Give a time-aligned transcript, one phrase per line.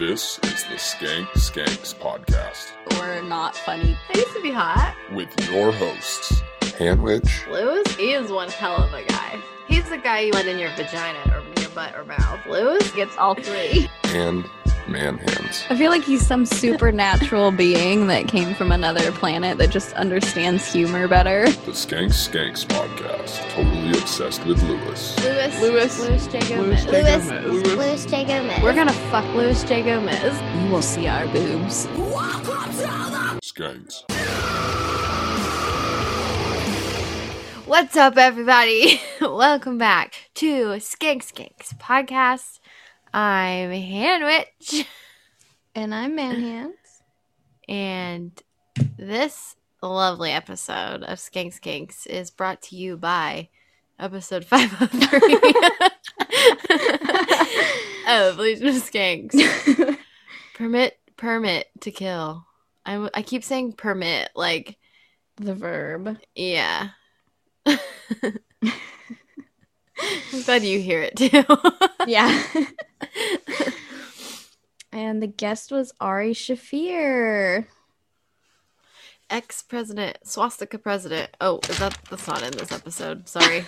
[0.00, 3.98] This is the Skank Skanks podcast We're not funny.
[4.08, 4.96] I used to be hot.
[5.12, 6.40] with your hosts,
[6.78, 9.38] Hanwich Luis, he is one hell of a guy.
[9.68, 12.40] He's the guy you let in your vagina or your butt or mouth.
[12.46, 13.90] Luis gets all three.
[14.04, 14.46] and
[14.86, 15.64] Manhands.
[15.70, 20.72] I feel like he's some supernatural being that came from another planet that just understands
[20.72, 21.44] humor better.
[21.50, 25.18] The Skank Skanks podcast, totally obsessed with Luis.
[25.24, 25.60] Luis.
[25.60, 26.00] Luis.
[26.00, 26.56] Luis J.
[26.58, 27.28] Luis Gomez.
[27.28, 27.40] J.
[27.40, 27.62] Luis.
[27.68, 28.06] Gomez.
[28.06, 28.24] J.
[28.24, 28.62] Gomez.
[28.62, 29.82] We're gonna fuck Luis J.
[29.82, 30.62] Gomez.
[30.64, 31.86] You will see our boobs.
[33.42, 34.04] Skanks.
[37.66, 39.00] What's up, everybody?
[39.20, 42.59] Welcome back to Skank Skanks podcast.
[43.12, 44.86] I'm Hanwich,
[45.74, 46.70] And I'm Manhands.
[47.68, 48.30] and
[48.96, 53.48] this lovely episode of Skank Skanks is brought to you by
[53.98, 55.34] episode 503
[58.08, 59.96] of Legion of Skanks.
[60.54, 62.44] Permit, permit to kill.
[62.84, 64.76] I, I keep saying permit, like,
[65.36, 66.18] the verb.
[66.34, 66.90] yeah.
[70.32, 71.44] I'm glad you hear it too.
[72.06, 72.42] Yeah.
[74.92, 77.66] and the guest was Ari Shaffir.
[79.28, 81.36] Ex president, swastika president.
[81.40, 83.28] Oh, is that that's not in this episode.
[83.28, 83.64] Sorry.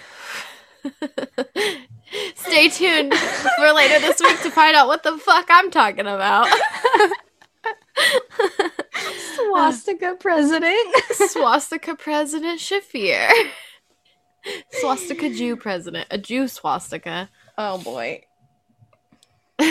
[2.34, 6.48] Stay tuned for later this week to find out what the fuck I'm talking about.
[9.36, 10.94] Swastika president.
[11.12, 13.30] swastika president Shaffir.
[14.70, 16.06] Swastika Jew president.
[16.10, 17.30] A Jew swastika.
[17.58, 18.24] oh boy.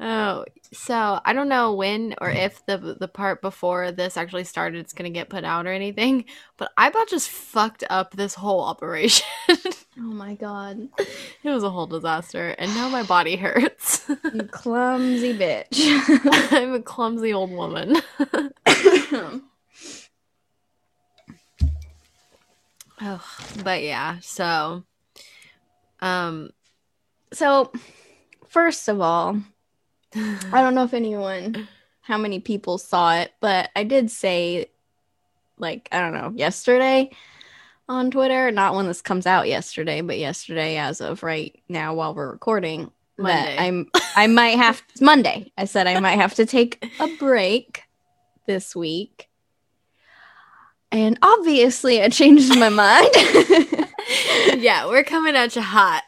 [0.00, 4.78] oh, so I don't know when or if the the part before this actually started
[4.78, 8.62] it's gonna get put out or anything, but I about just fucked up this whole
[8.62, 9.26] operation.
[9.98, 10.88] Oh my god.
[10.98, 14.08] it was a whole disaster, and now my body hurts.
[14.08, 16.50] You clumsy bitch.
[16.50, 18.00] I'm a clumsy old woman.
[23.02, 23.24] oh,
[23.62, 24.84] but yeah, so
[26.02, 26.50] um,
[27.32, 27.72] so,
[28.48, 29.40] first of all,
[30.14, 31.68] I don't know if anyone,
[32.02, 34.66] how many people saw it, but I did say,
[35.58, 37.10] like, I don't know, yesterday
[37.88, 42.14] on Twitter, not when this comes out yesterday, but yesterday as of right now while
[42.14, 43.56] we're recording, Monday.
[43.56, 45.52] that I'm, I might have, Monday.
[45.56, 47.84] I said I might have to take a break
[48.46, 49.28] this week.
[50.92, 53.08] And obviously, I changed my mind.
[54.62, 56.02] yeah, we're coming at you hot.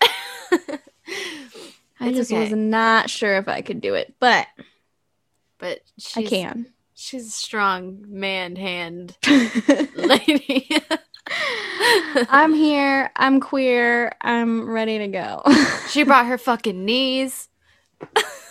[1.98, 2.42] I just okay.
[2.42, 4.46] was not sure if I could do it, but
[5.58, 5.80] but
[6.14, 6.66] I can.
[6.94, 9.16] She's a strong man hand
[9.94, 10.68] lady.
[12.28, 13.10] I'm here.
[13.16, 14.12] I'm queer.
[14.20, 15.42] I'm ready to go.
[15.88, 17.48] she brought her fucking knees.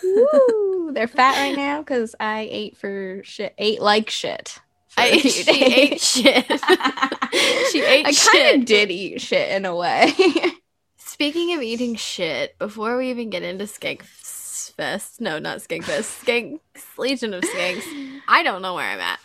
[0.04, 0.92] Woo!
[0.94, 3.54] They're fat right now because I ate for shit.
[3.60, 4.60] Ate like shit.
[4.98, 6.46] I, she ate shit.
[7.72, 10.14] she ate I kind of did eat shit in a way.
[10.98, 16.26] Speaking of eating shit, before we even get into Skank Fest, no, not Skank Fest,
[16.26, 16.60] Skanks
[16.98, 17.84] Legion of Skanks.
[18.28, 19.20] I don't know where I'm at.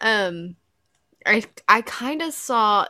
[0.00, 0.56] Um,
[1.24, 2.86] I I kind of saw.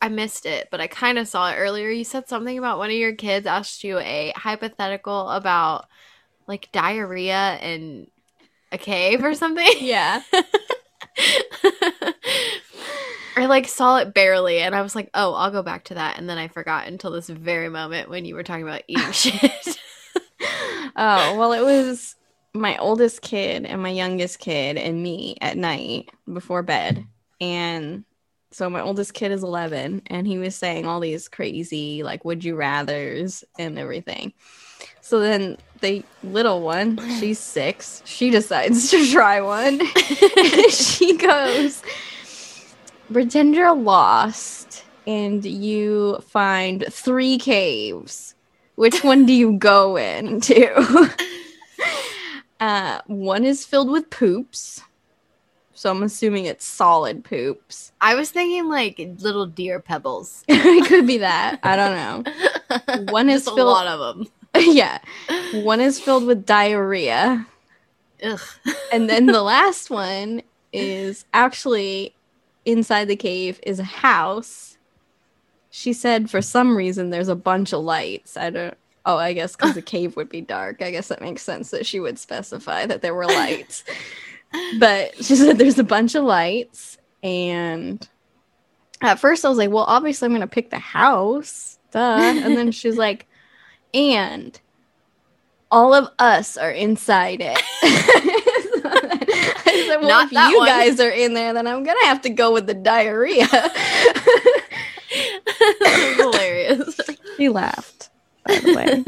[0.00, 1.90] I missed it, but I kind of saw it earlier.
[1.90, 5.86] You said something about one of your kids asked you a hypothetical about
[6.46, 8.06] like diarrhea in
[8.72, 9.68] a cave or something.
[9.80, 10.22] yeah.
[13.38, 16.18] I like saw it barely, and I was like, "Oh, I'll go back to that,"
[16.18, 19.78] and then I forgot until this very moment when you were talking about eating shit.
[20.98, 22.16] Oh, well, it was
[22.54, 27.06] my oldest kid and my youngest kid and me at night before bed.
[27.38, 28.04] And
[28.50, 32.44] so my oldest kid is 11 and he was saying all these crazy, like, would
[32.44, 34.32] you rathers and everything.
[35.02, 39.80] So then the little one, she's six, she decides to try one.
[40.70, 41.82] she goes,
[43.12, 48.34] Pretend you're lost and you find three caves.
[48.74, 51.08] Which one do you go into?
[52.60, 54.82] uh, one is filled with poops.
[55.72, 57.92] So I'm assuming it's solid poops.
[58.00, 60.42] I was thinking like little deer pebbles.
[60.48, 61.60] it could be that.
[61.62, 63.12] I don't know.
[63.12, 64.26] One is Just a filled- lot of them.
[64.72, 64.98] yeah.
[65.52, 67.46] One is filled with diarrhea.
[68.22, 68.40] Ugh.
[68.92, 70.42] And then the last one
[70.72, 72.14] is actually
[72.64, 74.78] inside the cave is a house.
[75.70, 78.36] She said for some reason there's a bunch of lights.
[78.36, 78.76] I don't
[79.06, 80.82] Oh, I guess because the cave would be dark.
[80.82, 83.84] I guess that makes sense that she would specify that there were lights.
[84.80, 86.98] but she said there's a bunch of lights.
[87.22, 88.06] And
[89.00, 91.78] at first I was like, well, obviously I'm going to pick the house.
[91.92, 92.00] Duh.
[92.00, 93.26] And then she's like,
[93.96, 94.60] and
[95.70, 97.58] all of us are inside it.
[98.84, 100.66] I said, well, Not if you one.
[100.68, 103.46] guys are in there, then I'm gonna have to go with the diarrhea.
[105.80, 107.00] That's hilarious.
[107.38, 108.10] he laughed.
[108.46, 109.04] By the way,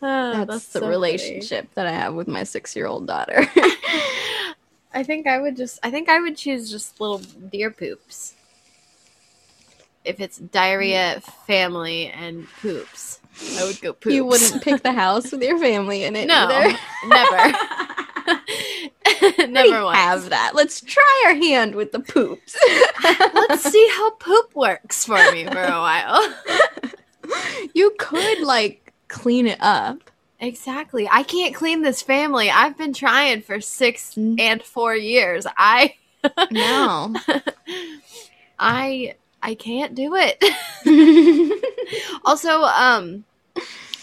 [0.00, 0.90] Oh, that's, so the funny.
[0.90, 3.46] relationship that I have with my six-year-old daughter.
[4.94, 8.34] I think I would just I think I would choose just little deer poops.
[10.04, 13.20] If it's diarrhea, family, and poops,
[13.58, 14.14] I would go poops.
[14.14, 16.26] you wouldn't pick the house with your family in it.
[16.28, 16.78] No, either.
[17.06, 17.58] never.
[19.38, 19.98] We never once.
[19.98, 20.52] have that.
[20.54, 22.56] Let's try our hand with the poops.
[23.02, 26.34] Let's see how poop works for me for a while.
[27.74, 30.10] you could like clean it up.
[30.40, 31.06] Exactly.
[31.10, 32.50] I can't clean this family.
[32.50, 34.40] I've been trying for six Mm.
[34.40, 35.46] and four years.
[35.56, 35.94] I
[36.50, 37.14] No.
[38.58, 40.42] I I can't do it.
[42.24, 43.24] also, um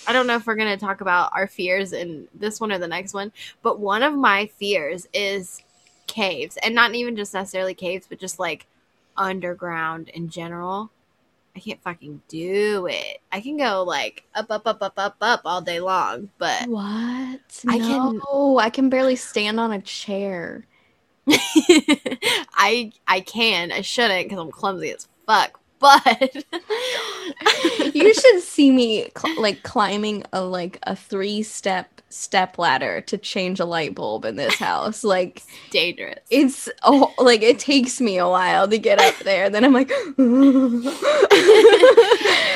[0.07, 2.79] I don't know if we're going to talk about our fears in this one or
[2.79, 5.63] the next one, but one of my fears is
[6.07, 8.65] caves, and not even just necessarily caves, but just like
[9.15, 10.89] underground in general.
[11.55, 13.19] I can't fucking do it.
[13.31, 16.81] I can go like up, up, up, up, up, up all day long, but what?
[16.81, 18.21] I I can- can.
[18.27, 20.65] Oh, I can barely stand on a chair.
[21.27, 23.71] I I can.
[23.71, 25.59] I shouldn't because I'm clumsy as fuck.
[25.79, 26.45] But
[27.95, 33.17] you should see me cl- like climbing a like a three step step ladder to
[33.17, 35.03] change a light bulb in this house.
[35.11, 35.41] Like
[35.71, 36.19] dangerous.
[36.29, 39.49] it's oh like it takes me a while to get up there.
[39.49, 39.89] Then I'm like,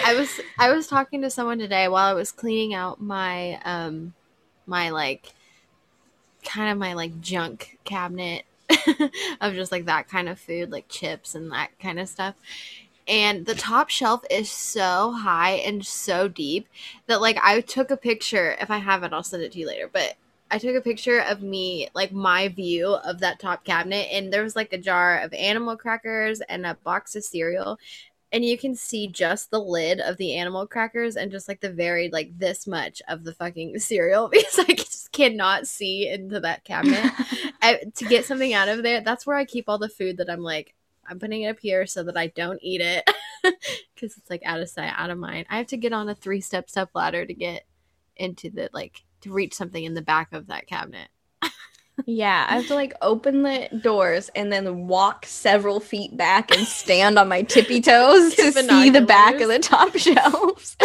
[0.06, 0.30] I was
[0.60, 4.14] I was talking to someone today while I was cleaning out my um
[4.68, 5.34] my like
[6.46, 8.46] kind of my like junk cabinet
[9.42, 12.36] of just like that kind of food like chips and that kind of stuff.
[13.08, 16.68] And the top shelf is so high and so deep
[17.08, 19.68] that like I took a picture if I have it I'll send it to you
[19.68, 20.16] later but
[20.50, 24.44] I took a picture of me like my view of that top cabinet and there
[24.44, 27.78] was like a jar of animal crackers and a box of cereal
[28.32, 31.72] and you can see just the lid of the animal crackers and just like the
[31.72, 36.64] very like this much of the fucking cereal because I just cannot see into that
[36.64, 37.12] cabinet.
[37.66, 40.30] I, to get something out of there, that's where I keep all the food that
[40.30, 40.76] I'm like
[41.08, 43.10] I'm putting it up here so that I don't eat it
[43.44, 45.46] because it's like out of sight, out of mind.
[45.50, 47.66] I have to get on a three step step ladder to get
[48.16, 51.10] into the like to reach something in the back of that cabinet.
[52.06, 56.66] yeah, I have to like open the doors and then walk several feet back and
[56.66, 60.76] stand on my tippy toes to see the back of the top shelves.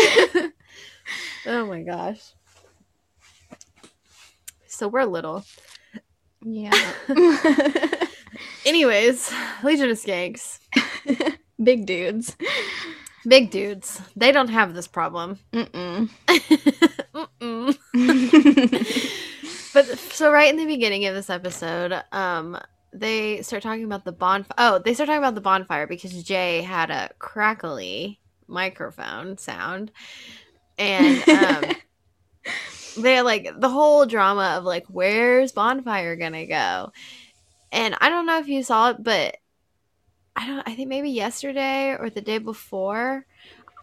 [1.47, 2.33] oh my gosh.
[4.67, 5.45] So we're little.
[6.43, 6.93] Yeah.
[8.65, 9.33] Anyways,
[9.63, 10.59] Legion of Skanks.
[11.63, 12.37] Big dudes.
[13.27, 14.01] Big dudes.
[14.17, 15.39] They don't have this problem.
[15.53, 16.09] Mm-mm.
[17.15, 17.77] Mm-mm.
[19.73, 22.59] But so right in the beginning of this episode, um,
[22.93, 24.55] they start talking about the bonfire.
[24.59, 29.93] Oh, they start talking about the bonfire because Jay had a crackly microphone sound,
[30.77, 31.65] and um,
[33.01, 36.93] they're like the whole drama of like, where's bonfire gonna go?
[37.73, 39.37] And I don't know if you saw it, but
[40.37, 40.67] I don't.
[40.67, 43.27] I think maybe yesterday or the day before,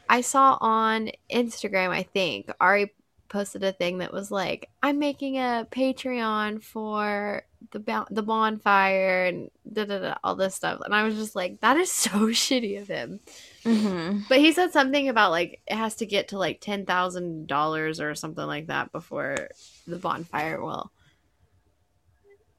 [0.09, 1.89] I saw on Instagram.
[1.89, 2.93] I think Ari
[3.29, 9.51] posted a thing that was like, "I'm making a Patreon for the the bonfire and
[9.71, 12.81] da da da all this stuff," and I was just like, "That is so shitty
[12.81, 13.19] of him."
[13.67, 14.19] Mm-hmm.
[14.29, 18.00] But he said something about like it has to get to like ten thousand dollars
[18.00, 19.50] or something like that before
[19.86, 20.91] the bonfire will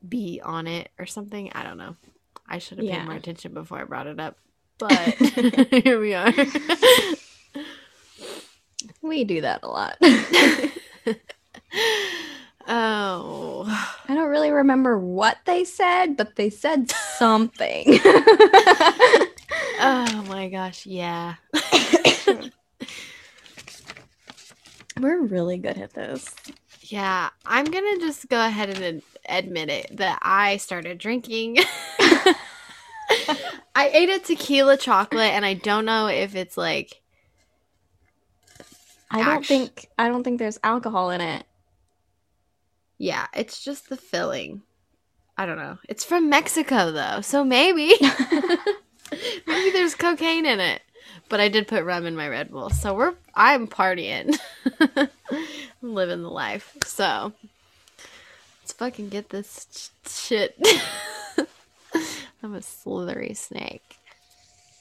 [0.06, 1.50] be on it or something.
[1.54, 1.96] I don't know.
[2.48, 2.98] I should have Yeah.
[3.00, 4.36] paid more attention before I brought it up.
[4.78, 4.92] But
[5.82, 6.32] here we are.
[9.02, 9.96] We do that a lot.
[12.68, 13.64] oh.
[14.08, 17.98] I don't really remember what they said, but they said something.
[19.80, 21.36] Oh my gosh, yeah.
[25.00, 26.34] We're really good at this.
[26.80, 29.02] Yeah, I'm gonna just go ahead and ad-
[29.44, 31.58] admit it that I started drinking.
[33.74, 37.00] I ate a tequila chocolate, and I don't know if it's like
[39.10, 41.44] I don't think I don't think there's alcohol in it.
[42.98, 44.62] yeah, it's just the filling.
[45.36, 45.78] I don't know.
[45.88, 47.92] It's from Mexico though, so maybe
[49.46, 50.82] maybe there's cocaine in it.
[51.28, 54.38] But I did put rum in my Red Bull, so we're I'm partying,
[55.82, 56.76] living the life.
[56.84, 57.32] So
[58.62, 59.66] let's fucking get this
[60.06, 60.58] sh- shit.
[62.42, 63.96] I'm a slithery snake.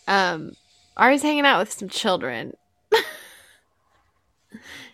[0.08, 0.54] Um,
[0.96, 2.56] Ari's hanging out with some children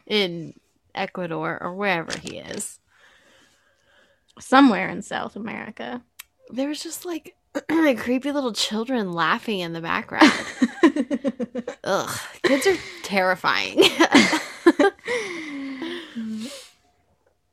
[0.07, 0.55] in
[0.95, 2.79] Ecuador or wherever he is.
[4.39, 6.01] Somewhere in South America.
[6.49, 7.35] There was just like
[7.98, 10.31] creepy little children laughing in the background.
[11.83, 13.83] Ugh, kids are terrifying.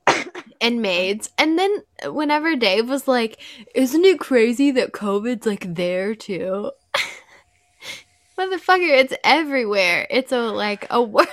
[0.60, 1.30] and maids.
[1.38, 3.40] And then whenever Dave was like,
[3.74, 6.72] "Isn't it crazy that COVID's like there too?"
[8.38, 10.06] Motherfucker, it's everywhere.
[10.08, 11.26] It's a like a wor-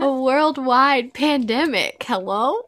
[0.00, 2.04] a worldwide pandemic.
[2.06, 2.62] Hello?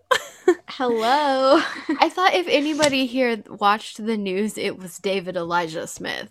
[0.69, 1.61] Hello.
[2.01, 6.29] I thought if anybody here watched the news, it was David Elijah Smith.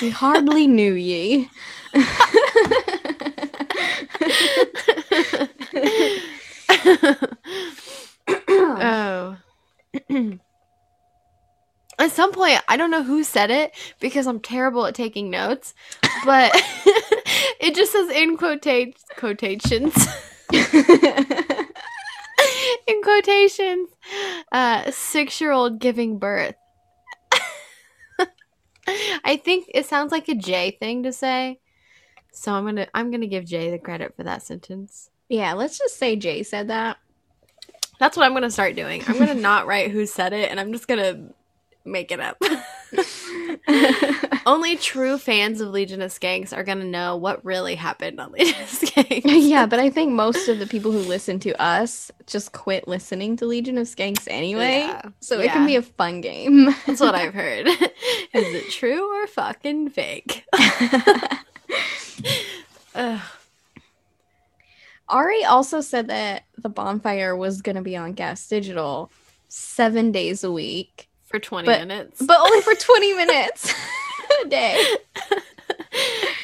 [0.00, 1.48] we hardly knew ye.
[8.48, 9.36] oh.
[11.98, 15.72] At some point, I don't know who said it because I'm terrible at taking notes,
[16.24, 16.52] but
[17.60, 20.06] it just says in quotate quotations.
[22.86, 23.88] in quotations,
[24.52, 26.54] uh, six year old giving birth.
[29.24, 31.58] I think it sounds like a Jay thing to say.
[32.32, 35.10] So I'm gonna I'm gonna give Jay the credit for that sentence.
[35.28, 36.98] yeah, let's just say Jay said that.
[37.98, 39.02] That's what I'm gonna start doing.
[39.08, 41.30] I'm gonna not write who said it, and I'm just gonna
[41.86, 42.40] make it up.
[44.46, 48.60] Only true fans of Legion of Skanks are gonna know what really happened on Legion
[48.60, 49.22] of Skanks.
[49.24, 53.36] yeah, but I think most of the people who listen to us just quit listening
[53.36, 54.80] to Legion of Skanks anyway.
[54.80, 55.02] Yeah.
[55.20, 56.74] So it can be a fun game.
[56.86, 57.66] That's what I've heard.
[57.68, 57.84] Is
[58.32, 60.44] it true or fucking fake?
[62.94, 63.20] Ugh.
[65.08, 69.10] Ari also said that the bonfire was going to be on Gas Digital
[69.48, 72.22] seven days a week, for 20 But- minutes.
[72.22, 73.72] but only for 20 minutes
[74.44, 74.96] a day.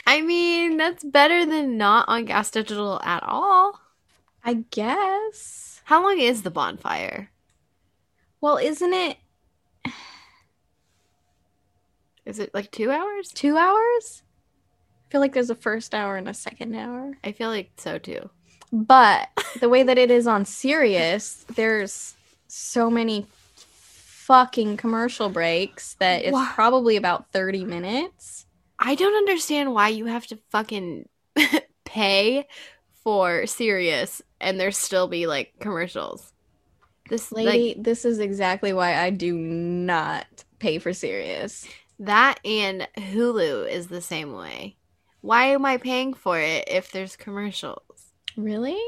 [0.07, 3.81] I mean, that's better than not on Gas Digital at all.
[4.45, 5.81] I guess.
[5.85, 7.31] How long is the bonfire?
[8.41, 9.17] Well, isn't it
[12.25, 13.31] Is it like two hours?
[13.33, 14.23] two hours?
[15.09, 17.17] I feel like there's a first hour and a second hour.
[17.25, 18.31] I feel like so too.
[18.73, 19.29] But
[19.61, 22.15] the way that it is on Sirius, there's
[22.49, 23.27] so many
[24.33, 28.47] fucking commercial breaks that it's Wha- probably about 30 minutes.
[28.79, 31.07] I don't understand why you have to fucking
[31.85, 32.47] pay
[33.05, 36.33] for Sirius and there still be like commercials.
[37.11, 40.27] This Lady, like this is exactly why I do not
[40.61, 41.67] pay for Sirius.
[41.99, 44.77] that and Hulu is the same way.
[45.21, 47.83] Why am I paying for it if there's commercials?
[48.37, 48.81] Really?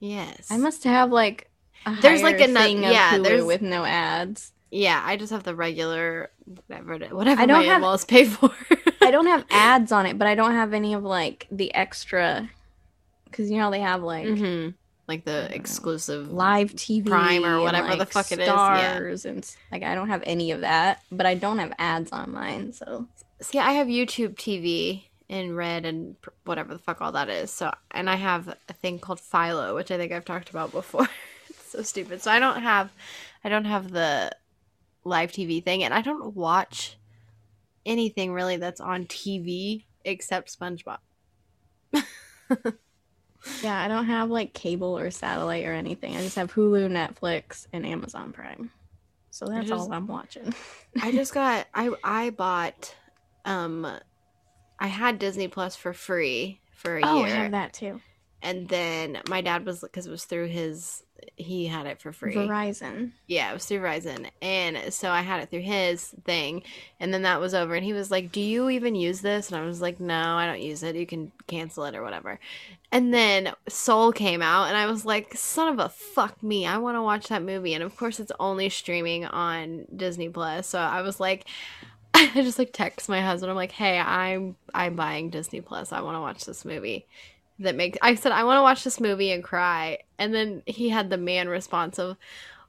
[0.00, 0.48] Yes.
[0.50, 1.50] I must have like
[1.84, 4.52] a There's, like, higher ano- thing of yeah, Hulu there's- with no ads.
[4.70, 6.30] Yeah, I just have the regular
[6.66, 8.50] whatever whatever I don't my have- in-laws pay for.
[9.00, 12.48] I don't have ads on it, but I don't have any of like the extra
[13.24, 14.68] because you know they have like hmm
[15.06, 15.56] Like the don't know.
[15.56, 18.94] exclusive live TV Prime or and, whatever the like, fuck it is, yeah.
[18.96, 22.32] stars and like I don't have any of that, but I don't have ads on
[22.32, 23.06] mine, so
[23.40, 27.50] See, I have YouTube TV in red and pr- whatever the fuck all that is.
[27.50, 31.06] So, and I have a thing called Philo, which I think I've talked about before.
[31.50, 32.22] it's so stupid.
[32.22, 32.90] So I don't have,
[33.44, 34.30] I don't have the
[35.06, 36.96] live TV thing, and I don't watch
[37.86, 40.98] anything really that's on TV except SpongeBob.
[43.62, 46.16] yeah, I don't have like cable or satellite or anything.
[46.16, 48.70] I just have Hulu, Netflix, and Amazon Prime.
[49.30, 50.54] So that's just- all I'm watching.
[51.02, 52.94] I just got, I I bought,
[53.44, 53.86] um,
[54.78, 57.08] I had Disney Plus for free for a year.
[57.08, 58.00] Oh, I have that too.
[58.42, 61.02] and then my dad was because it was through his
[61.36, 62.34] he had it for free.
[62.34, 63.12] Verizon.
[63.26, 64.30] yeah it was through verizon.
[64.40, 66.62] And so i had it through his thing.
[66.98, 67.74] And then that was over.
[67.74, 69.50] And he was like do you even use this?
[69.50, 70.96] And i was like no i don't use it.
[70.96, 72.38] You can cancel it or whatever.
[72.92, 76.66] And then soul came out and i was like son of a fuck me.
[76.66, 77.74] I want to watch that movie.
[77.74, 80.66] And of course it's only streaming on disney plus.
[80.68, 81.46] So i was like
[82.14, 83.50] i just like text my husband.
[83.50, 85.92] I'm like hey i'm i'm buying disney plus.
[85.92, 87.06] I want to watch this movie
[87.60, 90.88] that makes I said I want to watch this movie and cry, and then he
[90.88, 92.16] had the man response of,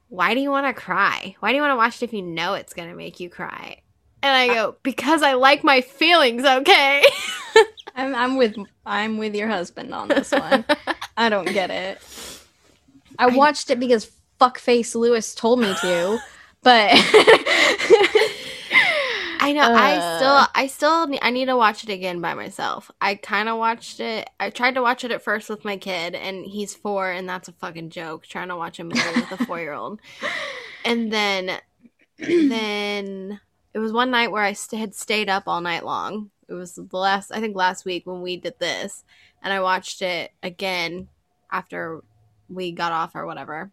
[0.08, 1.36] "Why do you want to cry?
[1.40, 3.80] Why do you want to watch it if you know it's gonna make you cry?"
[4.22, 7.04] And I go, "Because I like my feelings, okay."
[7.94, 10.64] I'm I'm with I'm with your husband on this one.
[11.16, 12.00] I don't get it.
[13.18, 16.18] I I- watched it because fuckface Luis told me to,
[16.62, 16.90] but
[19.48, 19.72] I know.
[19.74, 20.16] I Uh.
[20.18, 22.90] still, I still, ne- I need to watch it again by myself.
[23.00, 24.28] I kind of watched it.
[24.38, 27.48] I tried to watch it at first with my kid, and he's four, and that's
[27.48, 28.26] a fucking joke.
[28.26, 30.00] Trying to watch a movie with a four-year-old,
[30.84, 31.58] and then,
[32.18, 33.40] then
[33.74, 36.30] it was one night where I st- had stayed up all night long.
[36.48, 39.04] It was the last, I think, last week when we did this.
[39.42, 41.08] and I watched it again
[41.52, 42.02] after
[42.48, 43.70] we got off or whatever.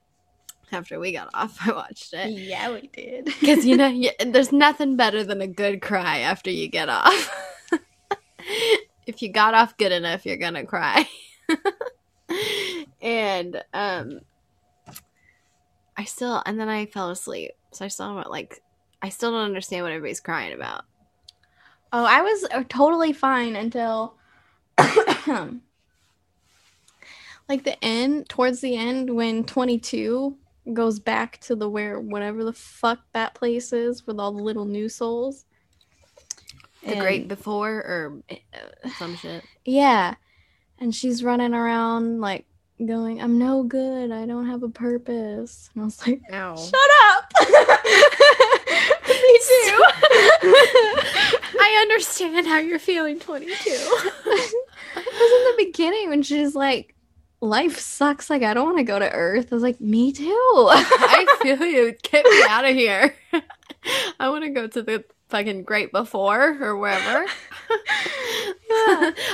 [0.71, 3.25] After we got off, I watched it Yeah, we did.
[3.39, 7.31] because you know y there's nothing better than a good cry after you get off.
[9.05, 11.07] if you got off good enough, you're gonna cry.
[13.01, 14.21] and um,
[15.97, 18.61] I still and then I fell asleep, so I still don't like.
[19.01, 20.85] I still don't understand what everybody's crying about.
[21.93, 24.15] Oh, I was uh, totally fine until
[27.47, 30.35] like the end, towards the end, when 22
[30.73, 34.65] goes back to the where whatever the fuck that place is with all the little
[34.65, 35.45] new souls.
[36.85, 39.43] The great before or uh, some shit.
[39.63, 40.15] Yeah.
[40.77, 42.45] And she's running around like
[42.83, 44.11] going, I'm no good.
[44.11, 45.69] I don't have a purpose.
[45.73, 46.55] And I was like, Ow.
[46.55, 46.75] Shut
[47.09, 47.31] up.
[49.07, 49.83] Me too.
[51.59, 53.53] I understand how you're feeling, 22.
[53.55, 54.25] it
[54.95, 56.94] was in the beginning when she's like,
[57.41, 58.29] life sucks.
[58.29, 59.47] Like, I don't want to go to Earth.
[59.51, 60.25] I was like, me too.
[60.31, 61.95] I feel you.
[62.03, 63.15] Get me out of here.
[64.19, 67.25] I want to go to the fucking Great Before or wherever.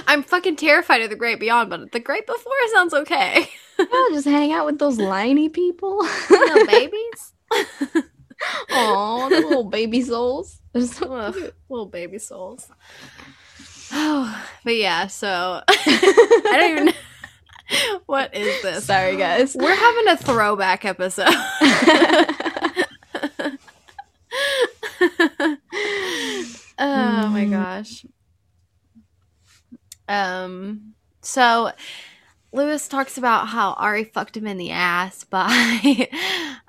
[0.07, 3.49] I'm fucking terrified of the Great Beyond, but the Great Before sounds okay.
[3.79, 6.05] I'll just hang out with those liney people.
[6.29, 7.33] Little babies.
[8.71, 10.59] Oh, the little baby souls.
[10.73, 12.67] They're so Ugh, little baby souls.
[13.91, 16.93] Oh, but yeah, so I don't even
[18.05, 18.85] What is this?
[18.85, 19.55] Sorry, guys.
[19.55, 21.27] We're having a throwback episode.
[26.79, 27.51] oh my Mm.
[27.51, 28.05] gosh.
[30.07, 31.71] Um so
[32.51, 36.09] Luis talks about how Ari fucked him in the ass by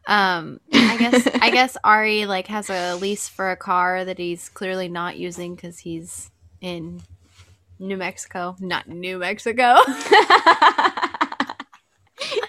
[0.07, 4.49] um I guess I guess Ari like has a lease for a car that he's
[4.49, 6.31] clearly not using cuz he's
[6.61, 7.03] in
[7.79, 9.77] New Mexico, not New Mexico.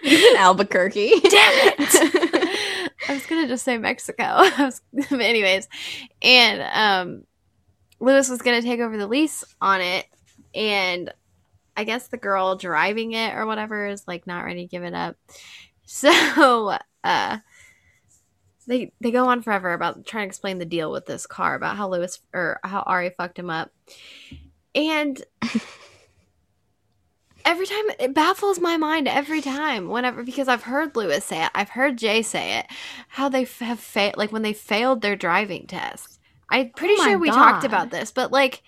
[0.02, 1.20] He's in Albuquerque.
[1.30, 2.90] Damn it!
[3.10, 4.24] I was gonna just say Mexico.
[4.28, 5.68] I was, anyways,
[6.22, 7.24] and um,
[8.00, 10.06] Luis was gonna take over the lease on it,
[10.54, 11.14] and
[11.76, 14.94] I guess the girl driving it or whatever is like not ready to give it
[14.94, 15.18] up.
[15.86, 17.38] So uh,
[18.68, 21.78] they they go on forever about trying to explain the deal with this car about
[21.78, 23.72] how Luis or how Ari fucked him up,
[24.76, 25.22] and
[27.46, 31.52] every time it baffles my mind every time whenever because i've heard luis say it
[31.56, 32.66] i've heard jay say it
[33.10, 36.20] how they f- have failed like when they failed their driving test.
[36.50, 38.64] I'm pretty Oh sure we talked about this but like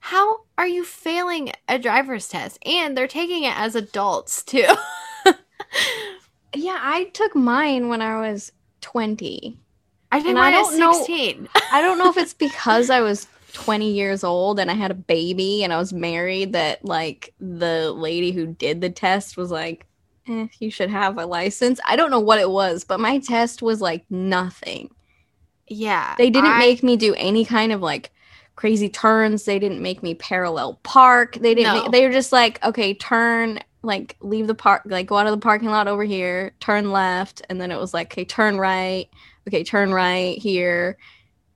[0.00, 2.58] how are you failing a driver's test?
[2.66, 4.66] And they're taking it as adults too.
[6.54, 9.58] Yeah, I took mine when I was 20.
[10.12, 12.90] i did And I mine at don't know- 16 I don't know if it's because
[12.90, 16.84] I was 20 years old and I had a baby and I was married that
[16.84, 19.86] like the lady who did the test was like,
[20.28, 21.80] eh, you should have a license.
[21.86, 24.90] I don't know what it was, but my test was like nothing.
[25.68, 28.10] yeah They didn't I- make me do any kind of like
[28.56, 29.44] crazy turns.
[29.44, 31.34] They didn't make me parallel park.
[31.40, 31.74] They didn't.
[31.74, 31.82] No.
[31.82, 35.32] Make, they were just like, okay, turn, like leave the park, like go out of
[35.32, 39.08] the parking lot over here, turn left, and then it was like, okay, turn right,
[39.48, 40.96] okay, turn right here,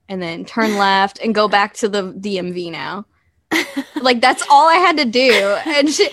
[0.09, 3.05] and then turn left and go back to the DMV now.
[4.01, 5.31] like that's all I had to do,
[5.65, 6.09] and she.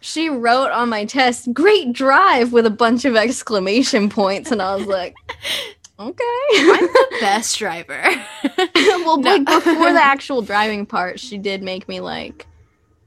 [0.00, 4.76] She wrote on my test, "Great drive" with a bunch of exclamation points, and I
[4.76, 5.16] was like,
[5.98, 6.22] "Okay."
[6.54, 8.00] i'm the best driver
[8.76, 9.28] well, No.
[9.36, 12.46] like before the actual driving part, she did make me like,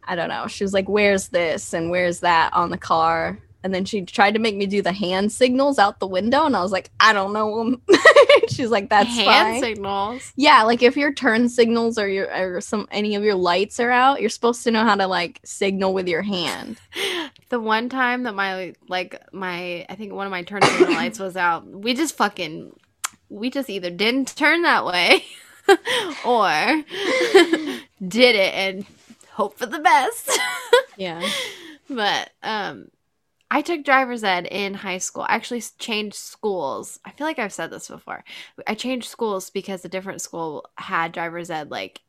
[0.03, 0.47] I don't know.
[0.47, 4.33] She was like, "Where's this and where's that on the car?" And then she tried
[4.33, 7.13] to make me do the hand signals out the window, and I was like, "I
[7.13, 7.77] don't know
[8.49, 12.61] She's like, "That's hand fine." signals yeah, like if your turn signals or your or
[12.61, 15.93] some any of your lights are out, you're supposed to know how to like signal
[15.93, 16.79] with your hand.
[17.49, 21.19] The one time that my like my I think one of my turn signal lights
[21.19, 22.71] was out, we just fucking
[23.27, 25.25] we just either didn't turn that way
[26.25, 26.49] or
[28.07, 28.85] did it and
[29.31, 30.39] hope for the best.
[30.95, 31.27] Yeah.
[31.89, 32.87] but um
[33.53, 35.23] I took driver's ed in high school.
[35.23, 37.01] I actually changed schools.
[37.03, 38.23] I feel like I've said this before.
[38.65, 41.99] I changed schools because a different school had driver's ed like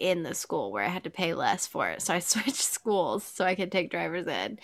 [0.00, 2.02] in the school where I had to pay less for it.
[2.02, 4.60] So I switched schools so I could take driver's ed.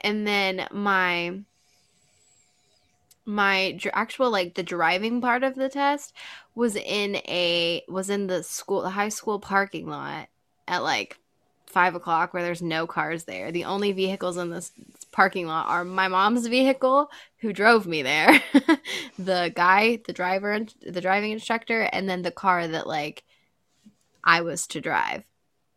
[0.00, 1.38] And then my
[3.24, 6.12] my actual like the driving part of the test
[6.56, 10.28] was in a was in the school the high school parking lot
[10.66, 11.18] at like
[11.66, 13.52] five o'clock where there's no cars there.
[13.52, 14.72] The only vehicles in this
[15.12, 18.42] parking lot are my mom's vehicle who drove me there,
[19.18, 23.24] the guy, the driver, the driving instructor, and then the car that like
[24.24, 25.24] I was to drive.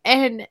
[0.04, 0.48] and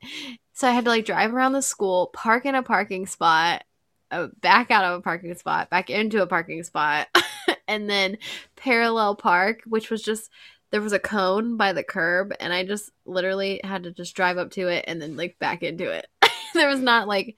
[0.53, 3.63] so I had to like drive around the school, park in a parking spot,
[4.11, 7.07] uh, back out of a parking spot, back into a parking spot,
[7.67, 8.17] and then
[8.55, 10.29] parallel park, which was just
[10.71, 14.37] there was a cone by the curb, and I just literally had to just drive
[14.37, 16.07] up to it and then like back into it.
[16.53, 17.35] there was not like,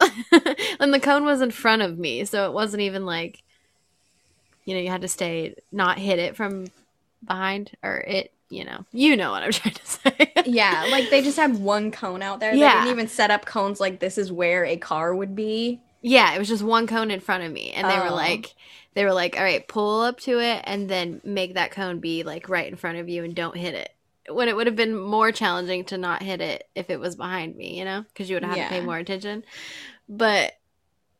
[0.80, 3.42] and the cone was in front of me, so it wasn't even like,
[4.64, 6.66] you know, you had to stay not hit it from
[7.24, 8.30] behind or it.
[8.50, 10.32] You know, you know what I'm trying to say.
[10.44, 12.54] yeah, like they just had one cone out there.
[12.54, 12.74] Yeah.
[12.74, 15.80] They didn't even set up cones like this is where a car would be.
[16.02, 18.14] Yeah, it was just one cone in front of me, and they were Oh.
[18.14, 18.54] like,
[18.92, 22.22] they were like, all right, pull up to it, and then make that cone be
[22.22, 23.93] like right in front of you, and don't hit it.
[24.28, 27.56] When it would have been more challenging to not hit it if it was behind
[27.56, 29.44] me, you know, because you would have had to pay more attention.
[30.08, 30.52] But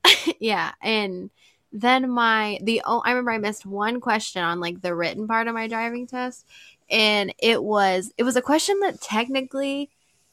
[0.40, 1.30] yeah, and
[1.72, 5.48] then my the oh, I remember I missed one question on like the written part
[5.48, 6.46] of my driving test,
[6.88, 9.90] and it was it was a question that technically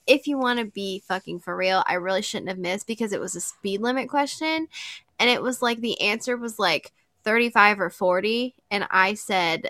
[0.07, 3.19] if you want to be fucking for real, I really shouldn't have missed because it
[3.19, 4.67] was a speed limit question.
[5.19, 6.91] And it was like the answer was like
[7.23, 8.55] 35 or 40.
[8.71, 9.69] And I said,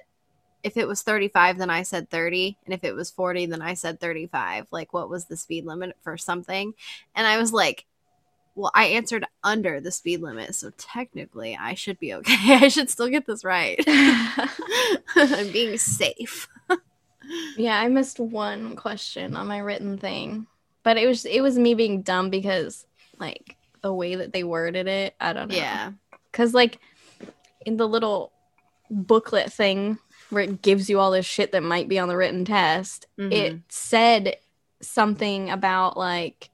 [0.63, 2.57] if it was 35, then I said 30.
[2.65, 4.67] And if it was 40, then I said 35.
[4.71, 6.73] Like, what was the speed limit for something?
[7.15, 7.85] And I was like,
[8.55, 10.55] well, I answered under the speed limit.
[10.55, 12.55] So technically, I should be okay.
[12.55, 13.79] I should still get this right.
[13.87, 16.47] I'm being safe.
[17.55, 20.47] Yeah, I missed one question on my written thing.
[20.83, 22.85] But it was it was me being dumb because
[23.19, 25.55] like the way that they worded it, I don't know.
[25.55, 25.91] Yeah.
[26.31, 26.79] Cuz like
[27.65, 28.31] in the little
[28.89, 29.99] booklet thing
[30.31, 33.31] where it gives you all this shit that might be on the written test, Mhm.
[33.31, 34.37] it said
[34.81, 36.49] something about like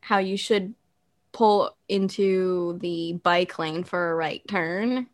[0.00, 0.74] how you should
[1.32, 5.06] pull into the bike lane for a right turn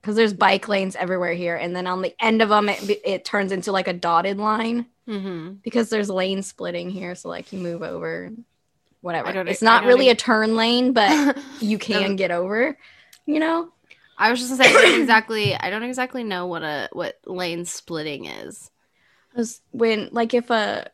[0.00, 3.24] because there's bike lanes everywhere here and then on the end of them it, it
[3.24, 5.52] turns into like a dotted line Mm-hmm.
[5.62, 8.32] because there's lane splitting here so like you move over
[9.02, 12.76] whatever it's not really e- a turn lane but you can get over
[13.24, 13.70] you know
[14.18, 17.18] I was just gonna say I don't exactly I don't exactly know what a what
[17.26, 18.70] lane splitting is.
[19.34, 20.90] 'Cause when like if a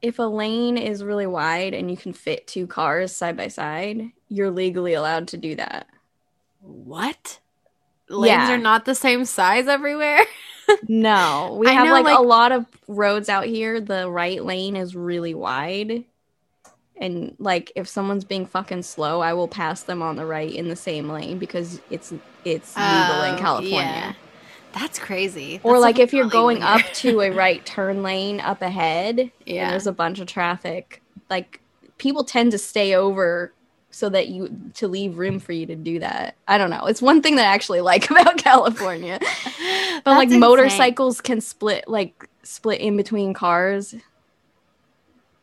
[0.00, 4.10] if a lane is really wide and you can fit two cars side by side
[4.28, 5.88] you're legally allowed to do that
[6.60, 7.40] What?
[8.08, 8.52] Lanes Yeah.
[8.54, 10.20] are not the same size everywhere.
[10.86, 13.80] No, we I have know, like, like- a lot of roads out here.
[13.80, 16.04] The right lane is really wide.
[17.00, 20.68] And like if someone's being fucking slow, I will pass them on the right in
[20.68, 22.12] the same lane because it's
[22.44, 23.78] it's legal in Oh, California.
[23.80, 24.12] yeah.
[24.72, 25.60] That's crazy.
[25.62, 29.70] Or like if you're going up to a right turn lane up ahead and yeah.
[29.70, 31.60] there's a bunch of traffic, like
[31.98, 33.52] people tend to stay over
[33.90, 36.36] so that you to leave room for you to do that.
[36.46, 36.84] I don't know.
[36.86, 39.18] It's one thing that I actually like about California.
[40.04, 40.40] But like insane.
[40.40, 43.94] motorcycles can split like split in between cars.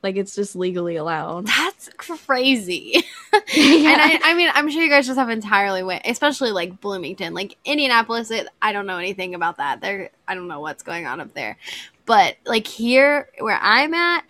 [0.06, 1.48] Like it's just legally allowed.
[1.48, 2.94] That's crazy.
[2.94, 3.02] Yeah.
[3.96, 7.34] And I, I mean, I'm sure you guys just have entirely went, especially like Bloomington,
[7.34, 8.30] like Indianapolis.
[8.30, 9.82] It, I don't know anything about that.
[9.82, 11.58] There, I don't know what's going on up there,
[12.06, 14.26] but like here where I'm at,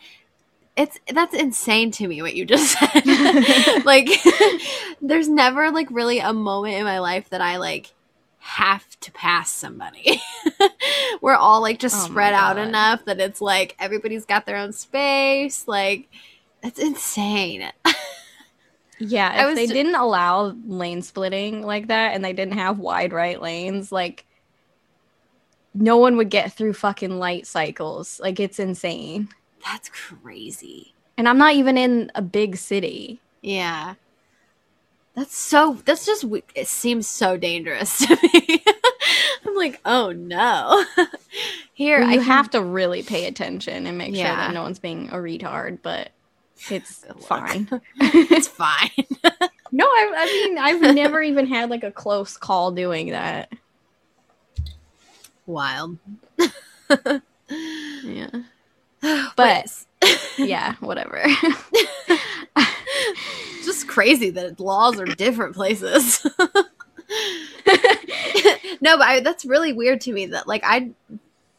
[0.78, 3.84] it's that's insane to me what you just said.
[3.86, 4.08] like,
[5.02, 7.92] there's never like really a moment in my life that I like
[8.46, 10.22] have to pass somebody.
[11.22, 14.72] We're all like just Oh spread out enough that it's like everybody's got their own
[14.72, 15.68] space.
[15.68, 16.10] Like,
[16.62, 17.72] that's insane.
[18.98, 23.12] Yeah, if was they didn't allow lane splitting like that and they didn't have wide
[23.12, 24.26] right lanes, like
[25.74, 28.22] no one would get through fucking light cycles.
[28.22, 29.28] Like it's insane.
[29.66, 30.94] That's crazy.
[31.18, 33.20] And I'm not even in a big city.
[33.42, 33.96] Yeah.
[35.16, 36.26] That's so, that's just,
[36.56, 38.64] it seems so dangerous to me.
[39.46, 40.84] I'm like, oh no.
[41.74, 44.64] Here, Well, I you can- have to really pay attention and make sure that no
[44.64, 46.10] one's being a retard, but
[46.70, 47.70] it's fine.
[48.00, 48.90] it's fine.
[49.72, 53.52] No, I, I mean I've never even had like a close call doing that.
[55.46, 55.98] Wild.
[58.04, 58.30] Yeah.
[59.36, 59.86] But
[60.38, 61.24] Yeah, whatever.
[63.64, 66.26] just crazy that laws are different places.
[68.82, 70.92] no, but I, that's really weird to me that like I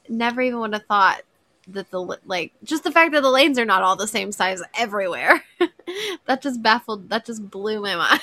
[0.09, 1.23] never even would have thought
[1.69, 4.63] that the like just the fact that the lanes are not all the same size
[4.79, 5.43] everywhere.
[6.27, 7.11] that just baffled.
[7.11, 8.21] That just blew my mind.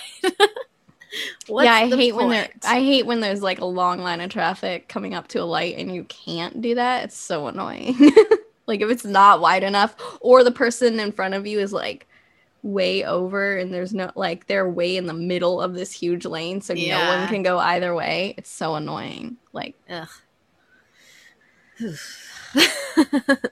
[1.47, 2.49] What's yeah, I hate when there?
[2.63, 5.77] I hate when there's like a long line of traffic coming up to a light
[5.77, 7.03] and you can't do that.
[7.05, 7.95] It's so annoying.
[8.67, 12.07] Like if it's not wide enough or the person in front of you is like
[12.61, 16.61] way over and there's no like they're way in the middle of this huge lane
[16.61, 18.33] so no one can go either way.
[18.37, 19.37] It's so annoying.
[19.51, 20.07] Like Ugh.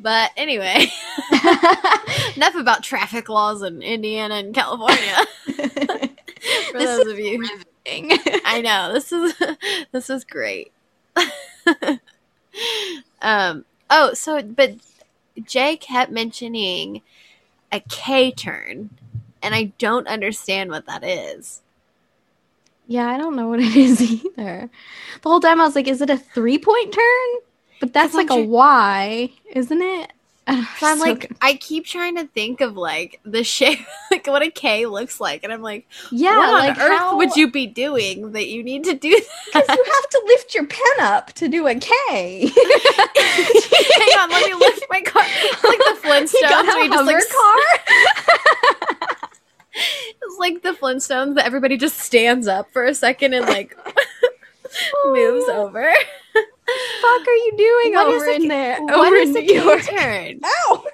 [0.00, 0.86] But anyway,
[2.36, 5.26] enough about traffic laws in Indiana and California.
[5.44, 8.16] For This those of you, Riveting.
[8.44, 9.34] I know this is
[9.90, 10.70] this is great.
[13.22, 13.64] Um.
[13.90, 14.74] Oh, so but
[15.44, 17.02] Jay kept mentioning
[17.72, 18.90] a K turn,
[19.42, 21.62] and I don't understand what that is.
[22.86, 24.70] yeah, I don't know what it is either.
[25.22, 27.40] The whole time I was like, is it a three point turn?
[27.80, 30.12] But that's like a Y, isn't it?
[30.78, 33.80] So I'm like, I keep trying to think of like the shape,
[34.10, 37.16] like what a K looks like, and I'm like, yeah, what on like earth how-
[37.16, 40.66] would you be doing that you need to do Because you have to lift your
[40.66, 41.90] pen up to do a K.
[42.48, 45.24] Hang on, let me lift my car.
[45.26, 46.90] It's like the Flintstones, just like
[47.28, 47.58] car.
[50.22, 53.76] It's like the Flintstones that everybody just stands up for a second and like
[55.06, 55.92] moves over.
[57.00, 58.78] Fuck are you doing What over a in K- there?
[58.90, 59.82] Over in a New York?
[59.82, 60.40] K-turn?
[60.44, 60.84] Ow!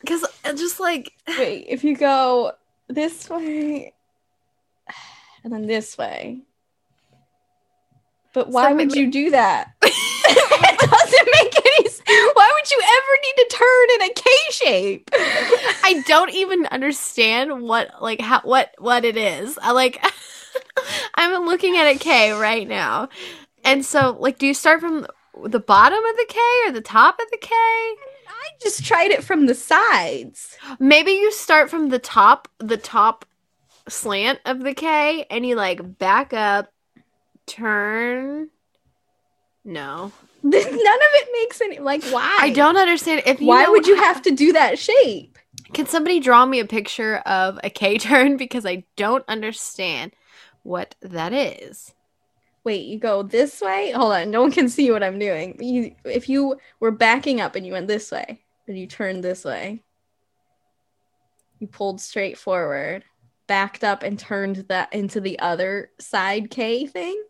[0.00, 0.24] Because
[0.56, 2.52] just like Wait, if you go
[2.88, 3.92] this way
[5.44, 6.40] and then this way.
[8.34, 9.70] But why So would you do that?
[9.82, 12.02] it doesn't make any sense.
[12.34, 15.10] Why would you ever need to turn in a K shape?
[15.82, 19.58] I don't even understand what like how what what it is.
[19.62, 20.04] I like
[21.16, 23.08] I'm looking at a K right now.
[23.64, 25.06] And so like do you start from
[25.44, 27.50] the bottom of the K or the top of the K?
[27.52, 30.56] I just tried it from the sides.
[30.78, 33.24] Maybe you start from the top, the top
[33.88, 36.72] slant of the K and you like back up,
[37.46, 38.48] turn
[39.64, 40.12] No.
[40.42, 42.36] None of it makes any like why?
[42.40, 45.38] I don't understand if you why know- would you have to do that shape?
[45.72, 50.12] Can somebody draw me a picture of a K turn because I don't understand
[50.66, 51.94] what that is.
[52.64, 53.92] Wait, you go this way?
[53.92, 55.56] Hold on, no one can see what I'm doing.
[55.62, 59.44] You, if you were backing up and you went this way, and you turned this
[59.44, 59.82] way,
[61.60, 63.04] you pulled straight forward,
[63.46, 67.22] backed up, and turned that into the other side K thing.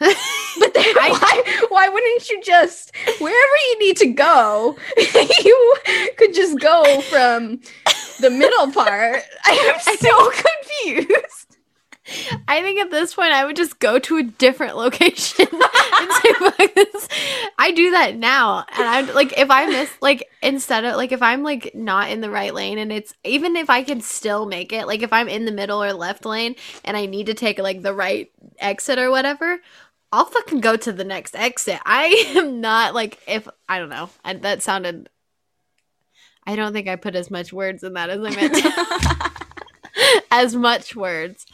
[0.58, 4.76] But then I- why, why wouldn't you just wherever you need to go?
[5.44, 5.76] you
[6.18, 7.60] could just go from
[8.20, 9.22] the middle part.
[9.44, 11.39] I am so confused.
[12.48, 16.32] I think at this point I would just go to a different location and say,
[16.34, 17.08] "Fuck this."
[17.58, 21.22] I do that now, and I'm like, if I miss, like, instead of like, if
[21.22, 24.72] I'm like not in the right lane, and it's even if I can still make
[24.72, 27.58] it, like, if I'm in the middle or left lane, and I need to take
[27.58, 29.60] like the right exit or whatever,
[30.12, 31.80] I'll fucking go to the next exit.
[31.86, 34.10] I am not like if I don't know.
[34.24, 35.08] I, that sounded.
[36.46, 39.36] I don't think I put as much words in that as I meant.
[40.30, 41.46] as much words.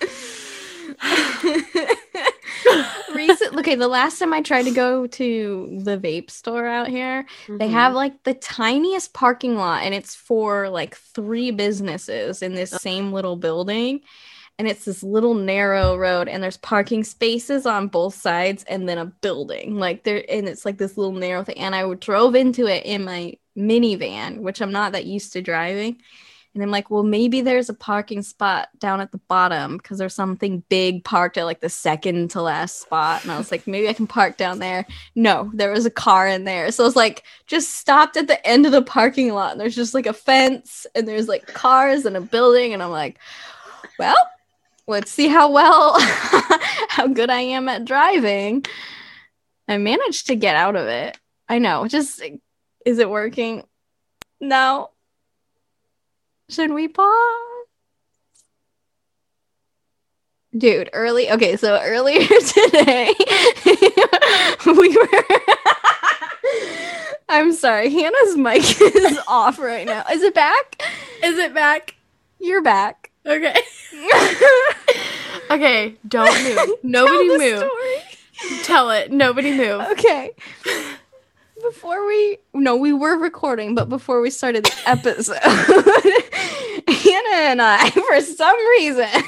[3.14, 7.27] Recent, okay, the last time I tried to go to the vape store out here,
[7.49, 7.72] they Mhm.
[7.72, 13.12] have like the tiniest parking lot, and it's for like three businesses in this same
[13.12, 14.01] little building.
[14.59, 18.96] And it's this little narrow road, and there's parking spaces on both sides, and then
[18.96, 19.79] a building.
[19.79, 21.59] Like there, and it's like this little narrow thing.
[21.59, 26.01] And I drove into it in my minivan, which I'm not that used to driving.
[26.57, 30.14] And I'm like, well, maybe there's a parking spot down at the bottom because there's
[30.14, 33.23] something big parked at like the second to last spot.
[33.23, 34.87] And I was like, maybe I can park down there.
[35.14, 36.73] No, there was a car in there.
[36.73, 39.53] So I was like, just stopped at the end of the parking lot.
[39.53, 42.73] And there's just like a fence and there's like cars and a building.
[42.73, 43.19] And I'm like,
[43.99, 44.16] well,
[44.87, 45.97] let's see how well,
[46.88, 48.64] how good I am at driving.
[49.69, 51.19] I managed to get out of it.
[51.51, 51.87] I know.
[51.87, 52.23] Just,
[52.87, 53.62] is it working?
[54.40, 54.88] No.
[56.48, 57.66] Should we pause?
[60.56, 61.30] Dude, early.
[61.30, 63.12] Okay, so earlier today,
[64.66, 65.24] we were.
[67.28, 70.04] I'm sorry, Hannah's mic is off right now.
[70.11, 70.80] Is it back?
[71.22, 71.96] Is it back?
[72.38, 73.11] You're back.
[73.26, 73.56] Okay.
[75.50, 76.78] okay, don't move.
[76.85, 77.59] Nobody Tell the move.
[77.59, 78.62] story.
[78.62, 79.11] Tell it.
[79.11, 79.80] Nobody move.
[79.92, 80.30] Okay.
[81.62, 85.38] Before we no, we were recording, but before we started the episode,
[86.88, 89.09] Hannah and I, for some reason,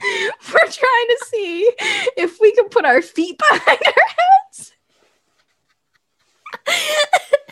[0.00, 1.70] we're trying to see
[2.16, 4.72] if we can put our feet behind our heads.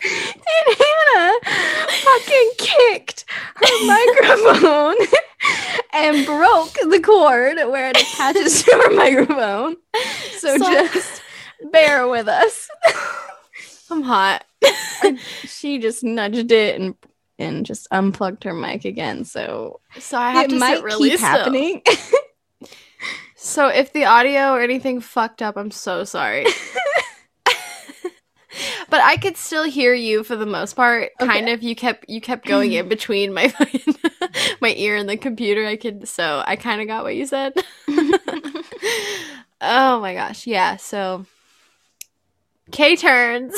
[0.02, 1.38] And Hannah
[1.90, 3.24] fucking kicked
[3.56, 4.96] her microphone
[5.92, 9.76] and broke the cord where it attaches to her microphone.
[10.38, 11.19] So, So- just
[11.72, 12.68] bear with us.
[13.90, 14.44] I'm hot.
[15.44, 16.94] She just nudged it and
[17.38, 19.24] and just unplugged her mic again.
[19.24, 21.82] So So I have it to might sit really keep happening.
[23.42, 26.44] So if the audio or anything fucked up, I'm so sorry.
[28.90, 31.12] but I could still hear you for the most part.
[31.18, 31.62] Kind of.
[31.62, 33.50] You kept you kept going in between my
[34.60, 35.64] my ear and the computer.
[35.64, 37.54] I could so I kind of got what you said.
[39.62, 40.76] oh my gosh, yeah.
[40.76, 41.24] So
[42.70, 43.54] K turns.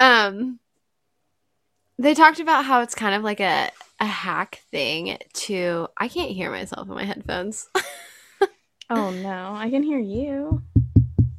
[0.00, 0.58] um,
[1.98, 5.88] they talked about how it's kind of like a a hack thing to.
[5.96, 7.68] I can't hear myself in my headphones.
[8.90, 10.62] oh no, I can hear you.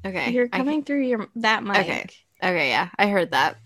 [0.05, 1.77] Okay, You're coming through your that mic.
[1.77, 2.07] Okay.
[2.43, 3.57] Okay, yeah, I heard that.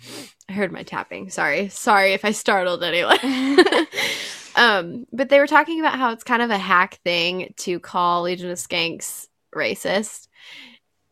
[0.49, 1.29] I heard my tapping.
[1.29, 3.17] Sorry, sorry if I startled anyone.
[4.55, 8.23] um, but they were talking about how it's kind of a hack thing to call
[8.23, 10.27] Legion of Skanks racist,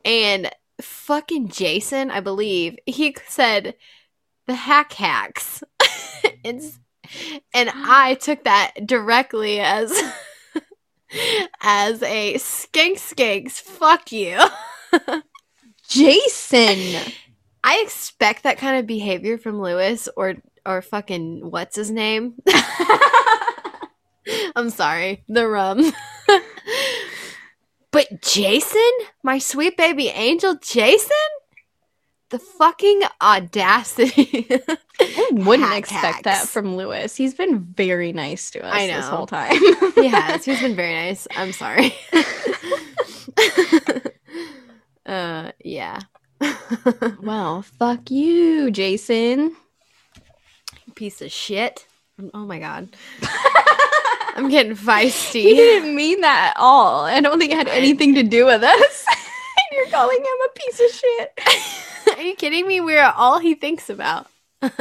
[0.06, 0.52] and
[0.82, 3.76] fucking Jason, I believe he said
[4.48, 5.64] the hack hacks.
[6.44, 6.80] it's
[7.54, 9.92] and I took that directly as
[11.62, 13.60] as a skank skanks.
[13.60, 14.40] Fuck you.
[15.88, 17.14] Jason.
[17.66, 22.36] I expect that kind of behavior from Luis or or fucking what's his name?
[24.56, 25.92] I'm sorry, the rum.
[27.92, 28.92] but Jason,
[29.24, 31.10] my sweet baby angel, Jason,
[32.30, 34.48] the fucking audacity.
[35.00, 37.16] I wouldn't Hack expect that from Luis.
[37.16, 39.52] He's been very nice to us I this whole time.
[39.96, 40.46] he has.
[40.46, 41.28] He's been very nice.
[41.36, 41.94] I'm sorry.
[45.06, 46.00] uh, yeah.
[47.22, 49.56] well, fuck you, Jason.
[50.96, 51.88] Piece of shit.
[52.34, 52.96] Oh my god.
[54.36, 55.42] I'm getting feisty.
[55.42, 57.06] He didn't mean that at all.
[57.06, 59.06] I don't think it had anything to do with us.
[59.72, 61.40] You're calling him a piece of shit.
[62.18, 62.82] Are you kidding me?
[62.82, 64.28] We're all he thinks about.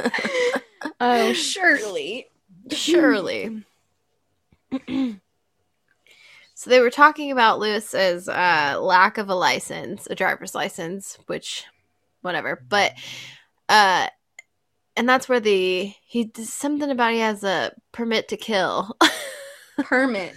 [1.01, 2.27] Oh, surely.
[2.71, 3.65] Surely.
[4.89, 5.21] so
[6.67, 11.65] they were talking about Luis's uh, lack of a license, a driver's license, which,
[12.23, 12.65] whatever.
[12.69, 12.95] But,
[13.69, 14.09] uh,
[14.97, 18.97] and that's where the he something about he has a permit to kill.
[19.79, 20.35] Permit.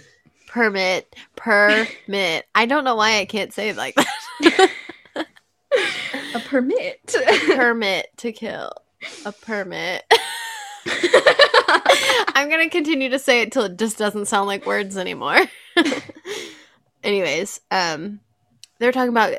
[0.48, 2.46] permit, permit.
[2.54, 4.70] I don't know why I can't say it like that.
[6.34, 7.14] A permit.
[7.54, 8.72] permit to kill.
[9.24, 10.04] A permit.
[12.34, 15.38] I'm gonna continue to say it till it just doesn't sound like words anymore.
[17.04, 18.20] Anyways, um,
[18.78, 19.34] they're talking about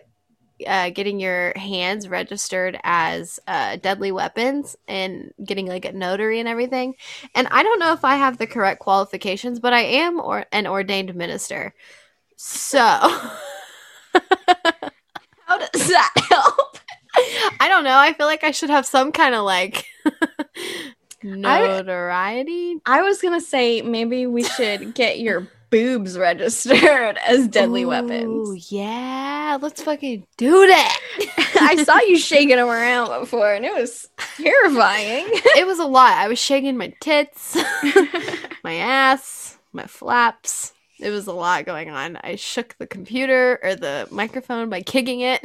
[0.65, 6.47] uh, getting your hands registered as uh, deadly weapons and getting like a notary and
[6.49, 6.95] everything.
[7.35, 10.65] And I don't know if I have the correct qualifications, but I am or an
[10.67, 11.73] ordained minister.
[12.35, 12.79] So
[15.47, 16.77] How does that help?
[17.59, 17.97] I don't know.
[17.97, 19.85] I feel like I should have some kind of like
[21.23, 22.79] notoriety.
[22.85, 28.71] I was gonna say maybe we should get your boobs registered as deadly Ooh, weapons.
[28.71, 30.99] Yeah, let's fucking do that.
[31.59, 35.25] I saw you shaking them around before, and it was terrifying.
[35.27, 36.13] it was a lot.
[36.13, 37.57] I was shaking my tits,
[38.63, 40.73] my ass, my flaps.
[40.99, 42.17] It was a lot going on.
[42.17, 45.43] I shook the computer or the microphone by kicking it.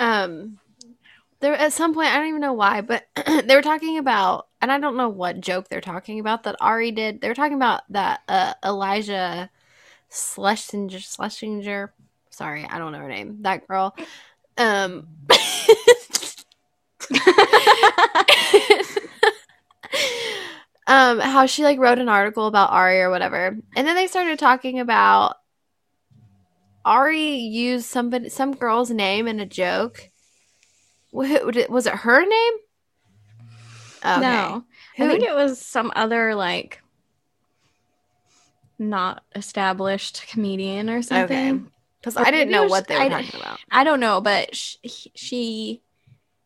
[0.00, 0.58] um
[1.40, 3.06] there at some point I don't even know why, but
[3.44, 6.90] they were talking about and I don't know what joke they're talking about that Ari
[6.92, 7.20] did.
[7.20, 9.50] They were talking about that uh, Elijah
[10.10, 11.92] Schlesinger Schlesinger.
[12.30, 13.42] Sorry, I don't know her name.
[13.42, 13.96] That girl.
[14.56, 15.08] Um
[20.86, 23.56] um how she like wrote an article about Ari or whatever.
[23.76, 25.36] And then they started talking about
[26.84, 30.10] Ari used somebody some girl's name in a joke.
[31.12, 32.52] Was it her name?
[34.04, 34.20] Okay.
[34.20, 34.64] No,
[34.96, 36.80] Who- I think it was some other like
[38.78, 41.54] not established comedian or something.
[41.54, 41.62] Okay.
[42.00, 43.58] Because I didn't know what they were I- talking about.
[43.70, 45.82] I don't know, but sh- he- she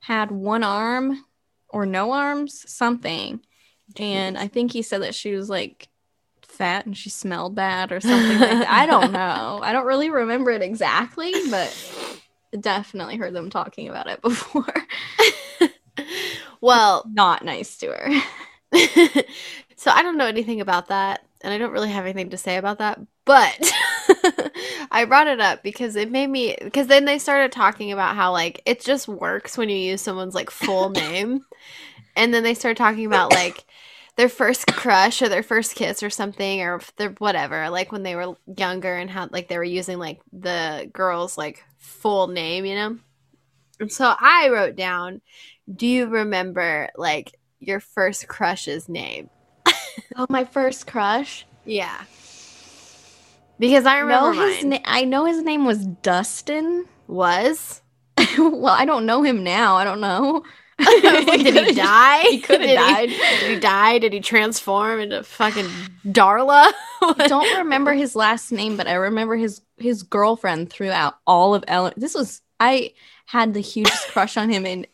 [0.01, 1.25] had one arm
[1.69, 3.41] or no arms, something.
[3.97, 5.89] And I think he said that she was like
[6.41, 8.69] fat and she smelled bad or something like that.
[8.69, 9.61] I don't know.
[9.63, 11.69] I don't really remember it exactly, but
[12.61, 14.75] definitely heard them talking about it before.
[16.61, 18.23] Well, Not nice to her.
[19.77, 22.57] so I don't know anything about that, and I don't really have anything to say
[22.57, 23.01] about that.
[23.25, 23.73] But
[24.91, 26.57] I brought it up because it made me.
[26.63, 30.35] Because then they started talking about how like it just works when you use someone's
[30.35, 31.45] like full name,
[32.17, 33.65] and then they started talking about like
[34.17, 38.15] their first crush or their first kiss or something or their whatever like when they
[38.15, 42.75] were younger and how like they were using like the girl's like full name you
[42.75, 42.99] know
[43.81, 45.21] and so i wrote down
[45.75, 49.31] do you remember like your first crush's name
[50.17, 51.47] Oh, my first crush.
[51.65, 52.05] yeah.
[53.59, 56.87] Because I remember know his na- I know his name was Dustin.
[57.07, 57.81] was.
[58.39, 59.77] well, I don't know him now.
[59.77, 60.43] I don't know.
[61.03, 62.23] Like, did he die?
[62.31, 63.09] He could have died.
[63.41, 63.99] Did he die?
[63.99, 65.67] Did he transform into fucking
[66.07, 66.73] Darla?
[67.03, 71.65] I don't remember his last name, but I remember his his girlfriend throughout all of
[71.69, 72.93] ele- This was I
[73.27, 74.87] had the hugest crush on him in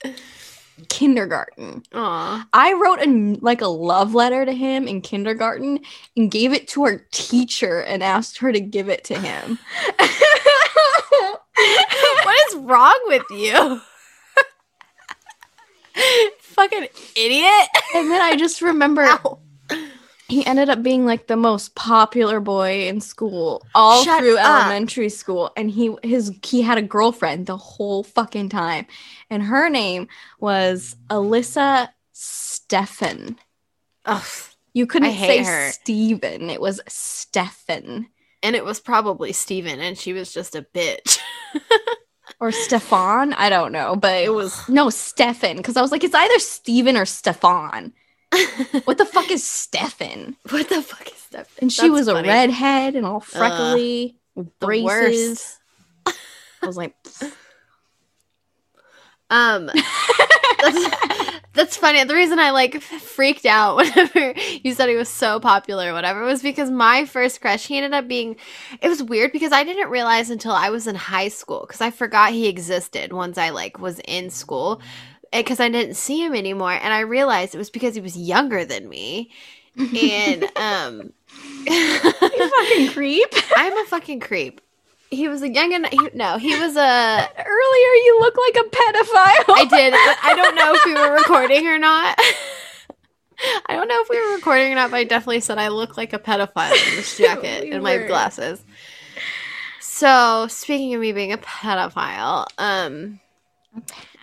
[0.89, 1.83] kindergarten.
[1.93, 2.47] Aw.
[2.53, 5.81] I wrote a like a love letter to him in kindergarten
[6.17, 9.59] and gave it to our teacher and asked her to give it to him.
[12.25, 13.81] what is wrong with you?
[16.41, 17.69] fucking idiot.
[17.95, 19.39] and then I just remember Ow.
[20.29, 24.63] he ended up being like the most popular boy in school all Shut through up.
[24.65, 28.87] elementary school and he his he had a girlfriend the whole fucking time
[29.31, 30.09] and her name
[30.41, 33.39] was Alyssa Stefan
[34.05, 34.23] Ugh.
[34.75, 35.71] you couldn't say her.
[35.71, 38.09] Steven it was Stefan
[38.43, 41.19] And it was probably Steven, and she was just a bitch.
[42.41, 46.15] or Stefan I don't know but it was no Stefan because I was like it's
[46.15, 47.93] either Steven or Stefan
[48.85, 51.47] what the fuck is Stefan what the fuck is that?
[51.61, 52.29] And she That's was funny.
[52.29, 55.59] a redhead and all freckly, with the braces.
[56.07, 56.95] I was like,
[59.31, 59.71] Um,
[61.59, 62.03] that's, funny.
[62.05, 66.25] The reason I like freaked out whenever you said he was so popular or whatever
[66.25, 68.37] was because my first crush, he ended up being,
[68.81, 71.91] it was weird because I didn't realize until I was in high school because I
[71.91, 74.81] forgot he existed once I like was in school
[75.33, 76.73] because I didn't see him anymore.
[76.73, 79.31] And I realized it was because he was younger than me.
[79.79, 81.13] And, um,
[81.69, 83.29] you fucking creep.
[83.57, 84.61] I'm a fucking creep.
[85.11, 86.81] He was a young and he, no, he was a
[87.39, 89.55] Earlier, you look like a pedophile.
[89.57, 89.95] I did.
[89.95, 92.19] I don't know if we were recording or not.
[93.67, 95.97] I don't know if we were recording or not, but I definitely said I look
[95.97, 98.07] like a pedophile in this jacket We and my were.
[98.07, 98.63] glasses.
[99.81, 103.21] So, speaking of me being a pedophile, um,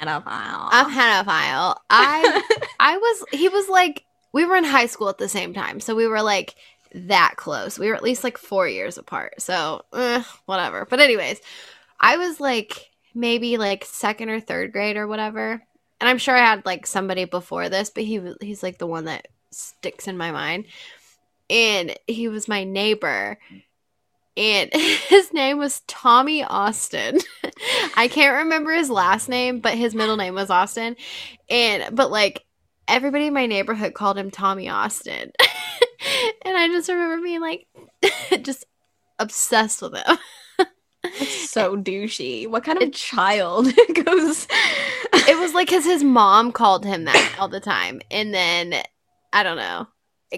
[0.01, 0.69] pedophile.
[0.71, 2.41] a pedophile, I
[2.79, 5.95] I was he was like we were in high school at the same time, so
[5.95, 6.55] we were like
[6.95, 7.77] that close.
[7.77, 9.41] We were at least like four years apart.
[9.41, 10.85] So eh, whatever.
[10.89, 11.41] But anyways,
[11.99, 15.61] I was like maybe like second or third grade or whatever,
[15.99, 19.05] and I'm sure I had like somebody before this, but he he's like the one
[19.05, 20.65] that sticks in my mind,
[21.49, 23.37] and he was my neighbor.
[24.37, 27.19] And his name was Tommy Austin.
[27.97, 30.95] I can't remember his last name, but his middle name was Austin.
[31.49, 32.45] And but like
[32.87, 35.31] everybody in my neighborhood called him Tommy Austin.
[36.43, 37.67] and I just remember being like
[38.41, 38.65] just
[39.19, 40.17] obsessed with him.
[41.03, 42.47] That's so douchey.
[42.47, 43.65] What kind of child
[44.05, 44.47] goes?
[45.13, 48.01] It was like cuz his mom called him that all the time.
[48.11, 48.75] And then
[49.31, 49.87] I don't know.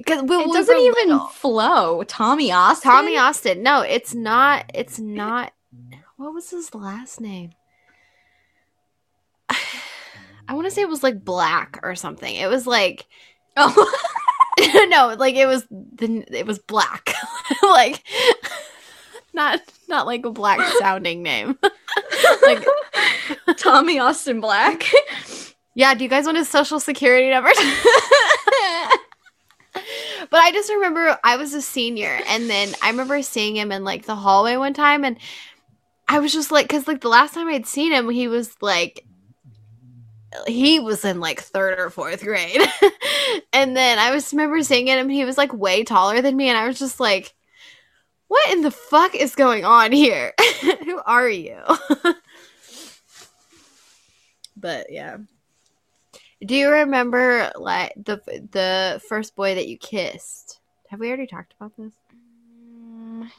[0.06, 1.28] Cuz we, it we doesn't even little.
[1.28, 2.04] flow.
[2.04, 2.92] Tommy Austin.
[2.92, 3.64] Tommy Austin.
[3.64, 5.54] No, it's not it's not
[6.18, 7.52] what was his last name?
[9.50, 12.36] I want to say it was like Black or something.
[12.36, 13.08] It was like
[13.56, 13.92] Oh.
[14.88, 17.14] no, like it was the it was black,
[17.64, 18.04] like
[19.34, 21.58] not not like a black sounding name.
[22.42, 22.66] like
[23.58, 24.84] Tommy Austin Black.
[25.76, 27.50] yeah, do you guys want his social security number?
[30.30, 33.84] but I just remember I was a senior, and then I remember seeing him in
[33.84, 35.18] like the hallway one time, and
[36.08, 39.06] I was just like, because like the last time I'd seen him, he was like
[40.46, 42.62] he was in like third or fourth grade.
[43.54, 46.58] and then I was remember seeing him, he was like way taller than me, and
[46.58, 47.34] I was just like,
[48.28, 50.34] what in the fuck is going on here?
[50.84, 51.60] Who are you?
[54.58, 55.18] but yeah.
[56.46, 58.22] Do you remember like the
[58.52, 60.60] the first boy that you kissed?
[60.90, 61.94] Have we already talked about this?
[62.14, 63.30] Mm.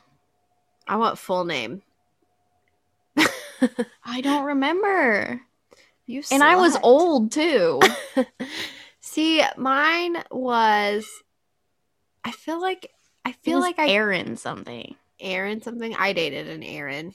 [0.87, 1.83] I want full name.
[4.05, 5.41] I don't remember.
[6.09, 7.81] You And I was old too.
[9.01, 11.07] See, mine was.
[12.25, 12.91] I feel like
[13.27, 14.95] I feel like I Aaron something.
[15.21, 15.95] Aaron something.
[15.95, 17.15] I dated an Aaron.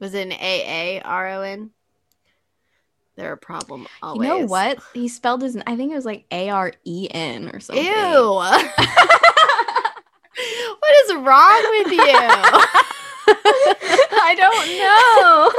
[0.00, 1.70] Was it an A A R O N?
[3.14, 4.28] They're a problem always.
[4.28, 4.78] You know what?
[4.92, 5.56] He spelled his.
[5.64, 7.84] I think it was like A R E N or something.
[7.84, 7.92] Ew.
[7.92, 8.64] what
[11.04, 12.00] is wrong with you?
[14.26, 15.52] I don't know.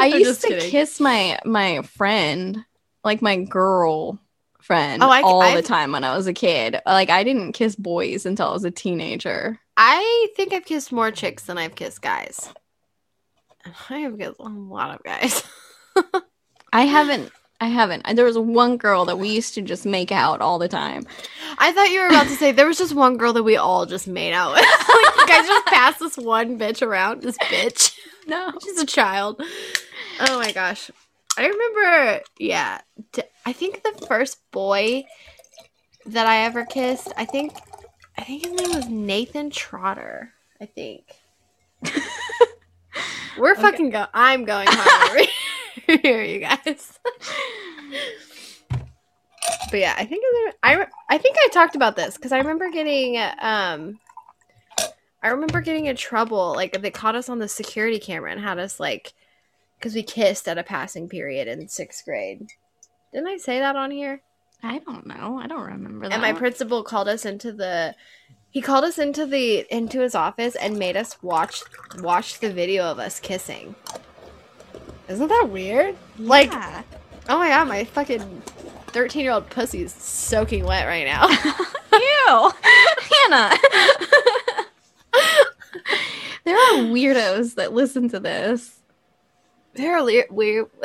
[0.00, 0.70] I used to kidding.
[0.70, 2.64] kiss my my friend,
[3.04, 4.18] like my girl
[4.60, 6.80] friend, Oh, I- all I've- the time when I was a kid.
[6.86, 9.58] Like I didn't kiss boys until I was a teenager.
[9.76, 12.52] I think I've kissed more chicks than I've kissed guys.
[13.90, 15.42] I have kissed a lot of guys.
[16.72, 17.32] I haven't.
[17.62, 18.06] I haven't.
[18.16, 21.06] There was one girl that we used to just make out all the time.
[21.58, 23.84] I thought you were about to say there was just one girl that we all
[23.84, 24.62] just made out with.
[24.88, 27.22] like, you guys just passed this one bitch around.
[27.22, 27.94] This bitch.
[28.34, 28.52] No.
[28.62, 29.42] She's a child.
[30.20, 30.90] Oh my gosh.
[31.36, 32.80] I remember, yeah.
[33.12, 35.04] t- I think the first boy
[36.06, 37.52] that I ever kissed, I think,
[38.16, 40.32] I think his name was Nathan Trotter.
[40.60, 41.04] I think.
[43.38, 43.62] We're Okay.
[43.62, 44.06] fucking go.
[44.12, 45.28] I'm going hard
[46.02, 46.98] here, you guys.
[49.70, 50.24] but yeah, I think
[50.62, 53.98] I I think I talked about this because I remember getting um.
[55.22, 56.52] I remember getting in trouble.
[56.54, 59.12] Like they caught us on the security camera and had us like,
[59.78, 62.48] because we kissed at a passing period in sixth grade.
[63.12, 64.22] Didn't I say that on here?
[64.62, 65.38] I don't know.
[65.42, 66.14] I don't remember that.
[66.14, 67.94] And my principal called us into the
[68.50, 71.62] he called us into the into his office and made us watch
[71.98, 73.74] watch the video of us kissing.
[75.08, 75.96] Isn't that weird?
[76.18, 76.28] Yeah.
[76.28, 76.52] Like
[77.28, 78.42] oh my god, my fucking
[78.88, 81.28] 13 year old pussy is soaking wet right now.
[81.92, 82.52] Ew.
[83.30, 83.56] Hannah.
[86.44, 88.80] there are weirdos that listen to this.
[89.74, 90.66] They're le- weird.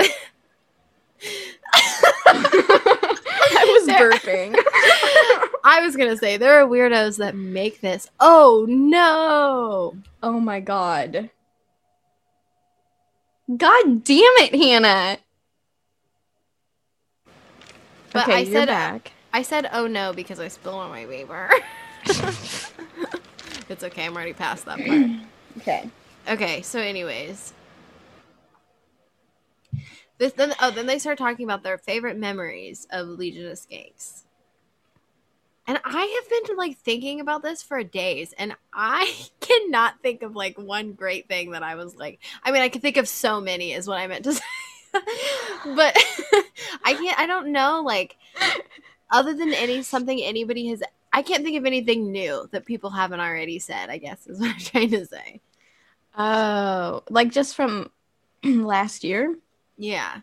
[2.28, 4.56] I was There- burping.
[5.68, 8.08] I was gonna say there are weirdos that make this.
[8.20, 9.98] Oh no!
[10.22, 11.32] Oh my god.
[13.58, 15.18] God damn it, Hannah.
[18.14, 19.12] But okay, I you're said uh, back.
[19.34, 21.50] I said oh no because I spilled on my paper.
[23.70, 24.06] It's okay.
[24.06, 25.02] I'm already past that part.
[25.58, 25.90] Okay.
[26.28, 27.54] Okay, so anyways.
[30.18, 34.24] This, then oh then they start talking about their favorite memories of Legion of Skanks.
[35.68, 40.36] And I have been like thinking about this for days and I cannot think of
[40.36, 43.42] like one great thing that I was like I mean I can think of so
[43.42, 44.42] many is what I meant to say.
[44.94, 45.98] but
[46.84, 48.18] I can't I don't know like
[49.12, 50.82] other than any something anybody has
[51.16, 54.52] I can't think of anything new that people haven't already said, I guess is what
[54.52, 55.40] I'm trying to say.
[56.18, 57.90] Oh, like just from
[58.44, 59.36] last year?
[59.78, 60.20] Yeah.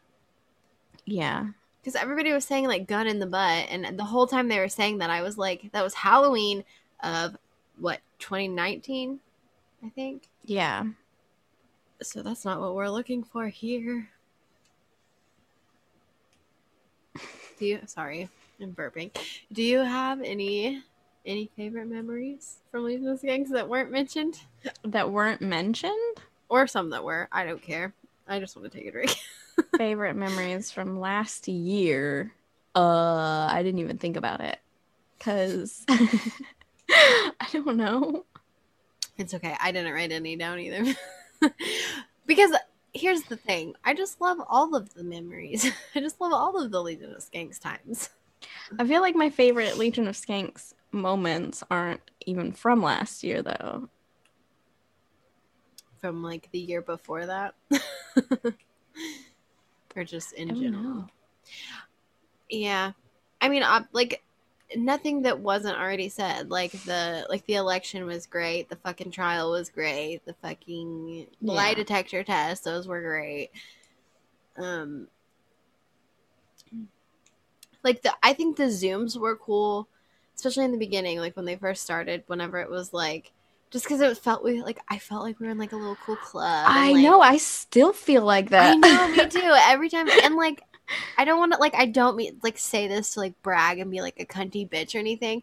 [1.05, 1.47] Yeah.
[1.81, 4.69] because everybody was saying like gun in the butt and the whole time they were
[4.69, 6.63] saying that i was like that was halloween
[7.03, 7.37] of
[7.77, 9.19] what 2019
[9.85, 10.85] i think Yeah.
[12.01, 14.09] so that's not what we're looking for here
[17.59, 18.29] do you sorry
[18.63, 19.11] i'm burping
[19.53, 20.83] do you have any
[21.27, 24.41] any favorite memories from legion of skanks that weren't mentioned
[24.85, 26.17] That weren't mentioned?
[26.49, 27.95] or some that were i don't care
[28.27, 29.15] i just want to take a drink
[29.77, 32.33] Favorite memories from last year.
[32.75, 34.59] Uh, I didn't even think about it.
[35.21, 38.25] Cause I don't know.
[39.19, 39.55] It's okay.
[39.61, 40.95] I didn't write any down either.
[42.27, 42.53] because
[42.95, 45.71] here's the thing I just love all of the memories.
[45.95, 48.09] I just love all of the Legion of Skanks times.
[48.79, 53.89] I feel like my favorite Legion of Skanks moments aren't even from last year though.
[56.01, 57.55] From like the year before that.
[59.97, 60.83] or just in general.
[60.83, 61.07] know.
[62.49, 62.93] Yeah.
[63.41, 64.23] I mean, like
[64.77, 66.51] nothing that wasn't already said.
[66.51, 68.69] Like the like the election was great.
[68.69, 70.25] The fucking trial was great.
[70.25, 73.51] The fucking lie detector test, those were great.
[74.57, 75.09] Um
[77.85, 79.89] like the I think the zooms were cool,
[80.35, 83.33] especially in the beginning, like when they first started, whenever it was like
[83.73, 85.97] just because it felt we like I felt like we were in like a little
[86.05, 86.69] cool club.
[86.69, 88.73] and, I like, know, I still feel like that.
[88.73, 89.55] I know, me too.
[89.67, 90.63] Every time, and like,
[91.17, 93.91] I don't want to like, I don't mean like say this to like brag and
[93.91, 95.43] be like a cunty bitch or anything,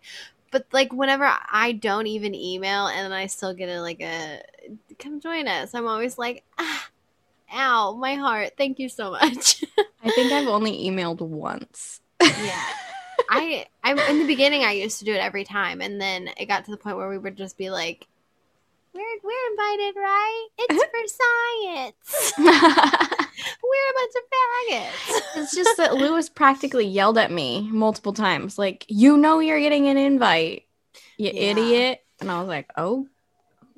[0.52, 4.44] but like whenever I don't even email and I still get a like a
[5.00, 6.88] come join us, I'm always like, ah,
[7.52, 8.54] ow, my heart.
[8.58, 9.66] Thank you so much.
[10.04, 12.02] I think I've only emailed once.
[12.22, 12.64] Yeah.
[13.30, 16.48] I I in the beginning I used to do it every time, and then it
[16.48, 18.08] got to the point where we would just be like,
[18.94, 20.48] "We're we're invited, right?
[20.58, 21.08] It's for
[22.34, 22.34] science.
[23.64, 28.58] We're a bunch of faggots." It's just that Luis practically yelled at me multiple times,
[28.58, 30.64] like, you know, you're getting an invite,
[31.18, 31.52] you Yeah.
[31.52, 32.02] idiot.
[32.20, 33.08] And I was like, oh,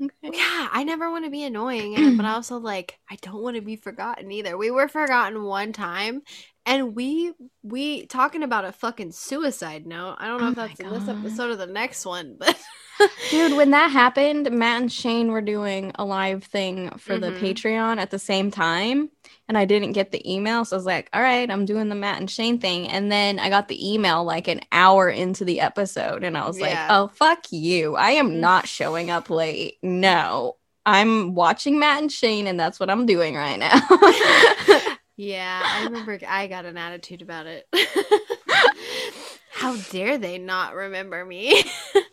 [0.02, 0.32] okay.
[0.38, 3.62] Yeah, I never want to be annoying, but I also like I don't want to
[3.62, 4.58] be forgotten either.
[4.58, 6.24] We were forgotten one time,
[6.66, 7.34] and we
[7.64, 10.18] we talking about a fucking suicide note.
[10.20, 12.59] I don't know Oh if that's in this episode or the next one, but
[13.32, 17.39] Dude, when that happened, Matt and Shane were doing a live thing for the Mhm.
[17.39, 19.09] Patreon at the same time.
[19.47, 20.64] And I didn't get the email.
[20.66, 22.88] So I was like, all right, I'm doing the Matt and Shane thing.
[22.89, 26.24] And then I got the email like an hour into the episode.
[26.24, 27.95] And I was like, oh, fuck you.
[27.95, 29.78] I am not showing up late.
[29.82, 32.45] No, I'm watching Matt and Shane.
[32.45, 33.82] And that's what I'm doing right now.
[35.22, 37.67] Yeah, I remember I got an attitude about it.
[39.51, 41.63] How dare they not remember me?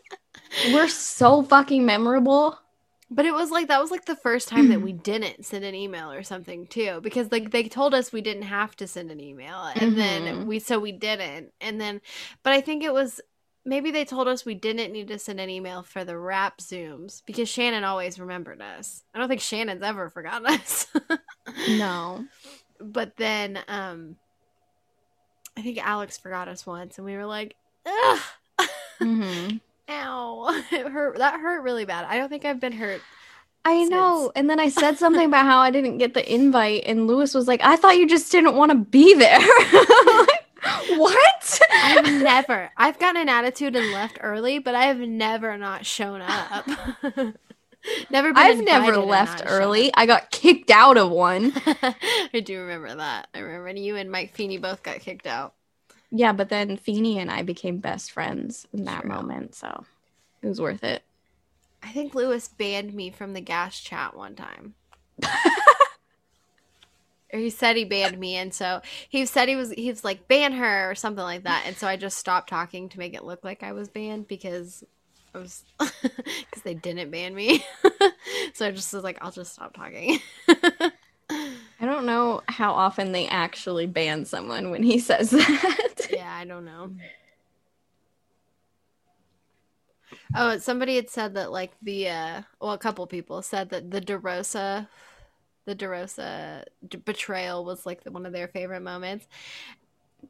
[0.75, 2.59] We're so fucking memorable.
[3.11, 5.75] But it was like that was like the first time that we didn't send an
[5.75, 9.21] email or something too because like they told us we didn't have to send an
[9.21, 10.45] email and then Mhm.
[10.45, 12.03] we so we didn't and then
[12.43, 13.23] but I think it was
[13.65, 17.23] maybe they told us we didn't need to send an email for the rap zooms
[17.25, 19.03] because Shannon always remembered us.
[19.15, 20.87] I don't think Shannon's ever forgotten us.
[21.71, 22.27] No.
[22.81, 24.17] But then um
[25.57, 27.55] I think Alex forgot us once and we were like,
[27.87, 28.21] Ugh,
[28.99, 29.49] hmm
[29.89, 30.63] ow.
[30.73, 32.05] It hurt that hurt really bad.
[32.05, 33.01] I don't think I've been hurt
[33.65, 34.33] I Since- know.
[34.35, 37.47] And then I said something about how I didn't get the invite, and Luis was
[37.49, 39.41] like, I thought you just didn't want to be there.
[40.61, 41.61] Like, what?
[41.73, 42.71] I've never.
[42.77, 46.67] I've gotten an attitude and left early, but I have never not shown up.
[48.11, 48.33] never.
[48.33, 49.91] Been I've never left early.
[49.95, 51.53] I got kicked out of one.
[52.35, 53.29] I do remember that.
[53.35, 55.55] I remember you and Mike Feeney both got kicked out.
[56.11, 59.11] Yeah, but then Feeney and I became best friends in that True.
[59.11, 59.85] moment, so
[60.43, 61.03] it was worth it.
[61.83, 64.75] I think Luis banned me from the gas chat one time.
[67.33, 70.29] or he said he banned me, and so he said he was he was like
[70.29, 73.25] ban her or something like that, and so I just stopped talking to make it
[73.25, 74.83] look like I was banned because
[75.35, 77.65] I was because they didn't ban me.
[78.55, 80.21] so I just was like, I'll just stop talking.
[81.81, 86.09] I don't know how often they actually ban someone when he says that.
[86.11, 86.91] yeah, I don't know.
[90.35, 94.01] Oh, somebody had said that like the uh well a couple people said that the
[94.01, 94.89] DeRosa
[95.69, 96.65] the DeRosa
[97.05, 99.27] betrayal was like the, one of their favorite moments.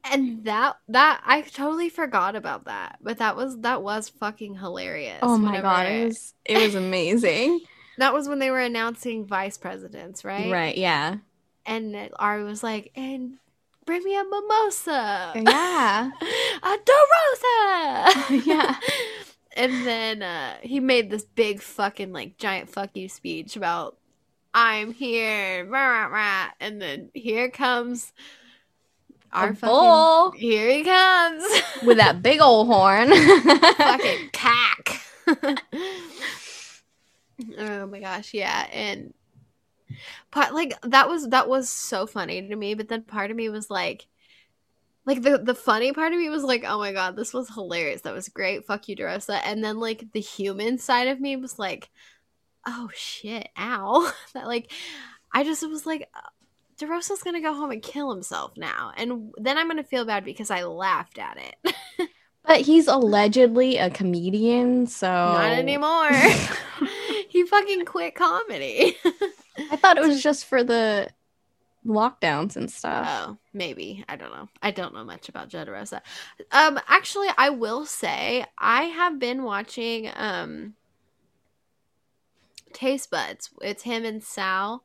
[0.03, 2.99] And that that I totally forgot about that.
[3.01, 5.19] But that was that was fucking hilarious.
[5.21, 7.61] oh my god, it was it was amazing.
[7.97, 10.49] That was when they were announcing vice presidents, right?
[10.51, 11.17] right, yeah.
[11.65, 13.37] And Ari was like, "And
[13.85, 16.09] bring me a mimosa." Yeah.
[16.63, 18.45] a DeRosa.
[18.45, 18.75] Yeah.
[19.57, 23.97] And then uh, he made this big fucking like giant fuck you speech about
[24.53, 26.47] I'm here, rah, rah, rah.
[26.59, 28.13] and then here comes
[29.31, 31.43] our bull here he comes
[31.83, 33.09] with that big old horn.
[33.09, 35.01] fucking cack.
[37.57, 39.13] oh my gosh, yeah, and
[40.31, 43.49] part like that was that was so funny to me, but then part of me
[43.49, 44.07] was like
[45.05, 48.01] like the the funny part of me was like, oh my god, this was hilarious.
[48.01, 48.65] That was great.
[48.65, 49.39] Fuck you, DeRosa.
[49.43, 51.89] And then like the human side of me was like,
[52.67, 54.11] oh shit, ow.
[54.33, 54.71] that like
[55.33, 56.09] I just was like
[56.79, 58.91] DeRosa's gonna go home and kill himself now.
[58.95, 62.09] And then I'm gonna feel bad because I laughed at it.
[62.45, 66.09] but he's allegedly a comedian, so Not anymore.
[67.29, 68.97] he fucking quit comedy.
[69.71, 71.09] I thought it was just for the
[71.85, 73.07] lockdowns and stuff.
[73.09, 74.03] oh, maybe.
[74.07, 74.47] I don't know.
[74.61, 76.01] I don't know much about Joe DeRosa.
[76.51, 80.75] Um, actually, I will say I have been watching um
[82.73, 83.49] Taste Buds.
[83.61, 84.83] It's him and Sal.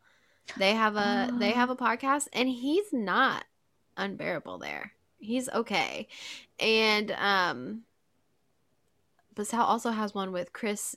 [0.56, 1.38] They have a oh.
[1.38, 3.44] they have a podcast and he's not
[3.96, 4.92] unbearable there.
[5.18, 6.08] He's okay.
[6.58, 7.82] And um
[9.34, 10.94] Basal also has one with Chris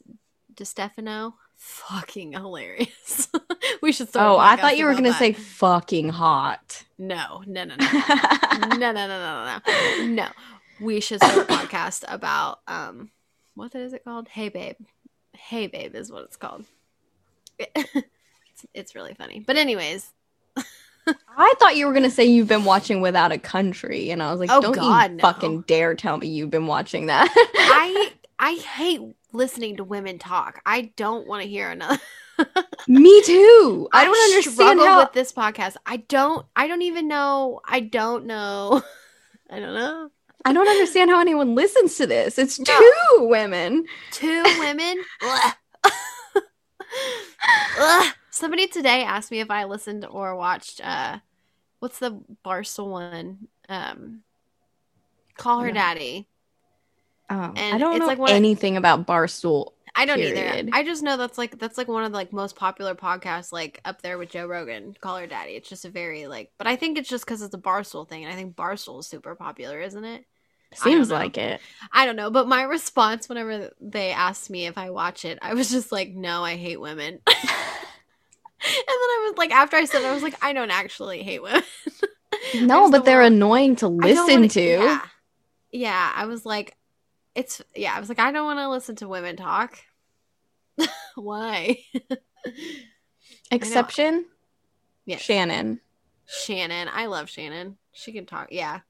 [0.53, 3.29] Distefano Fucking hilarious.
[3.81, 4.09] we should.
[4.15, 5.19] Oh, I thought you were gonna that.
[5.19, 6.83] say fucking hot.
[6.99, 7.87] No, no, no, no.
[7.87, 9.59] no, no, no, no,
[9.97, 10.05] no.
[10.05, 10.27] No.
[10.79, 13.09] We should start a podcast about um
[13.55, 14.27] what is it called?
[14.27, 14.75] Hey babe.
[15.33, 16.65] Hey babe is what it's called.
[18.58, 19.39] it's, it's really funny.
[19.45, 20.12] But anyways,
[21.38, 24.39] I thought you were gonna say you've been watching Without a Country, and I was
[24.39, 25.22] like, Oh, don't God, you no.
[25.22, 27.28] fucking dare tell me you've been watching that.
[27.55, 29.01] I I hate
[29.34, 30.62] listening to women talk.
[30.66, 31.99] I don't want to hear another.
[32.88, 33.88] me too.
[33.93, 34.99] I don't understand how.
[34.99, 35.76] with this podcast.
[35.86, 36.45] I don't.
[36.55, 37.62] I don't even know.
[37.66, 38.84] I don't know.
[39.49, 40.10] I don't know.
[40.45, 42.38] I don't understand how anyone listens to this.
[42.38, 42.66] It's No.
[42.66, 43.86] two women.
[44.12, 45.03] Two women.
[45.24, 45.53] Ugh.
[47.80, 48.14] Ugh.
[48.38, 50.81] Somebody today asked me if I listened or watched.
[50.83, 51.19] uh
[51.79, 53.47] What's the Barstool one?
[53.69, 54.21] Um,
[55.38, 56.27] Call her daddy.
[57.29, 59.73] Oh, I don't know like of- anything about Barstool.
[59.95, 60.67] I don't Period.
[60.67, 60.69] either.
[60.73, 63.81] I just know that's like that's like one of the like most popular podcasts, like
[63.83, 64.95] up there with Joe Rogan.
[65.01, 65.53] Call her daddy.
[65.53, 68.23] It's just a very like, but I think it's just because it's a Barstool thing,
[68.23, 70.23] and I think Barstool is super popular, isn't it?
[70.73, 71.61] Seems like it.
[71.91, 75.53] I don't know, but my response whenever they asked me if I watch it, I
[75.55, 77.19] was just like, "No, I hate women."
[78.68, 81.24] and then I was like, after I said, it, I was like, "I don't actually
[81.24, 81.63] hate women."
[82.61, 84.61] No, but they're annoying to listen wanna- to.
[84.61, 85.01] Yeah.
[85.72, 86.76] yeah, I was like,
[87.36, 89.80] "It's yeah." I was like, "I don't want to listen to women talk."
[91.15, 91.80] Why?
[93.51, 94.26] Exception,
[95.05, 95.18] Yeah.
[95.18, 95.80] Shannon.
[96.26, 96.89] Shannon.
[96.93, 97.78] I love Shannon.
[97.93, 98.49] She can talk.
[98.51, 98.82] Yeah.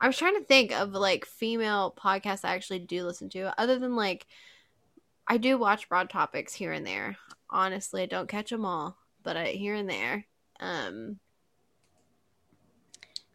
[0.00, 3.78] I was trying to think of like female podcasts I actually do listen to, other
[3.78, 4.26] than like
[5.26, 7.16] I do watch Broad Topics here and there.
[7.54, 10.26] Honestly, I don't catch them all, but I, here and there.
[10.60, 11.20] Um,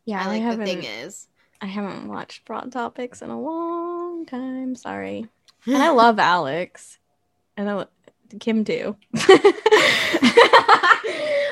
[0.05, 1.27] Yeah, I I, like the thing is,
[1.61, 4.75] I haven't watched Broad Topics in a long time.
[4.75, 5.27] Sorry,
[5.71, 6.99] and I love Alex,
[7.57, 7.87] and I lo-
[8.39, 8.97] Kim too.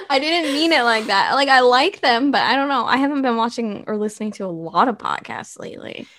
[0.09, 1.33] I didn't mean it like that.
[1.33, 2.85] Like I like them, but I don't know.
[2.85, 6.09] I haven't been watching or listening to a lot of podcasts lately.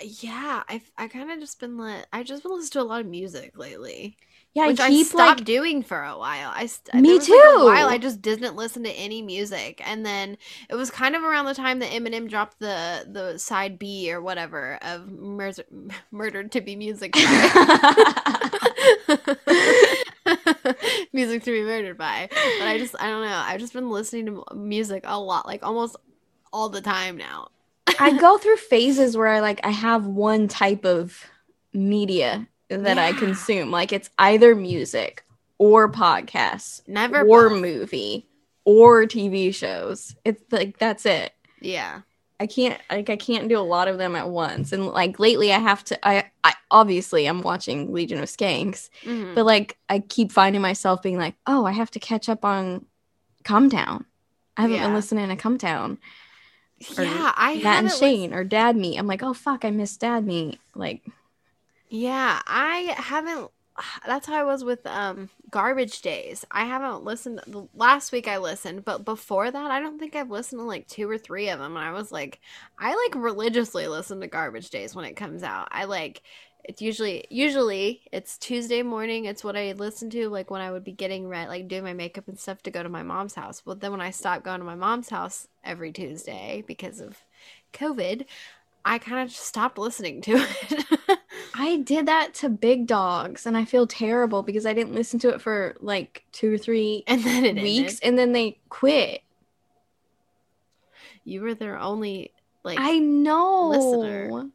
[0.00, 2.06] yeah, I've I kind of just been let.
[2.12, 4.16] I've just been listening to a lot of music lately.
[4.54, 6.52] Yeah, which I stopped like doing for a while.
[6.54, 7.94] I st- Me was, like, a while too.
[7.94, 10.36] I just didn't listen to any music, and then
[10.68, 14.20] it was kind of around the time that Eminem dropped the the side B or
[14.20, 15.52] whatever of Mur-
[16.10, 17.14] "Murdered to Be Music."
[21.12, 22.28] music to be murdered by.
[22.30, 23.42] But I just I don't know.
[23.44, 25.96] I've just been listening to music a lot, like almost
[26.52, 27.48] all the time now.
[27.98, 31.24] I go through phases where I like I have one type of
[31.72, 32.48] media
[32.78, 33.70] that I consume.
[33.70, 35.24] Like it's either music
[35.58, 37.60] or podcasts Never or both.
[37.60, 38.26] movie
[38.64, 40.14] or TV shows.
[40.24, 41.32] It's like that's it.
[41.60, 42.00] Yeah.
[42.40, 44.72] I can't like I can't do a lot of them at once.
[44.72, 49.34] And like lately I have to I I obviously I'm watching Legion of Skanks, Mhm.
[49.36, 52.86] but like I keep finding myself being like, "Oh, I have to catch up on
[53.44, 54.06] Come Down."
[54.56, 55.98] I haven't been listening to Come Down.
[56.98, 58.96] or yeah, I Matt and Shane or Dad Me.
[58.96, 61.02] I'm like, "Oh fuck, I missed Dad Me." Like
[61.92, 63.50] Yeah, I haven't.
[64.06, 66.44] That's how I was with um Garbage Days.
[66.50, 67.40] I haven't listened.
[67.74, 71.08] Last week I listened, but before that, I don't think I've listened to like two
[71.08, 71.76] or three of them.
[71.76, 72.40] And I was like,
[72.78, 75.68] I like religiously listen to Garbage Days when it comes out.
[75.72, 76.22] I like.
[76.64, 79.24] It's usually usually it's Tuesday morning.
[79.26, 81.92] It's what I listen to like when I would be getting ready, like doing my
[81.92, 83.60] makeup and stuff to go to my mom's house.
[83.66, 87.18] But then when I stopped going to my mom's house every Tuesday because of
[87.74, 88.26] COVID,
[88.84, 90.32] I kind of stopped listening to
[90.70, 91.18] it.
[91.54, 95.28] I did that to Big Dogs, and I feel terrible because I didn't listen to
[95.30, 98.00] it for like two or three and then it weeks, ended.
[98.04, 99.22] and then they quit.
[101.24, 102.32] You were their only
[102.64, 103.68] like I know.
[103.68, 104.48] listener.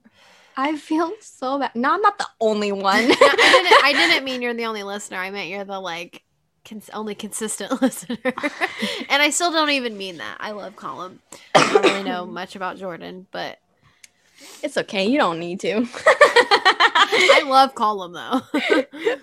[0.58, 1.76] I feel so bad.
[1.76, 2.96] No, I'm not the only one.
[2.96, 5.18] I didn't I didn't mean you're the only listener.
[5.18, 6.24] I meant you're the like
[6.66, 8.18] cons- only consistent listener.
[8.24, 10.38] and I still don't even mean that.
[10.40, 11.20] I love Colin.
[11.54, 13.60] I don't really know much about Jordan, but
[14.64, 15.06] It's okay.
[15.06, 15.86] You don't need to.
[16.70, 18.42] I love Colin though.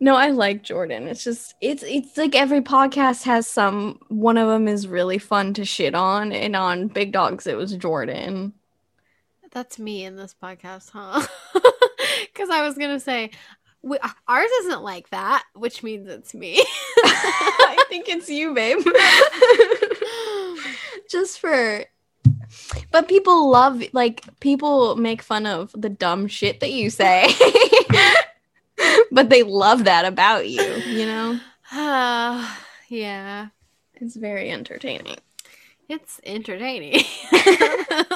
[0.00, 1.06] no, I like Jordan.
[1.08, 4.00] It's just it's it's like every podcast has some.
[4.08, 7.74] One of them is really fun to shit on, and on Big Dogs it was
[7.76, 8.54] Jordan.
[9.52, 11.26] That's me in this podcast, huh?
[12.34, 13.30] Cuz I was going to say
[13.82, 13.98] we,
[14.28, 16.62] ours isn't like that, which means it's me.
[17.04, 18.78] I think it's you, babe.
[21.10, 21.84] just for
[22.90, 27.28] but people love like people make fun of the dumb shit that you say
[29.12, 31.38] but they love that about you you know
[31.72, 32.46] Uh,
[32.88, 33.48] yeah.
[33.94, 35.16] it's very entertaining
[35.88, 37.04] It's entertaining.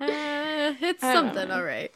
[0.00, 1.92] Uh, it's I something, all right.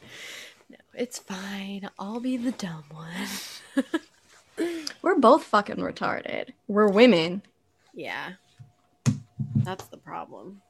[0.69, 1.89] No, it's fine.
[1.99, 3.87] I'll be the dumb one.
[5.03, 7.43] we're both fucking retarded we're women
[7.95, 8.33] yeah,
[9.65, 10.61] that's the problem.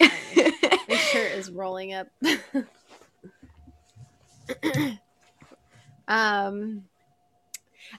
[0.00, 0.52] Sorry.
[0.96, 2.08] Shirt is rolling up.
[6.08, 6.84] um,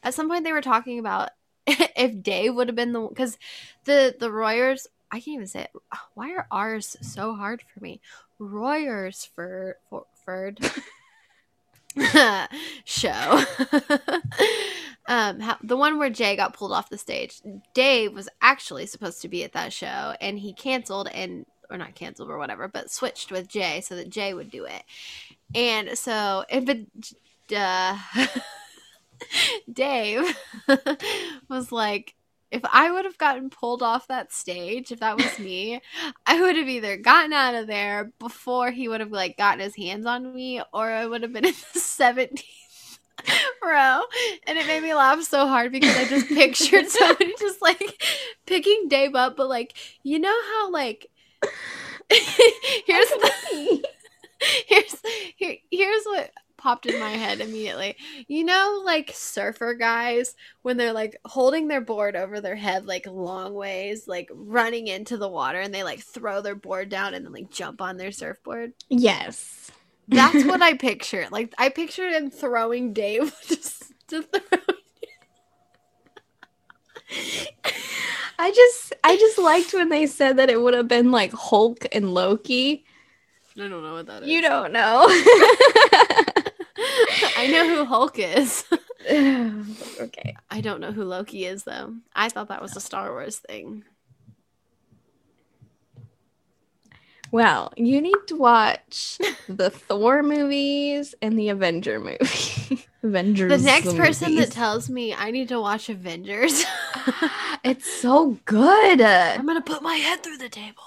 [0.03, 1.29] at some point they were talking about
[1.67, 3.37] if Dave would have been the because
[3.85, 4.87] the the Royers.
[5.11, 5.71] I can't even say it.
[6.13, 7.99] Why are R's so hard for me?
[8.37, 10.59] Royers for for Ferd
[12.85, 13.43] show.
[15.07, 17.41] um, how, the one where Jay got pulled off the stage.
[17.73, 21.95] Dave was actually supposed to be at that show, and he canceled and or not
[21.95, 24.83] canceled or whatever, but switched with Jay so that Jay would do it.
[25.53, 26.87] And so, if it,
[27.55, 27.97] uh,
[29.71, 30.37] Dave
[31.49, 32.15] was like,
[32.51, 35.81] if I would have gotten pulled off that stage, if that was me,
[36.25, 39.75] I would have either gotten out of there before he would have like gotten his
[39.75, 42.43] hands on me, or I would have been in the 17th
[43.63, 44.01] row.
[44.47, 48.03] And it made me laugh so hard because I just pictured somebody just like
[48.45, 51.08] picking Dave up, but like, you know how like
[52.09, 53.83] here's the
[54.67, 54.95] here's
[55.35, 57.95] here, here's what popped in my head immediately.
[58.27, 63.07] You know, like surfer guys when they're like holding their board over their head like
[63.07, 67.25] long ways, like running into the water, and they like throw their board down and
[67.25, 68.73] then like jump on their surfboard.
[68.89, 69.71] yes
[70.07, 71.27] That's what I picture.
[71.31, 74.59] Like I pictured him throwing Dave just to throw.
[78.39, 81.85] I just I just liked when they said that it would have been like Hulk
[81.91, 82.85] and Loki.
[83.57, 84.29] I don't know what that is.
[84.29, 85.07] You don't know.
[87.37, 88.63] I know who Hulk is.
[89.11, 90.35] okay.
[90.49, 91.95] I don't know who Loki is though.
[92.15, 93.83] I thought that was a Star Wars thing.
[97.31, 102.87] Well, you need to watch the Thor movies and the Avenger movie.
[103.03, 103.61] Avengers.
[103.61, 104.49] The next person movies.
[104.49, 106.65] that tells me I need to watch Avengers,
[107.63, 109.01] it's so good.
[109.01, 110.83] I'm gonna put my head through the table.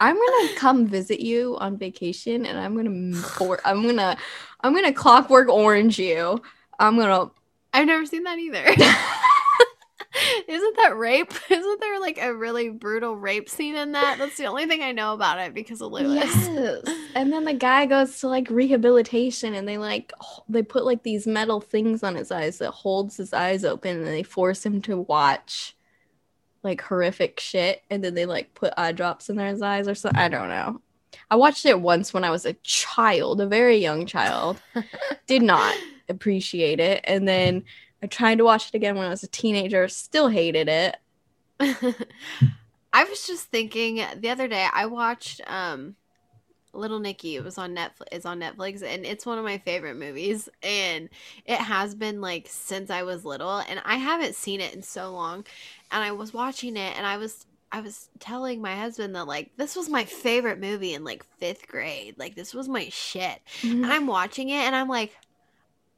[0.00, 4.16] I'm gonna come visit you on vacation, and I'm gonna pour, I'm gonna
[4.62, 6.42] I'm gonna clockwork orange you.
[6.80, 7.30] I'm gonna
[7.72, 8.64] I've never seen that either.
[10.48, 11.32] Isn't that rape?
[11.50, 14.18] Isn't there like a really brutal rape scene in that?
[14.18, 16.34] That's the only thing I know about it because of Luis.
[16.34, 16.82] Yes.
[17.14, 20.12] And then the guy goes to like rehabilitation and they like
[20.48, 24.06] they put like these metal things on his eyes that holds his eyes open and
[24.06, 25.76] they force him to watch
[26.62, 30.20] like horrific shit and then they like put eye drops in his eyes or something.
[30.20, 30.80] I don't know.
[31.30, 34.60] I watched it once when I was a child, a very young child.
[35.26, 35.74] Did not
[36.08, 37.00] appreciate it.
[37.04, 37.64] And then
[38.02, 40.96] I tried to watch it again when I was a teenager, still hated it.
[42.92, 45.96] I was just thinking the other day I watched um
[46.74, 47.36] Little Nicky.
[47.36, 48.06] It was on Netflix.
[48.12, 50.48] It's on Netflix, and it's one of my favorite movies.
[50.62, 51.10] And
[51.44, 55.12] it has been like since I was little, and I haven't seen it in so
[55.12, 55.44] long.
[55.90, 59.50] And I was watching it, and I was I was telling my husband that like
[59.56, 62.18] this was my favorite movie in like fifth grade.
[62.18, 63.40] Like this was my shit.
[63.62, 65.16] And I'm watching it, and I'm like,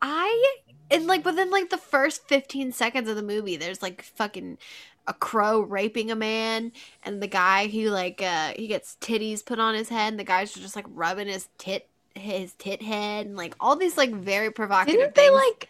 [0.03, 0.57] I
[0.91, 4.59] and like within like the first 15 seconds of the movie, there's like fucking
[5.07, 6.73] a crow raping a man
[7.03, 10.25] and the guy who like uh he gets titties put on his head and the
[10.25, 14.13] guy's are just like rubbing his tit his tit head and like all these like
[14.15, 15.69] very provocative Didn't they like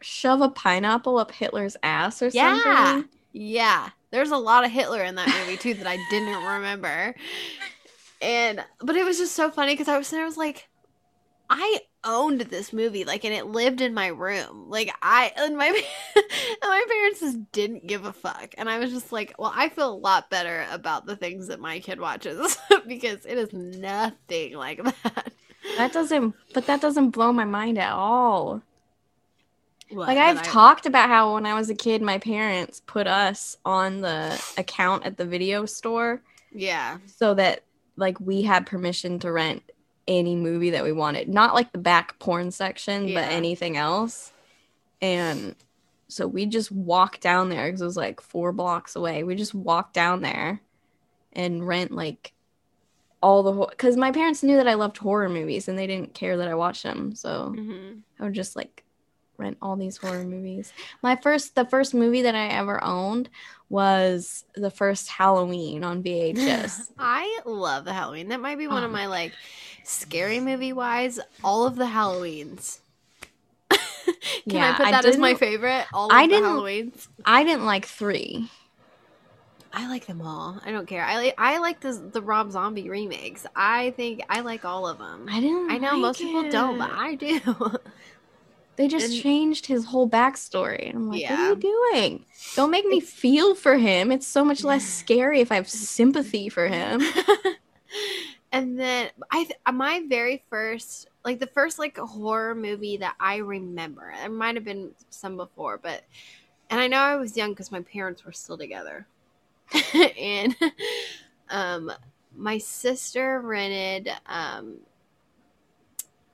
[0.00, 2.54] shove a pineapple up Hitler's ass or Yeah.
[2.54, 2.64] something?
[2.64, 3.02] Yeah,
[3.32, 3.90] Yeah.
[4.10, 7.14] there's a lot of Hitler in that movie too that I didn't remember.
[8.20, 10.68] And but it was just so funny because I was there, I was like,
[11.50, 14.66] I owned this movie, like, and it lived in my room.
[14.68, 15.66] Like I and my
[16.16, 16.24] and
[16.62, 19.92] my parents just didn't give a fuck, and I was just like, well, I feel
[19.92, 24.82] a lot better about the things that my kid watches because it is nothing like
[25.02, 25.32] that.
[25.76, 28.62] That doesn't, but that doesn't blow my mind at all.
[29.90, 33.06] What, Like I've I- talked about how when I was a kid, my parents put
[33.06, 36.22] us on the account at the video store
[36.54, 37.62] yeah, so that
[37.96, 39.62] like we had permission to rent
[40.08, 43.20] any movie that we wanted, not like the back porn section, Yeah.
[43.20, 44.32] but anything else.
[45.00, 45.54] And
[46.08, 49.24] so we just walked down there because it was like four blocks away.
[49.24, 50.60] We just walked down there
[51.32, 52.32] and rent like
[53.22, 56.36] all the because my parents knew that I loved horror movies and they didn't care
[56.36, 57.14] that I watched them.
[57.14, 58.84] So hmm I would just like
[59.38, 60.72] rent all these horror movies.
[61.02, 63.30] My first, the first movie that I ever owned
[63.68, 66.90] was the first Halloween on VHS.
[66.98, 68.28] I love the Halloween.
[68.28, 69.32] That might be one Oh of my my like
[69.84, 71.18] scary movie wise.
[71.44, 72.78] All of the Halloweens.
[73.70, 74.14] Can
[74.46, 75.86] Yeah, I put I that as my favorite?
[75.92, 77.08] All of I the didn't- Halloweens.
[77.24, 78.48] I didn't like three.
[79.74, 80.60] I like them all.
[80.66, 81.02] I don't care.
[81.02, 83.46] I like I like the the Rob Zombie remakes.
[83.56, 85.26] I think I like all of them.
[85.30, 85.70] I didn't.
[85.70, 86.90] I know like most people don't, but.
[86.92, 87.40] I do.
[88.76, 91.56] they just and- changed his whole backstory, and I'm like, what are you
[91.92, 92.26] doing?
[92.54, 94.12] Don't make me feel for him.
[94.12, 97.00] It's so much less scary if I have sympathy for him.
[98.52, 104.12] and then I my very first like the first like horror movie that I remember.
[104.16, 106.04] There might have been some before, but
[106.70, 109.06] and I know I was young because my parents were still together.
[110.18, 110.54] and
[111.48, 111.90] um
[112.36, 114.78] my sister rented um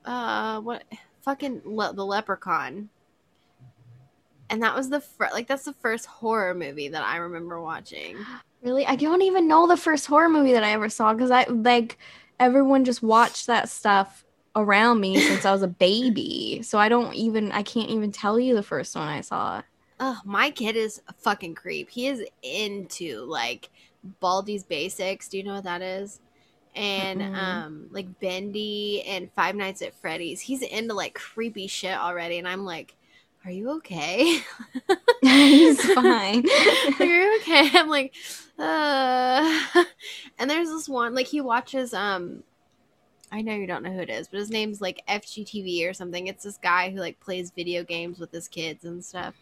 [0.05, 0.85] uh what
[1.23, 2.89] fucking le- the leprechaun
[4.51, 8.17] and that was the fir- like that's the first horror movie that i remember watching
[8.63, 11.45] Really, I don't even know the first horror movie that I ever saw because I
[11.45, 11.99] like
[12.41, 14.25] everyone just watched that stuff
[14.57, 16.63] around me since I was a baby.
[16.63, 19.63] So I don't even I can't even tell you the first one I saw.
[20.01, 23.71] oh my kid is a fucking creep he is into like
[24.23, 26.21] baldi's basics do you know what that is
[26.77, 27.35] and Mm-mm.
[27.35, 32.49] um like bendy and five nights at freddy's he's into like creepy shit already and
[32.49, 32.95] i'm like
[33.49, 34.43] are you okay
[35.23, 36.45] He's fine.
[37.01, 37.71] Are you okay?
[37.75, 38.15] I'm like,
[38.59, 39.61] uh.
[40.39, 41.93] And there's this one, like he watches.
[41.93, 42.45] Um,
[43.33, 46.29] I know you don't know who it is, but his name's like FGTV or something.
[46.29, 49.35] It's this guy who like plays video games with his kids and stuff.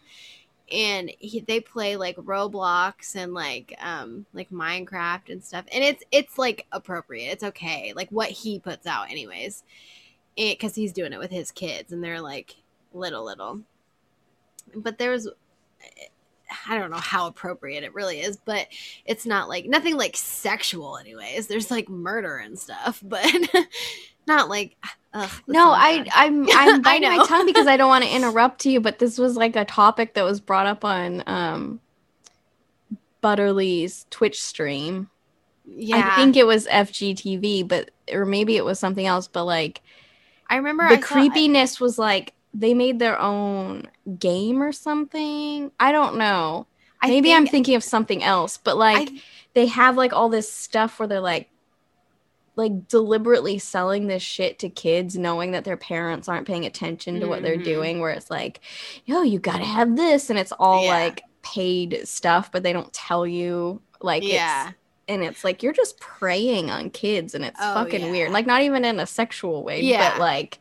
[0.71, 5.65] And he, they play like Roblox and like um like Minecraft and stuff.
[5.71, 7.31] And it's it's like appropriate.
[7.31, 7.93] It's okay.
[7.95, 9.63] Like what he puts out, anyways.
[10.35, 12.55] It because he's doing it with his kids and they're like
[12.93, 13.61] little little.
[14.75, 15.29] But there was
[16.67, 18.67] I don't know how appropriate it really is, but
[19.05, 21.47] it's not like nothing like sexual anyways.
[21.47, 23.25] There's like murder and stuff, but
[24.27, 24.75] not like
[25.13, 26.09] ugh, No, I bad.
[26.13, 29.17] I'm I'm I biting my tongue because I don't want to interrupt you, but this
[29.17, 31.79] was like a topic that was brought up on um
[33.21, 35.09] Butterly's Twitch stream.
[35.65, 36.11] yeah.
[36.13, 39.81] I think it was FGTV, but or maybe it was something else, but like
[40.49, 43.87] I remember the I saw- creepiness was like they made their own
[44.19, 45.71] game or something.
[45.79, 46.65] I don't know.
[47.01, 49.21] I Maybe I'm thinking of something else, but like I-
[49.53, 51.49] they have like all this stuff where they're like
[52.55, 57.27] like deliberately selling this shit to kids knowing that their parents aren't paying attention to
[57.27, 57.63] what they're Mhm.
[57.63, 58.61] doing where it's like
[59.05, 60.89] yo you got to have this and it's all Yeah.
[60.89, 64.69] like paid stuff but they don't tell you like yeah.
[64.69, 64.77] it's
[65.07, 68.63] and it's like you're just preying on kids and it's Oh, fucking weird like not
[68.63, 70.11] even in a sexual way Yeah.
[70.13, 70.59] but like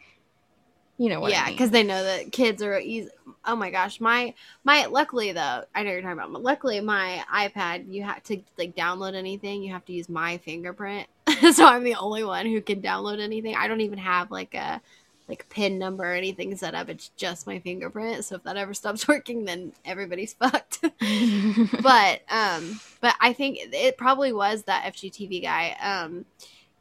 [0.99, 1.55] you know what yeah, I mean.
[1.55, 3.11] because they know that kids are easy.
[3.45, 4.33] Oh my gosh, my
[4.65, 4.87] my.
[4.87, 6.33] Luckily though, I know you're talking about.
[6.33, 9.63] But luckily, my iPad, you have to like download anything.
[9.63, 11.07] You have to use my fingerprint,
[11.53, 13.55] so I'm the only one who can download anything.
[13.55, 14.81] I don't even have like a
[15.29, 16.89] like pin number or anything set up.
[16.89, 18.25] It's just my fingerprint.
[18.25, 20.81] So if that ever stops working, then everybody's fucked.
[21.83, 25.77] but um, but I think it probably was that FGTV guy.
[25.81, 26.25] Um,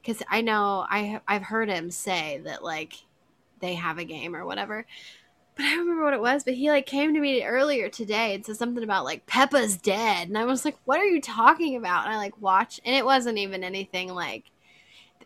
[0.01, 2.93] because I know I I've heard him say that like
[3.65, 4.85] they have a game or whatever.
[5.55, 6.43] But I don't remember what it was.
[6.43, 10.27] But he like came to me earlier today and said something about like Peppa's dead,
[10.27, 13.05] and I was like, "What are you talking about?" And I like watched, and it
[13.05, 14.45] wasn't even anything like.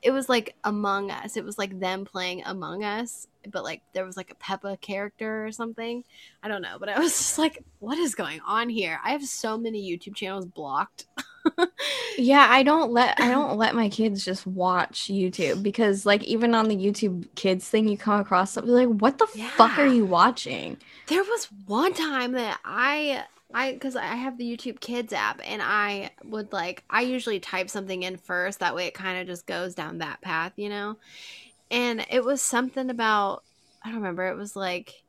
[0.01, 1.35] It was like Among Us.
[1.35, 5.45] It was like them playing Among Us, but like there was like a Peppa character
[5.45, 6.05] or something.
[6.41, 9.25] I don't know, but I was just like, "What is going on here?" I have
[9.25, 11.07] so many YouTube channels blocked.
[12.17, 16.53] Yeah, I don't let I don't let my kids just watch YouTube because like even
[16.53, 20.05] on the YouTube kids thing you come across something like what the fuck are you
[20.05, 20.77] watching?
[21.07, 23.23] There was one time that I
[23.53, 27.69] I because I have the YouTube Kids app and I would like I usually type
[27.69, 30.97] something in first that way it kind of just goes down that path, you know.
[31.71, 33.43] And it was something about
[33.83, 34.27] I don't remember.
[34.27, 35.03] It was like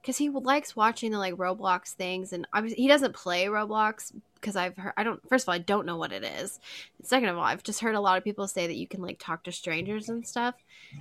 [0.00, 4.12] because he likes watching the like Roblox things, and obviously he doesn't play Roblox
[4.42, 5.26] because I've heard I don't.
[5.28, 6.60] First of all, I don't know what it is.
[7.02, 9.18] Second of all, I've just heard a lot of people say that you can like
[9.18, 10.56] talk to strangers and stuff.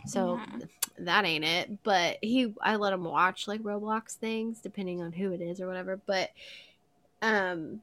[0.06, 0.66] So Yeah.
[1.00, 1.84] that ain't it.
[1.84, 5.68] But he, I let him watch like Roblox things depending on who it is or
[5.68, 6.00] whatever.
[6.06, 6.30] But
[7.22, 7.82] um,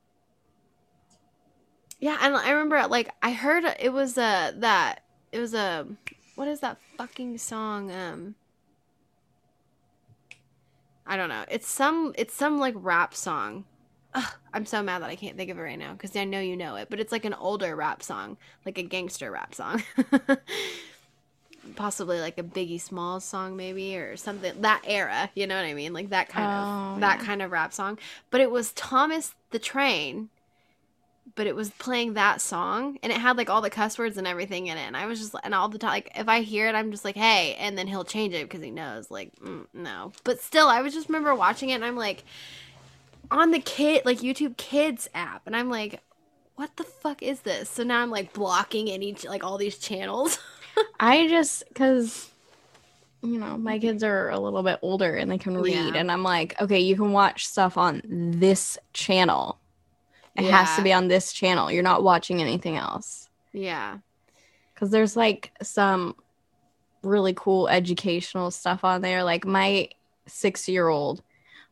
[2.00, 5.02] yeah, and I remember like I heard it was uh that
[5.32, 5.86] it was a
[6.36, 8.36] what is that fucking song um.
[11.10, 11.44] I don't know.
[11.50, 13.64] It's some it's some like rap song.
[14.14, 16.40] Ugh, I'm so mad that I can't think of it right now because I know
[16.40, 19.82] you know it, but it's like an older rap song, like a gangster rap song.
[21.76, 24.60] Possibly like a Biggie Smalls song, maybe or something.
[24.62, 25.92] That era, you know what I mean?
[25.92, 27.20] Like that kind Oh, of that yeah.
[27.20, 27.98] kind of rap song.
[28.30, 30.30] But it was Thomas the Train,
[31.34, 34.26] but it was playing that song, and it had like all the cuss words and
[34.26, 34.82] everything in it.
[34.82, 37.04] And I was just and all the time, like if I hear it, I'm just
[37.04, 40.12] like, hey, and then he'll change it because he knows, like, mm, no.
[40.24, 42.24] But still, I was just remember watching it, and I'm like
[43.30, 46.00] on the kid like YouTube Kids app, and I'm like,
[46.56, 47.68] what the fuck is this?
[47.70, 50.38] So now I'm like blocking any like all these channels.
[51.00, 52.30] I just because
[53.22, 56.00] you know my kids are a little bit older and they can read, Yeah.
[56.00, 59.58] and I'm like, okay, you can watch stuff on this channel.
[60.36, 61.68] It has to be on this channel.
[61.72, 63.98] You're not watching anything else yeah,
[64.72, 66.14] because there's like some
[67.02, 69.24] really cool educational stuff on there.
[69.24, 69.88] Like my
[70.26, 71.22] six year old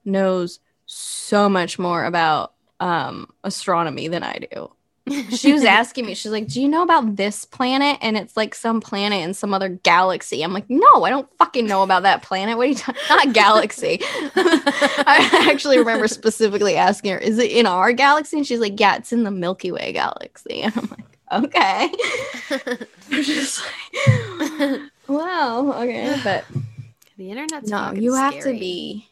[0.05, 4.71] knows so much more about um astronomy than I do.
[5.31, 7.99] she was asking me, she's like, Do you know about this planet?
[8.03, 10.43] And it's like some planet in some other galaxy.
[10.43, 12.57] I'm like, No, I don't fucking know about that planet.
[12.57, 14.01] What are you talking Not galaxy.
[14.03, 18.39] I actually remember specifically asking her, Is it in our galaxy?
[18.39, 20.63] And she's like, Yeah, it's in the Milky Way galaxy.
[20.63, 21.93] And I'm like, Okay.
[23.11, 23.65] Just
[24.59, 26.21] like, Wow, okay.
[26.25, 26.45] But
[27.17, 29.09] the internet's no, you have to be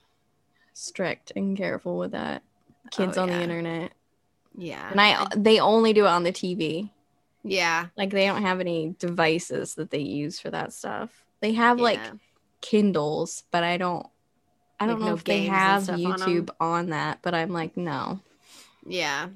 [0.74, 2.42] strict and careful with that.
[2.90, 3.92] Kids Oh, on the internet.
[4.56, 6.90] yeah, And I they only do it on the TV.
[7.42, 11.24] yeah, Like they don't have any devices that they use for that stuff.
[11.40, 12.00] They have like.
[12.60, 14.06] Kindles, but I don't
[14.80, 16.18] I don't Like, know no if they have stuff on?
[16.18, 18.20] YouTube on, that, but I'm like no.
[18.86, 19.28] Yeah.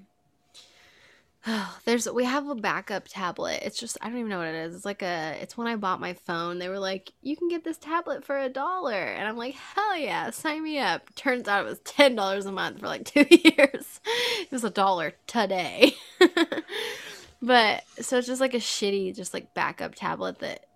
[1.85, 3.61] There's we have a backup tablet.
[3.63, 4.75] It's just I don't even know what it is.
[4.75, 6.59] It's like a it's when I bought my phone.
[6.59, 9.97] They were like, "You can get this tablet for a dollar." And I'm like, "Hell
[9.97, 14.01] yeah, sign me up." Turns out it was $10 a month for like 2 years.
[14.41, 15.95] It was a dollar today.
[17.43, 20.67] but so it's just like a shitty just like backup tablet that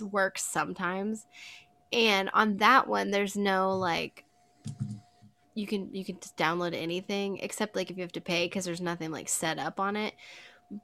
[0.00, 1.26] works sometimes.
[1.92, 4.24] And on that one there's no like
[5.58, 8.64] you can you can just download anything except like if you have to pay because
[8.64, 10.14] there's nothing like set up on it.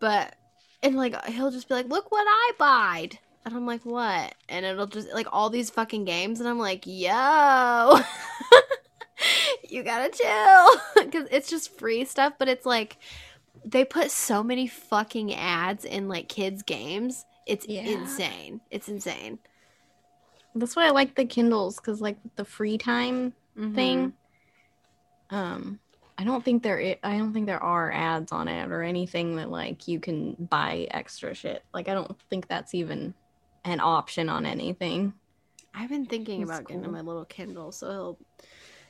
[0.01, 0.37] But
[0.83, 4.67] and like he'll just be like, "Look what I bought," and I'm like, "What?" And
[4.67, 8.01] it'll just like all these fucking games, and I'm like, "Yo."
[9.71, 12.99] you gotta chill because it's just free stuff but it's like
[13.65, 17.83] they put so many fucking ads in like kids games it's Yeah.
[17.85, 19.39] insane it's insane
[20.55, 23.75] That's why I like the Kindles because, like, the free time Mm-hmm.
[23.75, 24.13] thing.
[25.35, 25.81] Um,
[26.17, 26.79] I don't think there.
[26.79, 30.35] I I don't think there are ads on it or anything that like you can
[30.35, 31.65] buy extra shit.
[31.75, 33.15] Like, I don't think that's even
[33.65, 35.13] an option on anything.
[35.75, 38.19] i've been thinking That's about getting my little kindle so he'll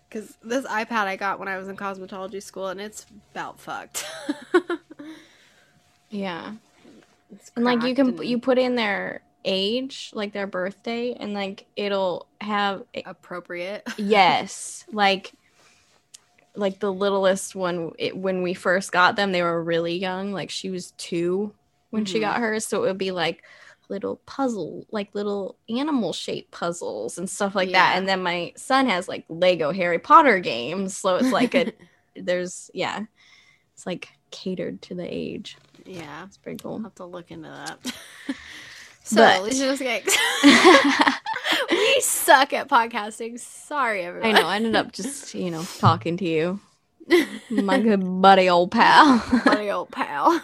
[0.09, 4.05] because this ipad i got when i was in cosmetology school and it's about fucked
[6.11, 6.53] Yeah,
[7.57, 12.29] and like you can you put in their age, like their birthday, and like it'll
[12.41, 15.33] have appropriate yes like
[16.57, 20.51] like the littlest one it, when we first got them they were really young like
[20.51, 21.53] she was two
[21.91, 22.23] when she Mhm.
[22.23, 23.43] got hers so it would be like
[23.89, 28.87] little puzzle like little animal shaped puzzles and stuff like that and then my son
[28.87, 31.73] has like lego harry potter games so it's like a
[32.17, 33.05] there's yeah
[33.75, 35.57] it's like catered to the age.
[35.85, 36.25] Yeah.
[36.27, 36.73] It's pretty cool.
[36.73, 37.79] I'll cool have to look into that
[39.05, 40.15] so But- Skanks.
[41.71, 43.39] we suck at podcasting.
[43.39, 44.35] Sorry, everybody.
[44.35, 46.59] i know i ended up just you know talking to you
[47.51, 50.41] my good buddy old pal Buddy old pal.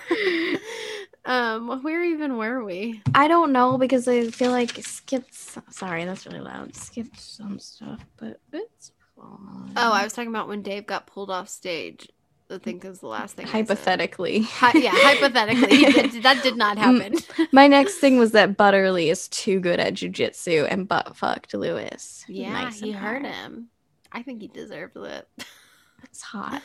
[1.25, 3.01] um, where even were we?
[3.15, 5.35] I don't know because I feel like skipped.
[5.73, 6.75] Sorry, that's really loud.
[6.77, 9.73] Skipped some stuff, but it's fine.
[9.77, 12.09] Oh, I was talking about when Dave got pulled off stage.
[12.51, 13.47] I think is the last thing.
[13.47, 14.43] Hypothetically.
[14.43, 15.77] Hi- yeah, hypothetically,
[16.09, 16.81] he that did not mm.
[16.81, 17.49] happen.
[17.53, 22.25] My next thing was that Butterly is too good at jujitsu and butt fucked Luis.
[22.29, 23.69] yeah, Nice he hurt him.
[24.13, 25.29] I think he deserved it.
[26.03, 26.63] It's hot.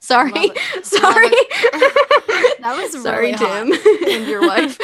[0.00, 0.32] Sorry,
[0.82, 1.28] sorry.
[2.60, 3.66] That was sorry, really hot.
[3.66, 4.78] Tim and your wife.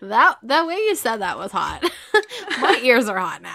[0.00, 1.88] that that way you said that was hot.
[2.60, 3.54] My ears are hot now.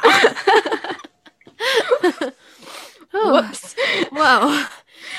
[3.14, 3.76] Oh, Whoops.
[4.12, 4.66] Whoa.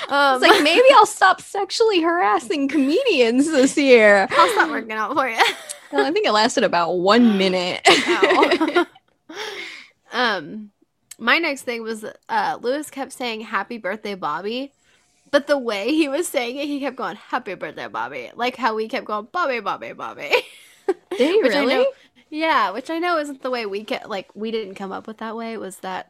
[0.09, 4.27] Um, It's like maybe I'll stop sexually harassing comedians this year.
[4.31, 5.39] how's that working out for you?
[5.93, 7.87] Well, I think it lasted about one minute.
[10.13, 10.71] Um,
[11.19, 14.73] my next thing was uh, Luis kept saying "Happy Birthday, Bobby,"
[15.31, 18.75] but the way he was saying it, he kept going "Happy Birthday, Bobby," like how
[18.75, 20.31] we kept going "Bobby, Bobby, Bobby."
[20.87, 21.75] Did he really?
[21.77, 21.93] know-
[22.31, 24.09] yeah, which I know isn't the way we get.
[24.09, 25.53] Like we didn't come up with that way.
[25.53, 26.09] It was that.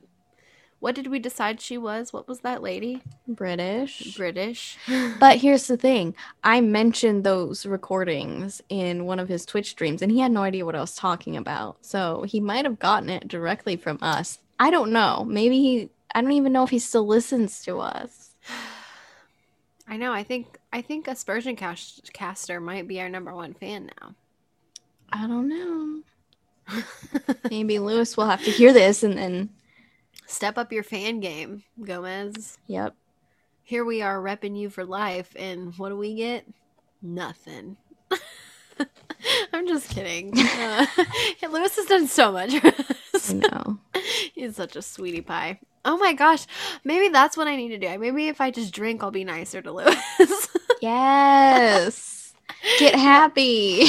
[0.83, 2.13] What did we decide she was?
[2.13, 3.03] What was that lady?
[3.29, 4.17] British.
[4.17, 4.77] British.
[5.21, 10.11] But here's the thing I mentioned those recordings in one of his Twitch streams, and
[10.11, 11.77] he had no idea what I was talking about.
[11.83, 14.41] So he might have gotten it directly from us.
[14.59, 15.25] I don't know.
[15.25, 18.35] Maybe he, I don't even know if he still listens to us.
[19.87, 20.13] I know.
[20.13, 24.17] I think I think Aspersion cast- caster might be our number one fan now.
[25.13, 26.83] I don't know.
[27.51, 29.51] Maybe Luis will have to hear this and then,
[30.27, 32.59] Step up your fan game, Gomez.
[32.67, 32.95] yep.
[33.65, 36.47] Here we are repping you for life, and what do we get?
[37.01, 37.77] Nothing.
[39.53, 40.33] I'm just kidding.
[40.63, 40.87] Uh,
[41.51, 42.57] Luis has done so much.
[42.59, 42.69] for
[43.15, 43.31] us.
[43.31, 43.79] I know.
[44.35, 45.61] He's such a sweetie pie.
[45.85, 46.47] Oh my gosh.
[46.85, 47.99] Maybe that's what I need to do.
[47.99, 50.49] Maybe if I just drink, I'll be nicer to Luis.
[50.81, 52.35] Yes.
[52.79, 53.85] Get happy.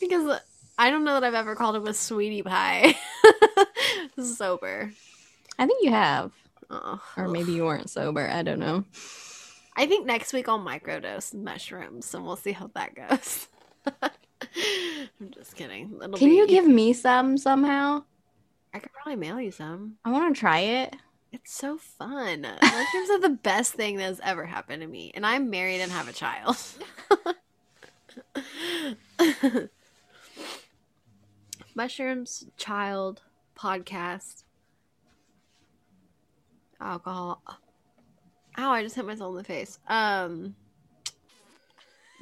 [0.00, 0.40] because
[0.78, 2.96] I don't know that I've ever called him a sweetie pie.
[4.22, 4.90] Sober.
[5.58, 6.32] I think you have.
[6.70, 8.28] Oh, Or maybe you weren't sober.
[8.28, 8.84] I don't know.
[9.76, 13.48] I think next week I'll microdose mushrooms and we'll see how that goes.
[15.20, 15.98] I'm just kidding.
[16.02, 18.04] It'll Can you give me some somehow?
[18.74, 19.96] I could probably mail you some.
[20.04, 20.96] I want to try it.
[21.32, 22.42] It's so fun.
[22.42, 25.92] Mushrooms are the best thing that has ever happened to me, and I'm married and
[25.92, 26.56] have a child.
[31.76, 33.20] Mushrooms, child,
[33.54, 34.44] podcast,
[36.80, 37.42] alcohol.
[38.58, 39.78] Ow, I just hit myself in the face.
[39.86, 40.56] Um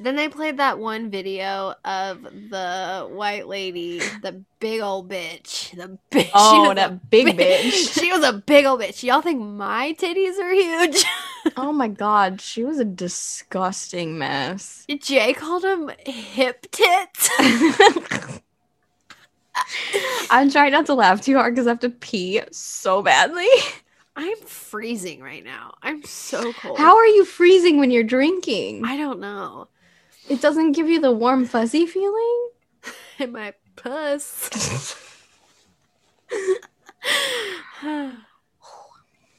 [0.01, 5.71] then they played that one video of the white lady, the big old bitch.
[5.77, 6.31] The bitch.
[6.35, 7.95] Oh, that big bitch.
[8.01, 9.05] she was a big old bitch.
[9.05, 11.05] Y'all think my titties are huge?
[11.59, 14.87] Oh my god, she was a disgusting mess.
[14.99, 17.29] Jay called him hip tits.
[20.31, 23.49] I'm trying not to laugh too hard because I have to pee so badly.
[24.17, 25.75] I'm freezing right now.
[25.83, 26.79] I'm so cold.
[26.79, 28.85] How are you freezing when you're drinking?
[28.85, 29.69] I don't know.
[30.29, 32.49] It doesn't give you the warm, fuzzy feeling?
[33.19, 34.97] In my puss.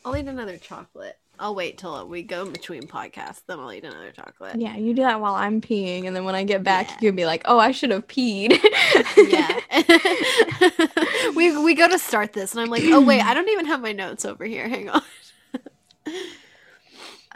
[0.05, 1.17] I'll eat another chocolate.
[1.39, 4.55] I'll wait till we go between podcasts, then I'll eat another chocolate.
[4.59, 6.95] Yeah, you do that while I'm peeing, and then when I get back, Yeah.
[7.01, 8.57] you can be like, "Oh, I should have peed."
[9.17, 9.59] yeah.
[11.35, 13.81] we we go to start this, and I'm like, oh wait, I don't even have
[13.81, 14.67] my notes over here.
[14.67, 15.01] Hang on.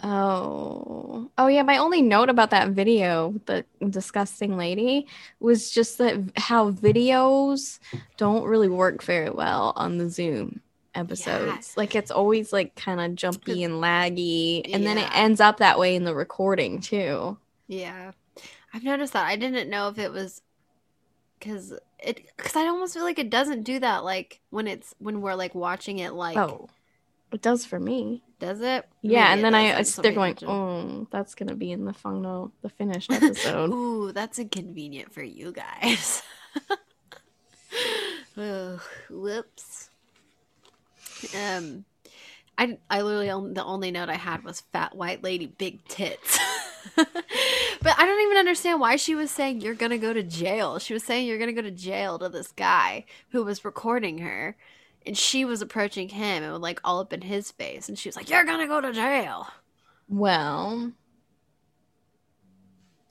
[0.01, 1.29] Oh.
[1.37, 5.07] Oh yeah, my only note about that video, the disgusting lady,
[5.41, 7.79] was just that how videos
[8.17, 10.61] don't really work very well on the Zoom
[10.99, 11.75] episodes.
[11.77, 15.79] Like it's always like kind of jumpy and laggy, and then it ends up that
[15.79, 17.37] way in the recording too.
[17.67, 18.11] Yeah,
[18.73, 19.25] I've noticed that.
[19.27, 20.41] I didn't know if it was
[21.39, 24.03] because it because I almost feel like it doesn't do that.
[24.03, 26.13] Like when it's when we're like watching it.
[26.13, 26.69] Like, oh.
[27.31, 28.23] It does for me.
[28.39, 28.87] does it?
[29.03, 30.49] Yeah, Maybe and then I doesn't, it's, so they're going, attention.
[30.49, 35.13] "Oh, mm, that's going to be in the final the finished episode." Ooh, that's inconvenient
[35.13, 36.23] for you guys.
[38.37, 38.81] Ugh,
[39.11, 39.88] whoops.
[41.35, 41.85] Um,
[42.57, 46.37] I I literally the only note I had was fat white lady big tits.
[46.95, 50.79] but I don't even understand why she was saying you're gonna go to jail.
[50.79, 54.57] She was saying you're gonna go to jail to this guy who was recording her.
[55.05, 58.17] And she was approaching him and like all up in his face, and she was
[58.17, 59.47] like, "You're gonna go to jail."
[60.09, 60.91] Well,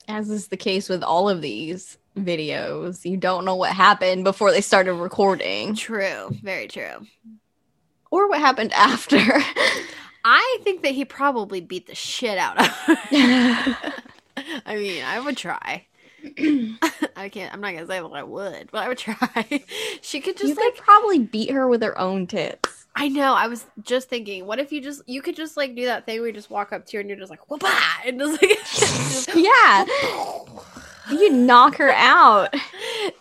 [0.07, 4.51] as is the case with all of these videos, you don't know what happened before
[4.51, 7.05] they started recording True, very true.
[8.11, 9.17] Or what happened after.
[10.25, 12.97] I think that he probably beat the shit out of her.
[14.65, 15.85] I mean, I would try.
[17.15, 17.53] I can't.
[17.53, 19.17] I'm not gonna say that I would, but I would try.
[20.01, 20.75] she could just you like.
[20.75, 22.85] could probably beat her with her own tits.
[22.95, 23.33] I know.
[23.33, 26.19] I was just thinking, what if you just you could just like do that thing
[26.19, 27.67] where you just walk up to her and you're just like whoopah
[28.05, 29.85] and just like just- Yeah,
[31.09, 32.53] you knock her out.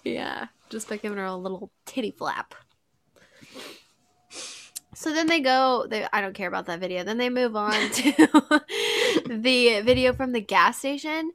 [0.04, 2.54] yeah, just by giving her a little titty flap.
[4.98, 5.86] So then they go.
[5.88, 7.04] They I don't care about that video.
[7.04, 8.12] Then they move on to
[9.28, 11.30] the video from the gas station,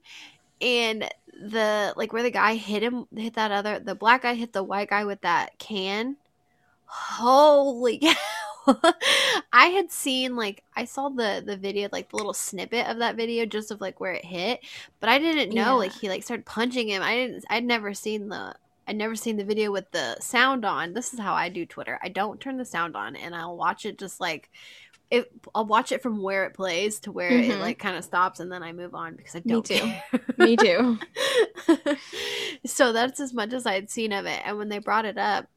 [0.59, 1.09] and
[1.41, 4.63] the like where the guy hit him, hit that other the black guy hit the
[4.63, 6.17] white guy with that can.
[6.87, 7.99] Holy
[8.65, 8.75] cow!
[9.53, 13.15] I had seen like I saw the the video like the little snippet of that
[13.15, 14.59] video just of like where it hit,
[14.99, 15.71] but I didn't know Yeah.
[15.71, 17.01] like he like started punching him.
[17.01, 17.45] I didn't.
[17.49, 18.55] I'd never seen the.
[18.87, 20.93] I'd never seen the video with the sound on.
[20.93, 21.99] This is how I do Twitter.
[22.03, 24.49] I don't turn the sound on, and I'll watch it just like
[25.11, 25.31] it.
[25.55, 27.59] I'll watch it from where it plays to where it Mhm.
[27.61, 29.93] like kind of stops, and then I move on because I don't Me too.
[30.37, 30.99] Me too.
[32.65, 34.41] so that's as much as I had seen of it.
[34.45, 35.47] And when they brought it up,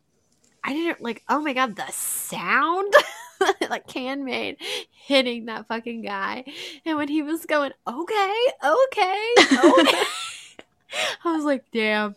[0.63, 2.93] I didn't like, oh my god, the sound
[3.71, 4.57] like can made
[4.91, 6.45] hitting that fucking guy.
[6.85, 9.35] And when he was going, okay, okay,
[9.65, 10.03] okay,
[11.25, 12.15] I was like, damn.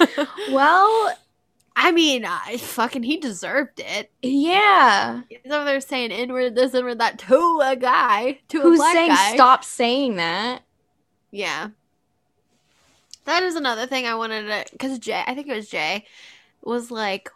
[0.50, 1.12] Well,
[1.76, 4.10] I mean, I fucking he deserved it.
[4.22, 5.22] yeah.
[5.28, 8.94] He's over there saying inward this, inward that to a guy, to a Who's black
[8.94, 9.34] saying guy.
[9.34, 10.62] stop saying that?
[11.30, 11.68] Yeah.
[13.24, 16.06] That is another thing I wanted to because Jay, I think it was Jay,
[16.62, 17.30] was like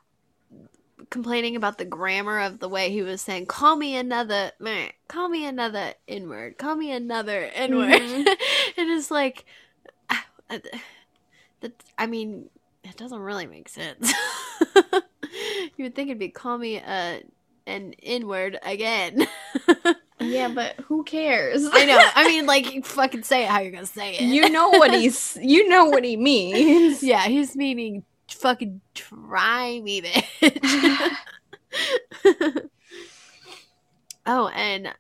[1.11, 5.29] complaining about the grammar of the way he was saying, "Call me another, meh, call
[5.29, 8.27] me another inward, call me another inward," Mhm.
[8.77, 9.45] and it's like.
[11.99, 12.51] I mean,
[12.85, 14.13] it doesn't really make sense.
[15.77, 17.21] you would think it'd be "Call me uh,
[17.67, 19.27] an inward again."
[20.21, 21.69] Yeah, but who cares?
[21.71, 21.99] I know.
[22.15, 24.23] I mean, like, you fucking say it how you're gonna say it.
[24.23, 27.03] you know what he's you know what he means.
[27.03, 31.17] Yeah, he's meaning fucking try me, bitch.
[34.27, 34.95] oh, and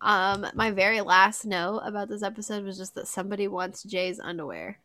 [0.00, 4.78] um, my very last note about this episode was just that somebody wants Jay's underwear.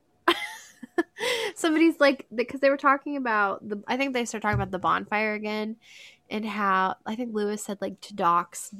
[1.55, 4.79] Somebody's like, because they were talking about the, I think they started talking about the
[4.79, 5.77] bonfire again,
[6.29, 8.73] and how I think Luis said like to doc's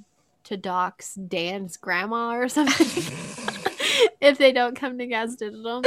[0.46, 2.86] to doc's Dan's grandma or something
[4.22, 5.84] if they don't come to Gas Digital.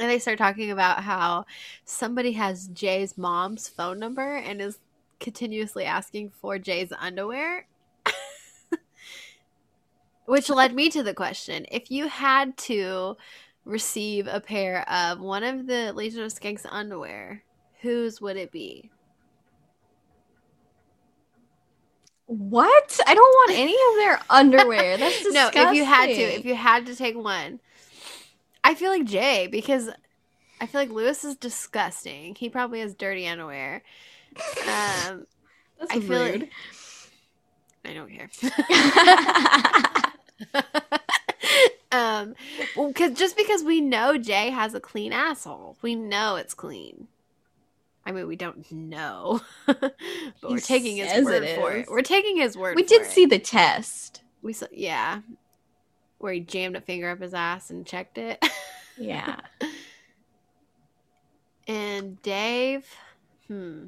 [0.00, 1.44] And they start talking about how
[1.84, 4.78] somebody has Jay's mom's phone number and is
[5.18, 7.66] continuously asking for Jay's underwear.
[10.26, 13.16] Which led me to the question if you had to
[13.68, 17.44] receive a pair of one of the Legion of Skanks underwear,
[17.82, 18.90] whose would it be?
[22.26, 23.00] What?
[23.06, 24.98] I don't want any of their underwear.
[24.98, 27.60] That's No, if you had to, if you had to take one,
[28.64, 29.90] I feel like Jay because
[30.60, 32.34] I feel like Luis is disgusting.
[32.34, 33.82] He probably has dirty underwear.
[34.66, 35.26] Um,
[35.78, 36.22] That's I feel rude.
[36.22, 36.50] like
[37.84, 38.28] I don't care.
[41.90, 42.34] um,
[42.76, 47.08] well, because just because we know Jay has a clean asshole, we know it's clean.
[48.04, 49.94] I mean, we don't know, but
[50.42, 51.90] we're taking his word it for it.
[51.90, 52.76] We're taking his word.
[52.76, 53.10] We did it.
[53.10, 54.22] see the test.
[54.40, 55.20] We saw, yeah,
[56.18, 58.44] where he jammed a finger up his ass and checked it.
[58.96, 59.36] Yeah.
[61.68, 62.86] and Dave,
[63.46, 63.86] hmm.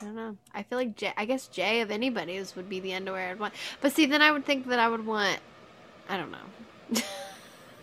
[0.00, 0.36] I don't know.
[0.54, 3.52] I feel like Jay, I guess Jay of anybody's would be the underwear I'd want.
[3.80, 5.40] But see, then I would think that I would want,
[6.08, 7.02] I don't know.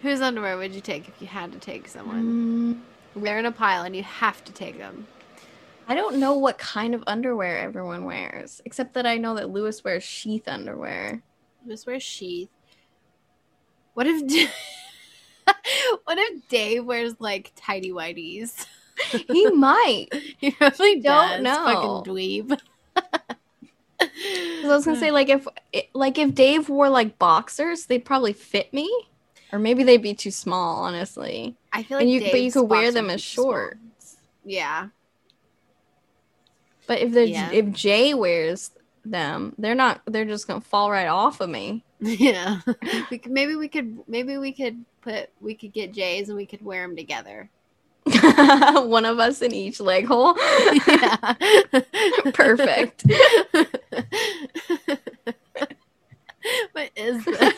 [0.00, 2.80] Whose underwear would you take if you had to take someone?
[3.16, 5.06] Mm, They're in a pile and you have to take them.
[5.86, 9.84] I don't know what kind of underwear everyone wears, except that I know that Luis
[9.84, 11.22] wears sheath underwear.
[11.68, 12.48] Just wear sheath.
[13.94, 14.48] What if,
[16.04, 18.66] what if Dave wears like tidy whities?
[19.28, 20.08] He might.
[20.38, 21.42] He probably Don't does.
[21.42, 22.02] know.
[22.04, 22.58] Fucking dweeb.
[24.00, 25.46] I was gonna say like if
[25.94, 28.90] like if Dave wore like boxers, they'd probably fit me,
[29.52, 30.82] or maybe they'd be too small.
[30.82, 34.16] Honestly, I feel like and you but you could wear them as shorts.
[34.44, 34.88] Yeah.
[36.88, 37.50] But if there's Yeah.
[37.52, 38.72] if Jay wears
[39.04, 40.00] them, they're not.
[40.06, 41.84] They're just gonna fall right off of me.
[42.00, 42.60] Yeah.
[43.10, 46.46] we could, maybe we could maybe we could put we could get Jay's and we
[46.46, 47.48] could wear them together.
[48.88, 50.36] One of us in each leg hole.
[50.86, 51.34] yeah.
[52.32, 53.04] Perfect.
[56.72, 57.54] what is this?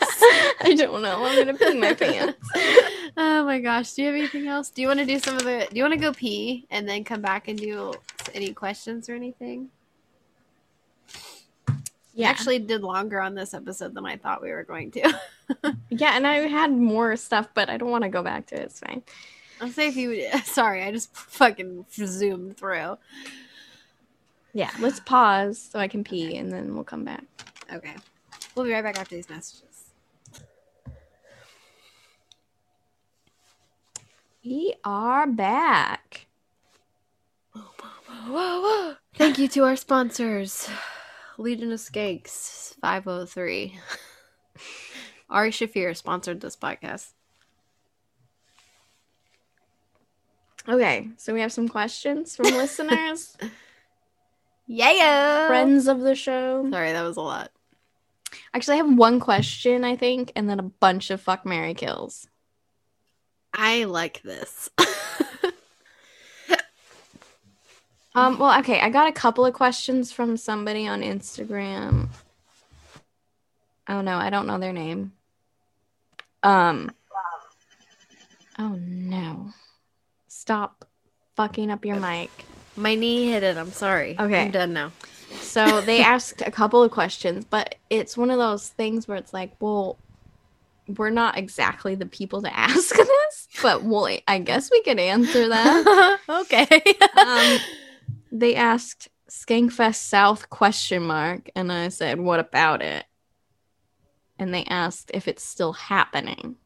[0.61, 1.25] I don't know.
[1.25, 2.37] I'm gonna pee my pants.
[3.17, 3.93] oh my gosh.
[3.93, 4.69] Do you have anything else?
[4.69, 6.87] Do you want to do some of the do you want to go pee and
[6.87, 7.93] then come back and do
[8.33, 9.69] any questions or anything?
[11.67, 15.19] We Yeah, actually did longer on this episode than I thought we were going to.
[15.89, 18.61] yeah, and I had more stuff, but I don't want to go back to it.
[18.61, 19.01] It's fine.
[19.61, 22.97] I'll say if you sorry, I just fucking zoomed through.
[24.53, 27.23] Yeah, let's pause so I can pee, and then we'll come back.
[27.73, 27.95] Okay.
[28.55, 29.91] We'll be right back after these messages.
[34.45, 36.27] We are back.
[39.15, 40.69] Thank you to our sponsors.
[41.37, 43.77] Legion of Skanks 503.
[45.29, 47.14] Ari Shaffir sponsored this podcast.
[50.67, 53.37] Okay, so we have some questions from listeners,
[54.67, 55.47] Yeah.
[55.47, 56.67] friends of the show.
[56.71, 57.51] Sorry, that was a lot.
[58.53, 62.27] Actually, I have one question, I think, and then a bunch of fuck Mary kills.
[63.53, 64.69] I like this.
[68.15, 72.07] Um, well, okay, I got a couple of questions from somebody on Instagram.
[73.89, 75.11] Oh no, I don't know their name.
[76.41, 76.91] Um.
[78.57, 79.49] Oh no.
[80.45, 80.85] Stop
[81.35, 82.29] fucking up your mic.
[82.75, 83.57] My knee hit it.
[83.57, 84.15] I'm sorry.
[84.19, 84.43] Okay.
[84.43, 84.91] I'm done now.
[85.41, 89.33] So they asked a couple of questions, but it's one of those things where it's
[89.33, 89.97] like, well,
[90.87, 95.47] we're not exactly the people to ask this, but well, I guess we could answer
[95.49, 96.19] that.
[96.29, 96.83] okay.
[97.17, 97.57] Um,
[98.31, 103.03] they asked Skankfest South question mark, and I said, "What about it?"
[104.37, 106.57] And they asked if it's still happening.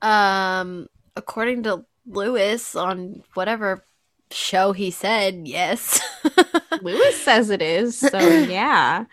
[0.00, 3.84] um, according to Luis on whatever
[4.30, 6.00] show he said, yes.
[6.82, 9.04] Luis says it is, so yeah.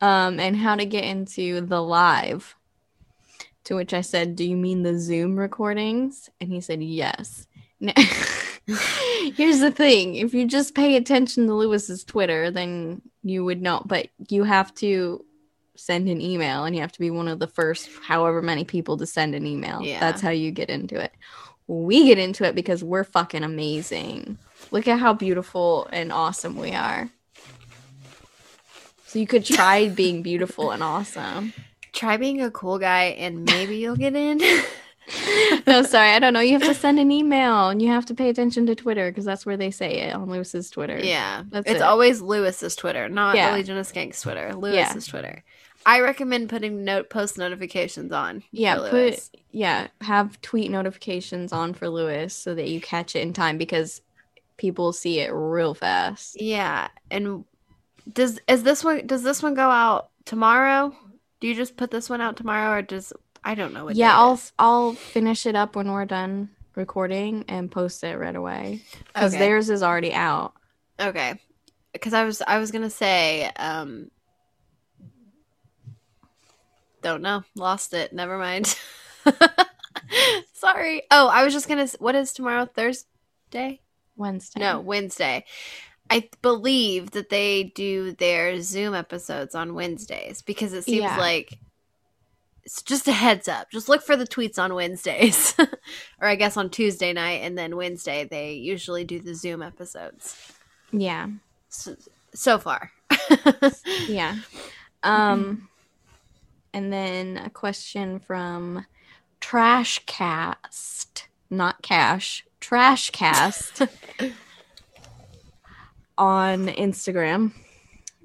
[0.00, 2.54] Um, and how to get into the live.
[3.64, 7.48] To which I said, "Do you mean the Zoom recordings?" And he said, "Yes."
[7.80, 7.94] Now-
[9.34, 13.82] Here's the thing: if you just pay attention to Luis's Twitter, then you would know.
[13.84, 15.24] But you have to
[15.76, 18.96] send an email, and you have to be one of the first, however many people
[18.98, 19.82] to send an email.
[19.82, 19.98] Yeah.
[20.00, 21.12] That's how you get into it.
[21.68, 24.38] We get into it because we're fucking amazing.
[24.70, 27.10] Look at how beautiful and awesome we are.
[29.06, 31.52] So you could try being beautiful and awesome.
[31.92, 34.38] Try being a cool guy and maybe you'll get in.
[35.66, 36.40] no, sorry, I don't know.
[36.40, 39.24] You have to send an email and you have to pay attention to Twitter because
[39.24, 40.98] that's where they say it on Luis's Twitter.
[40.98, 41.44] yeah.
[41.48, 41.82] That's it's it.
[41.82, 43.50] always Luis's Twitter, not Yeah.
[43.50, 44.54] the Legion of Skanks Twitter.
[44.54, 45.42] Luis's Twitter.
[45.86, 48.42] I recommend putting note post notifications on.
[48.50, 53.20] Yeah, for put yeah, have tweet notifications on for Luis so that you catch it
[53.20, 54.02] in time because
[54.56, 56.40] people see it real fast.
[56.40, 57.44] Yeah, and
[58.12, 60.94] does is this one does this one go out tomorrow?
[61.40, 63.12] Do you just put this one out tomorrow, or does
[63.44, 63.94] I don't know what?
[63.96, 64.52] yeah, I'll is.
[64.58, 69.38] I'll finish it up when we're done recording and post it right away because Okay.
[69.38, 70.52] theirs is already out.
[71.00, 71.40] Okay.
[71.92, 74.10] Because I was I was gonna say, um
[77.06, 77.44] don't know.
[77.54, 78.12] Lost it.
[78.12, 78.76] Never mind.
[80.52, 81.02] Sorry.
[81.12, 82.66] Oh, I was just gonna what is tomorrow?
[82.66, 83.80] Thursday?
[84.16, 84.58] Wednesday.
[84.60, 85.44] No, Wednesday.
[86.10, 91.16] I believe that they do their Zoom episodes on Wednesdays because it seems Yeah.
[91.16, 91.58] like
[92.64, 93.70] it's just a heads up.
[93.70, 95.54] Just look for the tweets on Wednesdays,
[96.20, 100.52] or I guess on Tuesday night, and then Wednesday they usually do the Zoom episodes.
[100.90, 101.28] Yeah.
[101.68, 101.94] So,
[102.34, 102.90] so far,
[104.08, 104.36] Yeah.
[105.04, 105.68] Um
[106.76, 108.84] and then a question from
[109.40, 113.88] Trashcast, not cash, Trashcast
[116.18, 117.52] on Instagram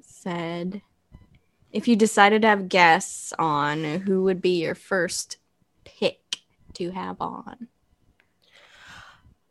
[0.01, 0.81] said
[1.71, 5.37] if you decided to have guests on, who would be your first
[5.85, 6.19] pick
[6.73, 7.69] to have on?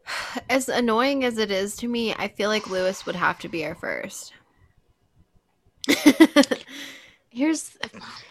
[0.51, 3.65] as annoying as it is to me, I feel like Luis would have to be
[3.65, 4.35] our first.
[7.33, 7.77] Here's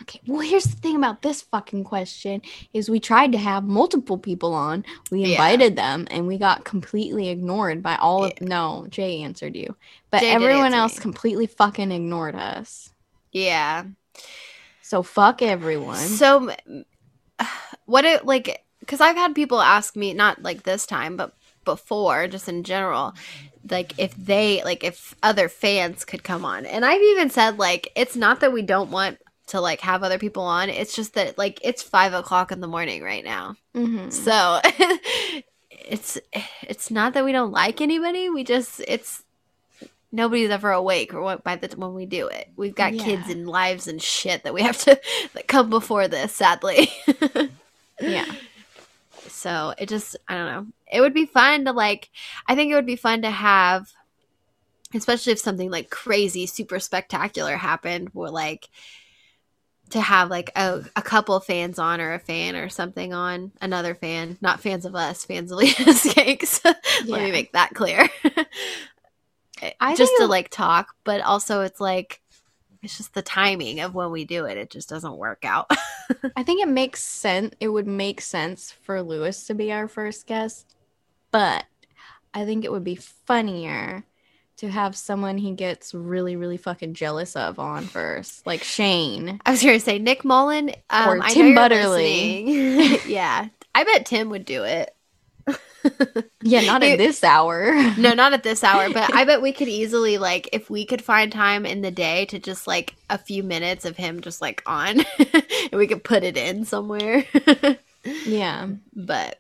[0.02, 0.20] okay.
[0.28, 2.42] Well, here's the thing about this fucking question
[2.74, 4.84] is we tried to have multiple people on.
[5.10, 5.28] We Yeah.
[5.30, 9.76] invited them and we got completely ignored by all of no, Jay answered you.
[10.12, 11.02] But Jay everyone else me.
[11.02, 12.90] completely fucking ignored us.
[13.32, 13.86] yeah.
[14.82, 15.98] So fuck everyone.
[15.98, 16.54] So,
[17.86, 18.66] what it like?
[18.80, 21.34] Because I've had people ask me, not like this time, but
[21.66, 23.14] before, just in general,
[23.70, 27.92] like if they, like if other fans could come on, and I've even said like
[27.96, 29.18] it's not that we don't want
[29.48, 30.70] to like have other people on.
[30.70, 34.12] It's just that like it's five o'clock in the morning right now, Mhm.
[34.14, 34.60] so
[35.72, 36.18] it's
[36.64, 38.30] it's not that we don't like anybody.
[38.30, 39.24] We just it's
[40.12, 42.50] nobody's ever awake or what by the when we do it.
[42.56, 45.00] We've got kids and lives and shit that we have to
[45.34, 46.34] that come before this.
[46.36, 46.90] Sadly,
[48.02, 48.26] Yeah.
[49.40, 50.68] So it just I don't know.
[50.92, 52.10] It would be fun to like.
[52.48, 53.92] I think it would be fun to have.
[54.94, 58.70] Especially if something like crazy, super spectacular happened, where like
[59.92, 63.96] to have like a, a couple fans on or a fan or something on another
[63.96, 66.62] fan not fans of us fans of Lena's cakes
[67.08, 68.08] let me make that clear
[69.80, 72.22] I just to like talk but also it's like
[72.82, 75.70] it's just the timing of when we do it it just doesn't work out
[76.36, 77.54] I think it makes sense.
[77.60, 80.76] It would make sense for Luis to be our first guest,
[81.32, 81.66] but
[82.34, 84.04] I think it would be funnier
[84.58, 89.40] to have someone he gets really, really fucking jealous of on first, like Shane.
[89.46, 93.00] i was gonna say nick mullen um, Or Tim Butterly.
[93.08, 94.94] yeah i bet tim would do it
[96.42, 97.74] Yeah, not at this hour.
[97.98, 101.02] No, not at this hour, but I bet we could easily like if we could
[101.02, 104.62] find time in the day to just like a few minutes of him just like
[104.66, 107.26] on and we could put it in somewhere.
[108.26, 108.68] yeah.
[108.96, 109.40] but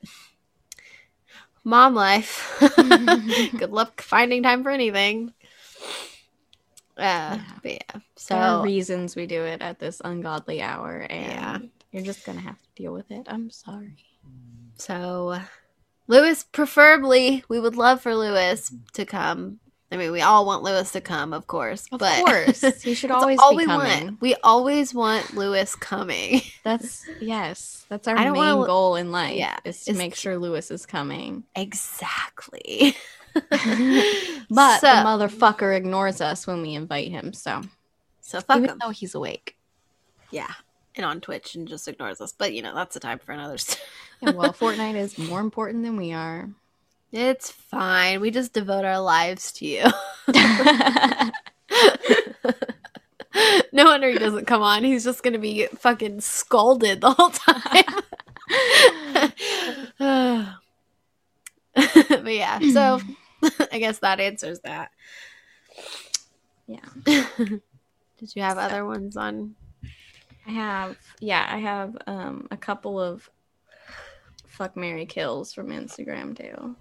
[1.63, 2.57] mom life.
[2.77, 5.33] Good luck finding time for anything.
[6.97, 7.41] Uh, Yeah.
[7.63, 7.79] but yeah.
[8.27, 11.57] There are So reasons we do it at this ungodly hour, and Yeah.
[11.93, 13.25] you're just gonna have to deal with it.
[13.29, 14.05] I'm sorry.
[14.75, 15.39] so
[16.09, 19.59] Luis preferably we would love for Luis to come.
[19.91, 21.87] I mean, we all want Luis to come, of course.
[21.91, 24.05] Of but course, he should always all be we coming.
[24.05, 24.21] want.
[24.21, 26.41] We always want Luis coming.
[26.63, 29.35] That's yes, that's our main wanna- goal in life.
[29.37, 31.43] Yeah, is to is make sure Luis is coming.
[31.55, 32.95] exactly.
[34.51, 37.31] But so, the motherfucker ignores us when we invite him.
[37.33, 37.61] So
[38.21, 38.77] so fuck even him.
[38.81, 39.55] though he's awake,
[40.31, 40.51] Yeah,
[40.95, 42.31] and on Twitch and just ignores us.
[42.37, 43.57] But you know that's a time for another.
[44.21, 46.49] Yeah, well, Fortnite is more important than we are.
[47.11, 48.21] it's fine.
[48.21, 49.83] We just devote our lives to you.
[53.71, 54.83] no wonder he doesn't come on.
[54.83, 57.83] He's just gonna be fucking scolded the whole time.
[61.75, 62.99] but yeah, so
[63.71, 64.91] I guess that answers that.
[66.67, 67.61] yeah, Did
[68.35, 69.55] you have So- other ones on?
[70.47, 70.97] I have.
[71.19, 73.29] Yeah, I have um a couple of
[74.47, 76.75] fuck Mary kills from Instagram too.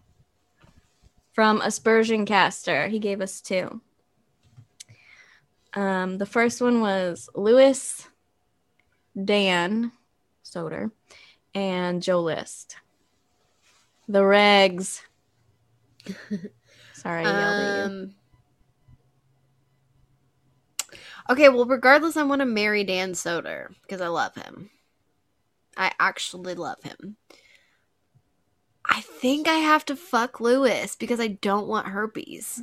[1.32, 3.80] From Aspersion Caster, he gave us two.
[5.74, 8.08] Um, the first one was Luis,
[9.22, 9.92] Dan,
[10.44, 10.90] Soder,
[11.54, 12.76] and Joe List.
[14.08, 15.02] The regs.
[16.94, 17.94] Sorry, I yelled at you.
[17.94, 18.14] Um,
[21.28, 24.70] okay, well, regardless, I want to marry Dan Soder because I love him.
[25.76, 27.16] I actually love him.
[28.84, 32.62] I think I have to fuck Luis because I don't want herpes.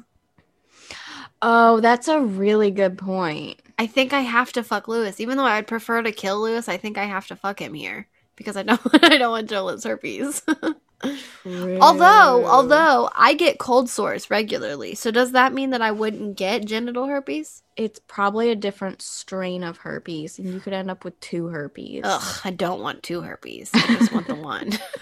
[1.42, 3.62] Oh, that's a really good point.
[3.78, 6.68] I think I have to fuck Luis, even though I'd prefer to kill Luis.
[6.68, 8.82] I think I have to fuck him here because I don't.
[9.04, 10.42] I don't want Joel's herpes.
[11.04, 12.46] although, True.
[12.46, 17.06] although I get cold sores regularly, so does that mean that I wouldn't get genital
[17.06, 17.64] herpes?
[17.76, 22.04] it's probably a different strain of herpes, and you could end up with two herpes.
[22.06, 23.70] Ugh, I don't want two herpes.
[23.74, 24.72] I just want the one.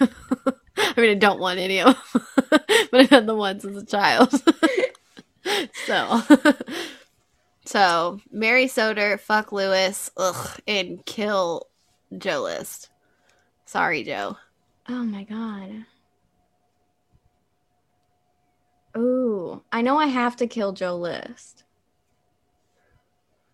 [0.76, 2.22] I mean, I don't want any of them,
[2.90, 4.32] but I've had the one since a child.
[5.86, 6.22] so,
[7.64, 11.68] so Mary Soder, fuck Luis, ugh, and kill
[12.16, 12.90] Joe List.
[13.66, 14.36] Sorry, Joe.
[14.88, 15.86] Oh my god.
[18.96, 21.64] Ooh, I know I have to kill Joe List.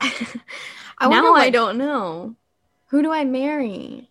[0.01, 2.35] I now I don't know.
[2.89, 4.11] Who do I marry?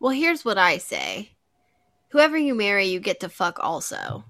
[0.00, 1.30] Well, here's what I say.
[2.10, 4.24] Whoever you marry, you get to fuck also.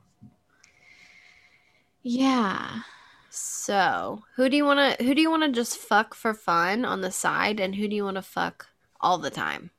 [2.02, 2.82] Yeah.
[3.30, 6.84] So, who do you want to who do you want to just fuck for fun
[6.84, 8.68] on the side and who do you want to fuck
[9.04, 9.70] all the time?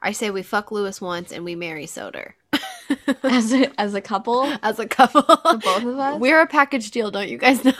[0.00, 2.32] I say we fuck Luis once and we marry Soder.
[3.22, 5.22] As a as a couple, As a couple.
[5.22, 6.20] the both of us.
[6.20, 7.72] We're a package deal, don't you guys know?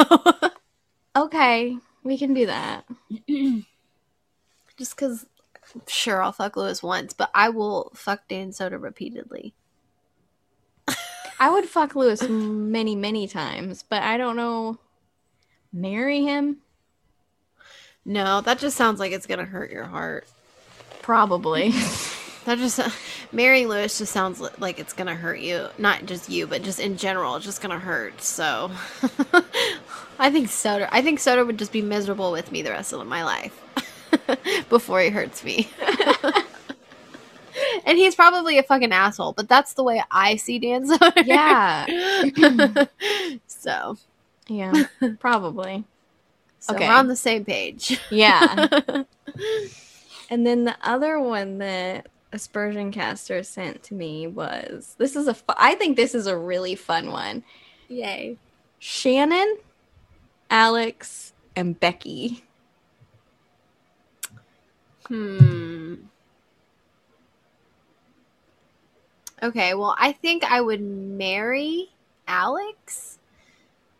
[1.17, 2.85] okay, we can do that.
[4.77, 5.27] just cuz
[5.87, 9.55] sure I'll fuck Luis once, but I will fuck Dan Soder repeatedly.
[11.39, 14.79] I would fuck Luis many many times, but I don't know.
[15.73, 16.59] Marry him?
[18.07, 20.27] No, that just sounds like it's going to hurt your heart.
[21.03, 21.73] Probably.
[22.47, 22.78] That just
[23.33, 25.66] Mary Luis just sounds like it's gonna hurt you.
[25.78, 28.23] Not just you, but just in general, it's just gonna hurt.
[28.23, 28.70] So,
[30.20, 30.89] I think Soder.
[30.93, 33.61] I think Soder would just be miserable with me the rest of my life
[34.69, 35.69] before he hurts me.
[37.85, 41.27] and he's probably a fucking asshole, but that's the way I see Dan Soder.
[41.27, 42.87] yeah.
[43.49, 43.99] so,
[44.47, 44.85] Yeah.
[45.19, 45.83] Probably.
[46.67, 46.89] So Okay.
[46.89, 48.01] we're on the same page.
[48.11, 48.69] Yeah.
[50.29, 55.35] And then the other one that Aspersion Caster sent to me was this is a
[55.35, 57.45] fu- I think this is a really fun one.
[57.87, 58.37] Yay.
[58.81, 59.57] Shannon,
[60.51, 62.43] Alex, and Becky.
[65.07, 65.95] Hmm.
[69.43, 71.91] Okay, well, I think I would marry
[72.27, 73.16] Alex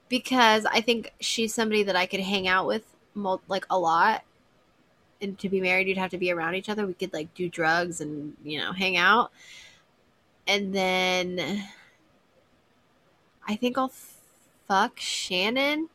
[0.09, 2.85] because I think she's somebody that I could hang out with
[3.49, 4.23] like a lot.
[5.21, 6.87] And to be married, you'd have to be around each other.
[6.87, 9.31] We could like do drugs and, you know, hang out.
[10.47, 11.65] And then
[13.49, 13.93] I think I'll
[14.69, 15.89] fuck Shannon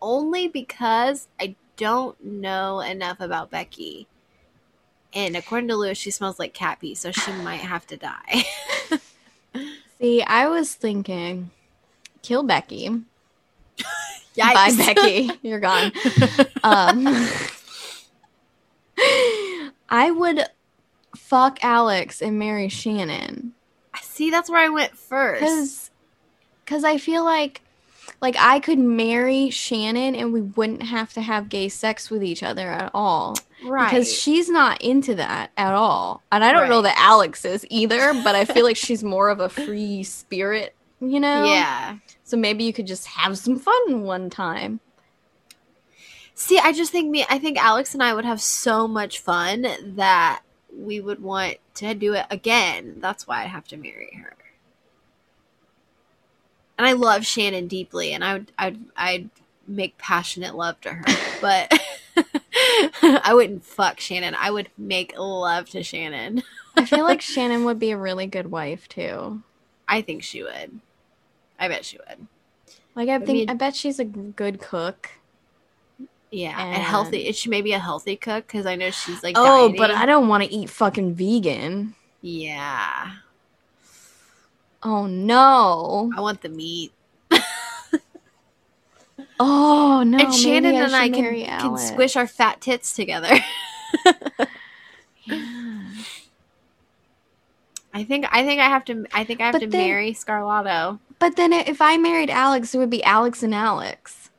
[0.00, 4.06] only because I don't know enough about Becky.
[5.14, 8.44] And according to Luis, she smells like cat pee, so she might have to die.
[9.98, 11.50] See, I was thinking
[12.22, 13.02] kill Becky.
[14.38, 14.54] Yikes.
[14.54, 15.30] Bye Becky.
[15.42, 15.92] You're gone.
[16.62, 17.28] Um
[19.88, 20.44] I would
[21.16, 23.54] fuck Alex and marry Shannon.
[24.00, 25.40] See, that's where I went first.
[25.40, 25.90] Cause,
[26.66, 27.62] cause I feel like,
[28.20, 32.42] like I could marry Shannon and we wouldn't have to have gay sex with each
[32.42, 33.36] other at all.
[33.64, 33.90] Right.
[33.90, 38.14] Because she's not into that at all, and I don't know that Alex is either.
[38.22, 41.44] But I feel like she's more of a free spirit, you know.
[41.44, 41.98] yeah.
[42.24, 44.80] So maybe you could just have some fun one time.
[46.34, 49.66] See, I just think me I think Alex and I would have so much fun
[49.96, 50.42] that
[50.72, 52.96] we would want to do it again.
[52.98, 54.34] That's why I'd have to marry her.
[56.76, 59.30] And I love Shannon deeply and I would I'd I'd
[59.66, 61.04] make passionate love to her.
[61.40, 61.72] But
[63.02, 64.34] I wouldn't fuck Shannon.
[64.38, 66.42] I would make love to Shannon.
[66.76, 69.42] I feel like Shannon would be a really good wife too.
[69.86, 70.80] I think she would.
[71.58, 72.26] I bet she would.
[72.94, 75.10] Like I But think me- I bet she's a good cook.
[76.30, 77.32] Yeah, and, And- healthy.
[77.32, 78.46] She maybe a healthy cook?
[78.46, 79.34] Because I know she's like.
[79.38, 79.90] Oh, but.
[79.90, 81.94] I don't want to eat fucking vegan.
[82.20, 83.12] Yeah,
[84.82, 86.12] Oh no.
[86.16, 86.92] I want the meat.
[89.40, 90.18] Oh no.
[90.18, 91.24] and Shannon maybe and I can,
[91.60, 93.30] can squish our fat tits together.
[95.24, 95.44] Yeah.
[97.98, 98.26] I think.
[98.30, 99.06] I think I have to.
[99.12, 100.98] I think I have But to then- marry Scarlato.
[101.18, 104.30] But then if I married Alex, it would be Alex and Alex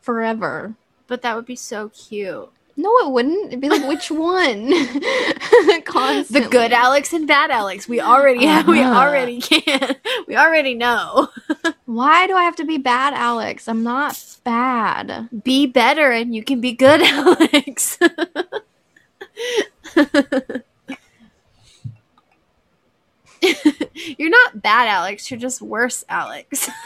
[0.00, 0.74] forever.
[1.06, 2.48] But that would be so cute.
[2.78, 3.46] No, it wouldn't.
[3.48, 4.70] It'd be like which one?
[5.84, 6.40] Constantly.
[6.42, 7.88] The good Alex and bad Alex.
[7.88, 8.66] We already have.
[8.66, 8.98] We Uh-huh.
[9.00, 9.94] already can.
[10.26, 11.28] We already know.
[11.86, 13.68] Why do I have to be bad, Alex?
[13.68, 15.28] I'm not bad.
[15.44, 17.98] Be better, and you can be good, Alex.
[24.18, 25.30] You're not bad, Alex.
[25.30, 26.68] You're just worse, Alex.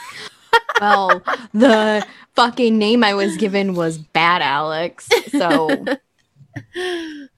[0.81, 1.23] Well,
[1.53, 2.05] the
[2.35, 5.09] fucking name I was given was Bad Alex.
[5.31, 5.85] So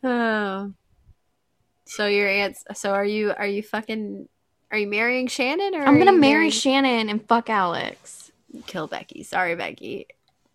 [0.04, 0.72] oh.
[1.84, 2.64] So your aunt's.
[2.74, 3.32] So are you?
[3.36, 4.28] Are you fucking?
[4.70, 8.30] Are you marrying Shannon or I'm gonna marry marrying- Shannon and fuck Alex.
[8.66, 9.24] kill Becky.
[9.24, 10.06] Sorry, Becky.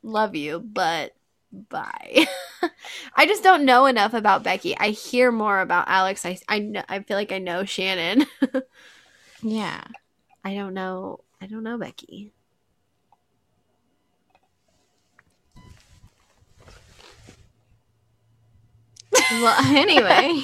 [0.02, 1.14] Love you, but
[1.52, 2.26] bye.
[3.16, 4.78] I just don't know enough about Becky.
[4.78, 6.26] I hear more about Alex.
[6.26, 8.26] I I know, I feel like I know Shannon.
[9.42, 9.84] yeah.
[10.44, 11.22] I don't know.
[11.42, 12.34] I don't know Becky.
[19.32, 20.42] well, anyway,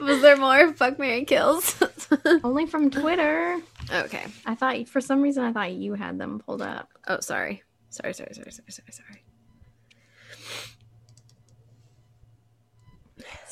[0.00, 1.82] was there more fuck Mary kills?
[2.42, 3.58] Only from Twitter.
[3.92, 4.24] Okay.
[4.46, 6.88] I thought for some reason I thought you had them pulled up.
[7.06, 7.62] Oh, sorry.
[7.90, 9.23] Sorry, sorry, sorry, sorry, sorry, sorry.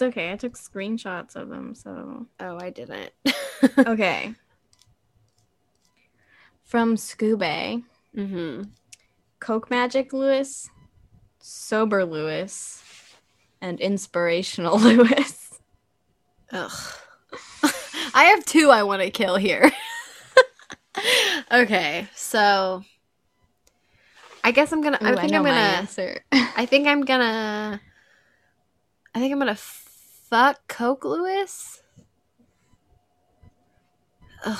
[0.02, 0.32] It's okay.
[0.32, 3.12] I took screenshots of them, so Oh, I didn't.
[3.78, 4.34] okay.
[6.64, 7.84] From Scooby,
[8.16, 8.62] mm-hmm.
[9.38, 10.70] Coke Magic Luis,
[11.38, 12.82] Sober Luis,
[13.60, 15.60] and Inspirational Luis.
[16.50, 16.72] Ugh.
[18.12, 19.70] I have two I want to kill here.
[21.52, 22.82] okay, so
[24.42, 24.98] I guess I'm gonna.
[25.00, 25.60] I Ooh, think know I'm gonna.
[25.60, 26.24] answer.
[26.32, 27.80] I think I'm gonna.
[29.14, 29.56] I think I'm gonna
[30.32, 31.82] fuck Coke Luis.
[34.46, 34.59] Ugh.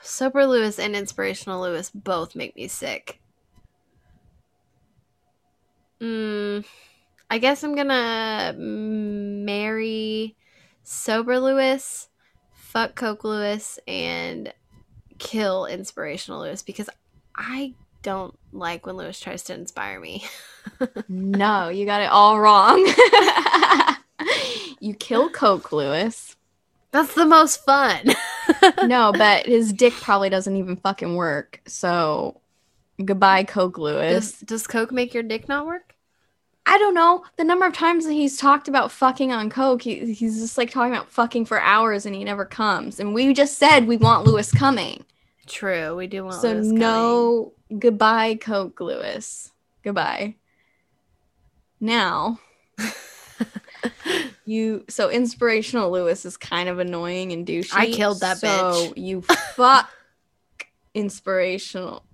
[0.00, 3.20] Sober Luis and Inspirational Luis both make me sick.
[6.00, 6.64] Mm,
[7.28, 10.34] I guess I'm gonna marry
[10.82, 12.08] Sober Luis,
[12.54, 14.50] fuck Coke Luis, and
[15.18, 16.88] kill Inspirational Luis because
[17.36, 20.24] I don't like when Luis tries to inspire me.
[21.10, 22.90] no, you got it all wrong.
[24.82, 26.36] you kill Coke Luis.
[26.90, 28.00] That's the most fun.
[28.84, 31.60] No, but his dick probably doesn't even fucking work.
[31.66, 32.40] So
[33.02, 34.32] goodbye, Coke Luis.
[34.32, 35.94] Does, does Coke make your dick not work?
[36.66, 39.82] I don't know the number of times that he's talked about fucking on coke.
[39.82, 42.98] He, he's just like talking about fucking for hours, and he never comes.
[43.00, 45.04] And we just said we want Luis coming,
[45.46, 46.78] True, we do want so Luis coming.
[46.78, 49.52] no goodbye, Coke Luis.
[49.82, 50.34] Goodbye.
[51.80, 52.38] Now,
[54.44, 57.74] you so inspirational Luis is kind of annoying and douchey.
[57.74, 58.96] I killed that so bitch.
[58.96, 59.90] you fuck
[60.94, 62.04] inspirational.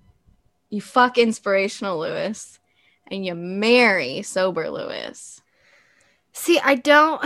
[0.69, 2.59] You fuck inspirational Luis,
[3.07, 5.41] and you marry sober Luis.
[6.33, 7.21] See, I don't.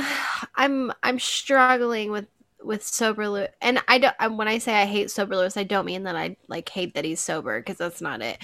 [0.56, 2.28] I'm I'm struggling with
[2.64, 4.16] with sober Luis, and I don't.
[4.20, 6.96] I, when I say I hate sober Luis, I don't mean that I like hate
[6.96, 8.38] that he's sober because that's not it.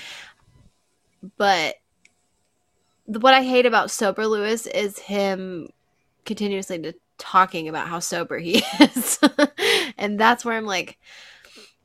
[1.37, 1.75] But
[3.05, 5.69] what I hate about sober Luis is him
[6.29, 9.19] continuously to talking about how sober he is,
[9.97, 10.97] and that's where I'm like,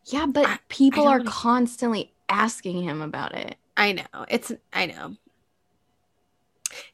[0.06, 3.56] Yeah, but I- people don't are wanna- constantly asking him about it.
[3.76, 5.16] I know it's I know.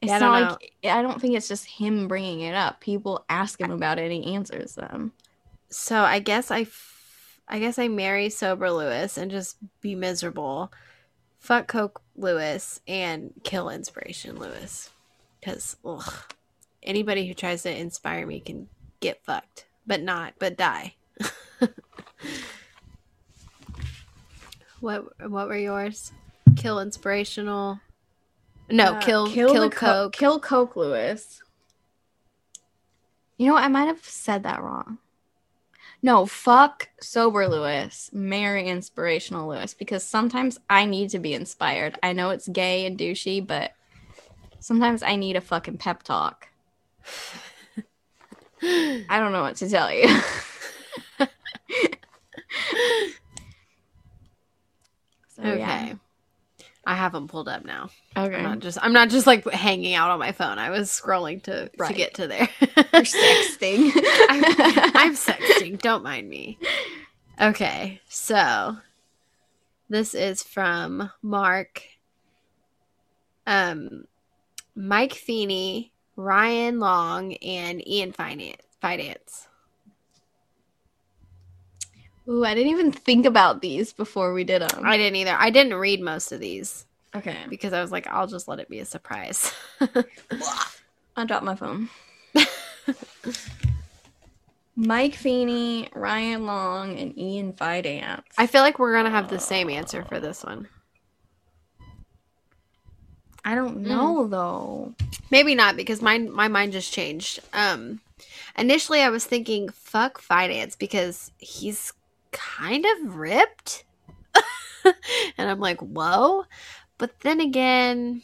[0.01, 2.81] It's Yeah, not don't like I don't think it's just him bringing it up.
[2.81, 5.11] People ask him about it, and he answers them.
[5.69, 10.71] So I guess I, f- I guess I marry sober Luis and just be miserable.
[11.39, 14.89] Fuck Coke Luis and kill Inspiration Lewis,
[15.39, 16.13] because ugh,
[16.83, 18.67] anybody who tries to inspire me can
[18.99, 20.95] get fucked, but not, but die.
[24.79, 26.11] what what were yours?
[26.55, 27.79] Kill inspirational.
[28.69, 30.13] No, Uh, kill kill, the Co- Coke.
[30.13, 31.41] kill Coke Luis.
[33.37, 33.55] You know.
[33.55, 34.97] I might have said that wrong.
[36.03, 41.99] No, fuck sober Luis, marry inspirational Luis because sometimes I need to be inspired.
[42.01, 43.73] I know it's gay and douchey, but
[44.59, 46.47] sometimes I need a fucking pep talk.
[48.63, 50.07] I don't know what to tell you.
[55.29, 55.57] so, okay.
[55.57, 55.93] yeah.
[56.85, 57.89] I have them pulled up now.
[58.17, 58.35] Okay.
[58.35, 60.57] I'm not just I'm not just like hanging out on my phone.
[60.57, 62.49] I was scrolling to to get to there.
[62.59, 63.91] You're sexting.
[64.29, 64.43] I'm,
[64.95, 65.79] I'm sexting.
[65.79, 66.57] Don't mind me.
[67.39, 68.77] Okay, so
[69.89, 71.83] this is from Mark,
[73.47, 74.05] um,
[74.75, 75.90] Mike Feeney,
[76.21, 78.55] Ryan Long, and Ian Fidance.
[78.79, 79.47] Finance.
[82.27, 84.81] Ooh, I didn't even think about these before we did them.
[84.83, 85.35] I didn't either.
[85.37, 86.85] I didn't read most of these
[87.15, 87.37] okay.
[87.49, 89.53] because I was like, I'll just let it be a surprise.
[91.15, 91.89] I dropped my phone.
[94.75, 98.23] Mike Feeney, Ryan Long, and Ian Fidance.
[98.37, 100.67] I feel like we're gonna have the same answer for this one.
[103.43, 104.93] I don't know though.
[105.29, 107.39] Maybe not because my my mind just changed.
[107.53, 108.01] Um
[108.57, 111.93] initially I was thinking fuck Fidance because he's
[112.31, 113.83] kind of ripped.
[115.37, 116.45] and I'm like, "Whoa."
[116.97, 118.21] But then again,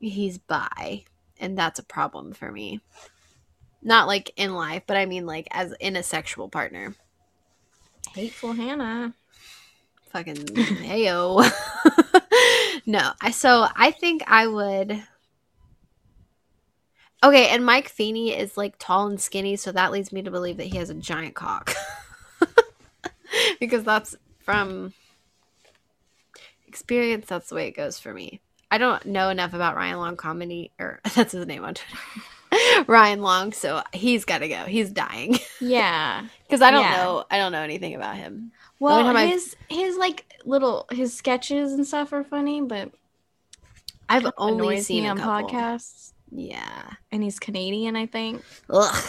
[0.00, 1.04] he's bi,
[1.38, 2.80] and that's a problem for me.
[3.82, 6.94] Not like in life, but I mean like as in a sexual partner.
[8.14, 9.14] Hateful Hannah.
[10.10, 11.50] Fucking heyo.
[12.86, 15.02] no, I so I think I would
[17.24, 20.58] Okay, and Mike Feeney is like tall and skinny, so that leads me to believe
[20.58, 21.74] that he has a giant cock.
[23.60, 24.92] because that's from
[26.66, 28.42] experience, that's the way it goes for me.
[28.70, 31.98] I don't know enough about Ryan Long comedy or that's his name on Twitter.
[32.86, 34.64] Ryan Long, so he's got to go.
[34.64, 36.26] He's dying Yeah.
[36.46, 36.96] because I don't Yeah.
[36.96, 37.24] know.
[37.30, 38.52] I don't know anything about him.
[38.80, 42.90] Well, time I- his his like little his sketches and stuff are funny, but
[44.08, 46.12] I've only seen on podcasts.
[46.30, 46.90] Yeah.
[47.12, 48.42] And he's Canadian, I think.
[48.68, 49.04] Ugh.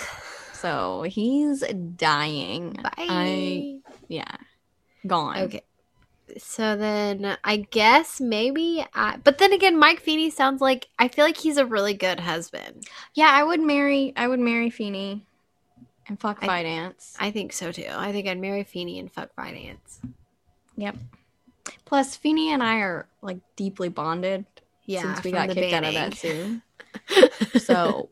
[0.53, 1.61] So he's
[1.97, 2.73] dying.
[2.81, 2.91] Bye.
[2.97, 4.35] I yeah.
[5.05, 5.37] Gone.
[5.37, 5.61] Okay.
[6.37, 11.23] So then I guess maybe I but then again Mike Feeney sounds like I feel
[11.25, 12.85] like he's a really good husband.
[13.13, 15.25] Yeah, I would marry I would marry Feeney
[16.07, 17.13] and fuck I- Fidance.
[17.19, 17.87] I think so too.
[17.89, 19.99] I think I'd marry Feeney and fuck Fidance.
[20.77, 20.97] Yep.
[21.85, 24.45] Plus Feeney and I are like deeply bonded
[24.85, 25.01] Yeah.
[25.01, 26.61] since we got kicked out of that banning.
[26.61, 26.61] zoo.
[27.59, 28.09] So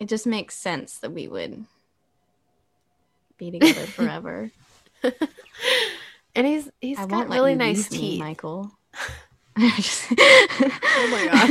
[0.00, 1.64] it just makes sense that we would
[3.38, 4.50] be together forever.
[6.34, 8.20] and he's he's I got really nice leave me, teeth.
[8.20, 8.70] Michael.
[9.56, 11.48] oh my God.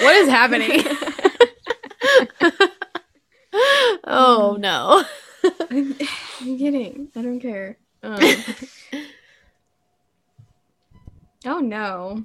[0.00, 0.84] What is happening?
[4.04, 5.04] oh no.
[5.70, 5.94] I'm
[6.58, 7.08] kidding.
[7.16, 7.76] I don't care.
[8.02, 8.18] Um,
[11.46, 12.24] oh no.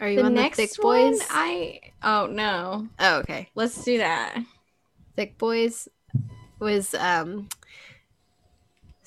[0.00, 1.26] Are you The on next the thick one, boys?
[1.30, 2.88] I oh no.
[2.98, 3.48] oh, okay.
[3.54, 4.36] Let's do that.
[5.14, 5.88] Thick boys
[6.58, 7.48] was um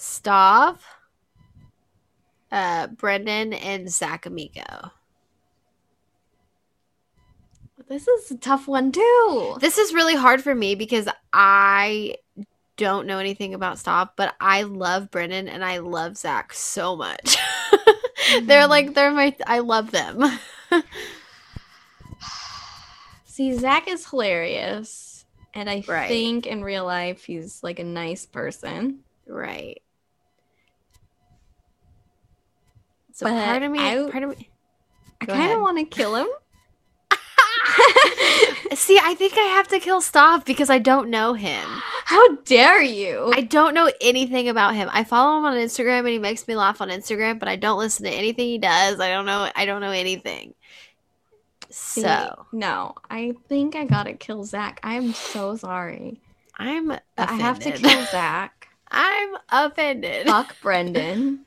[0.06, 0.78] Stav,
[2.52, 4.92] uh Brendan and Zach Amico.
[7.88, 9.58] This is a tough one too.
[9.60, 12.16] This is really hard for me because I
[12.78, 17.38] don't know anything about Stav, but I love Brendan and I love Zach so much.
[18.44, 20.24] they're like they're my I love them.
[23.26, 26.08] See, Zach is hilarious, and I Right.
[26.08, 29.00] think in real life he's like a nice person.
[29.28, 29.82] right.
[33.16, 34.50] So But part of me I- part of me
[35.22, 36.28] I kind of want to kill him.
[38.76, 41.64] See, I think I have to kill Stav because I don't know him.
[42.04, 43.32] How dare you?
[43.34, 44.90] I don't know anything about him.
[44.92, 47.80] I follow him on Instagram and he makes me laugh on Instagram, but I don't
[47.80, 49.00] listen to anything he does.
[49.00, 50.54] I don't know I don't know anything.
[51.70, 54.82] See, So no, I think I gotta kill Zach.
[54.84, 56.20] I'm so sorry.
[56.58, 58.68] I'm But I have to kill Zach.
[58.92, 60.28] I'm offended.
[60.28, 61.46] fuck Brendan.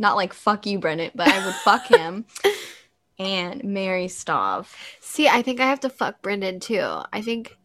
[0.00, 2.24] Not like fuck you, Brendan, but I would fuck him
[3.18, 4.66] and marry Stav.
[4.98, 7.02] See, I think I have to fuck Brendan too.
[7.12, 7.58] I think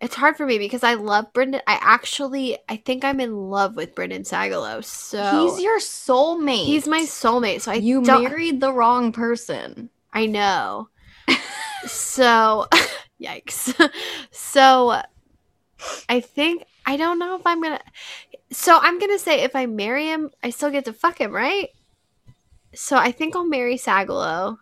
[0.00, 1.60] it's hard for me because I love Brendan.
[1.66, 4.82] I actually I think I'm in love with Brendan Sagalow.
[4.82, 6.64] So He's your soulmate.
[6.64, 7.60] he's my soulmate.
[7.60, 9.90] So I you married the wrong person.
[10.14, 10.88] I know.
[11.86, 12.68] so,
[13.20, 13.90] yikes.
[14.30, 15.02] So,
[16.08, 17.80] I think I don't know if I'm gonna.
[18.52, 21.70] So I'm gonna say if I marry him, I still get to fuck him, right?
[22.74, 24.58] So I think I'll marry Sagalow,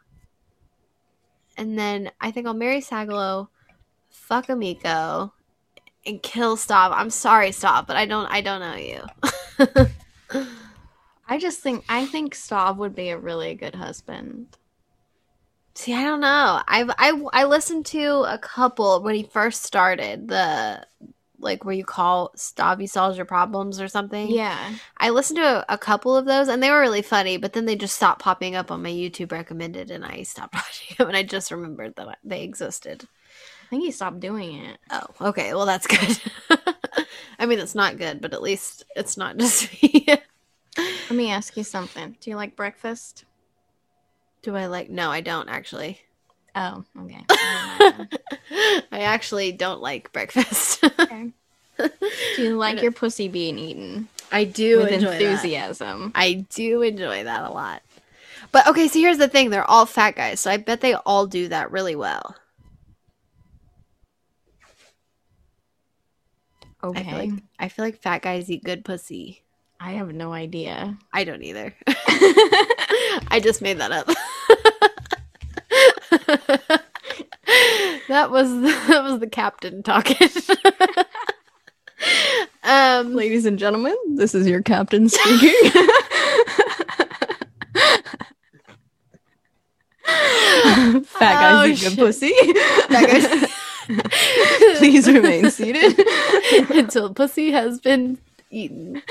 [1.56, 3.48] and then I think I'll marry Sagalow,
[4.08, 5.32] fuck Amico,
[6.06, 6.92] and kill Stav.
[6.92, 8.26] I'm sorry, Stav, but I don't.
[8.26, 9.86] I don't know you.
[11.28, 14.56] I just think I think Stav would be a really good husband.
[15.74, 16.62] See, I don't know.
[16.66, 20.86] I've I I listened to a couple when he first started the
[21.40, 24.30] like where you call Stavi solves your problems or something.
[24.30, 24.74] Yeah.
[24.98, 27.64] I listened to a, a couple of those and they were really funny, but then
[27.66, 31.16] they just stopped popping up on my YouTube recommended and I stopped watching them and
[31.16, 33.08] I just remembered that I- they existed.
[33.66, 34.78] I think he stopped doing it.
[34.90, 35.54] Oh, okay.
[35.54, 36.20] Well, that's good.
[37.38, 40.06] I mean, it's not good, but at least it's not just me.
[40.76, 42.16] Let me ask you something.
[42.20, 43.24] Do you like breakfast?
[44.42, 44.90] Do I like?
[44.90, 46.00] No, I don't actually.
[46.54, 47.24] Oh, okay.
[48.92, 50.84] I actually don't like breakfast.
[50.84, 51.30] okay.
[51.78, 55.20] Do you like your pussy being eaten I do with enjoy that.
[55.20, 56.12] enthusiasm?
[56.14, 57.82] I do enjoy that a lot.
[58.52, 61.26] But okay, so here's the thing: they're all fat guys, so I bet they all
[61.26, 62.34] do that really well.
[66.82, 67.00] Okay.
[67.00, 69.42] I feel like I feel like fat guys eat good pussy.
[69.78, 70.98] I have no idea.
[71.12, 71.74] I don't either.
[71.86, 74.08] I just made that up.
[78.08, 78.50] that was
[78.88, 80.16] that was the captain talking.
[82.64, 85.70] um, Ladies and gentlemen, this is your captain speaking.
[90.04, 92.32] Fat guys Oh, eat good pussy.
[92.88, 93.50] Fat guys-
[94.78, 95.98] Please remain seated.
[96.70, 98.18] until pussy has been
[98.50, 99.02] eaten.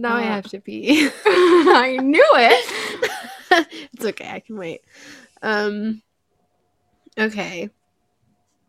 [0.00, 0.34] Now I Uh.
[0.36, 1.08] have to pee.
[1.26, 3.66] I knew it.
[3.92, 4.80] it's okay, I can wait.
[5.42, 6.02] Um
[7.18, 7.68] okay.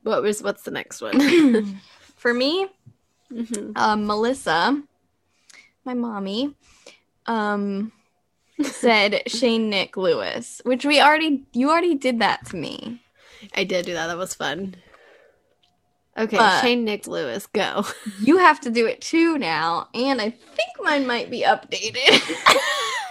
[0.04, 1.20] What was what's the next one?
[2.18, 2.68] For me,
[3.32, 3.72] Mhm.
[3.78, 4.84] um, Melissa,
[5.86, 6.54] my mommy,
[7.28, 7.92] um,
[8.62, 13.02] said Shane Nick Luis, which we already you already did that to me.
[13.56, 14.08] I did do that.
[14.08, 14.76] That was fun.
[16.22, 17.84] Okay, But- Shane Nick Luis, go.
[18.22, 22.22] You have to do it too now, and I think mine might be updated.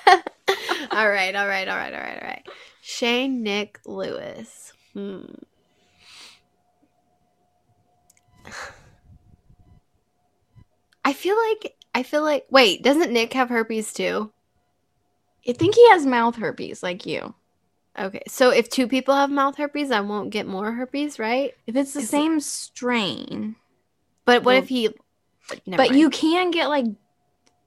[0.92, 2.46] all right, all right, all right, all right, all right.
[2.80, 4.72] Shane Nick Luis.
[4.94, 5.22] Hmm.
[11.04, 14.30] I feel like I feel like wait, doesn't Nick have herpes too?
[15.48, 17.34] I think he has mouth herpes like you.
[17.98, 21.52] Okay, so if two people have mouth herpes, I won't get more herpes, right?
[21.66, 23.56] If it's the Is it- same strain,
[24.24, 24.88] But what Well, if he?
[25.66, 25.98] Never but mind.
[26.00, 26.86] you can get like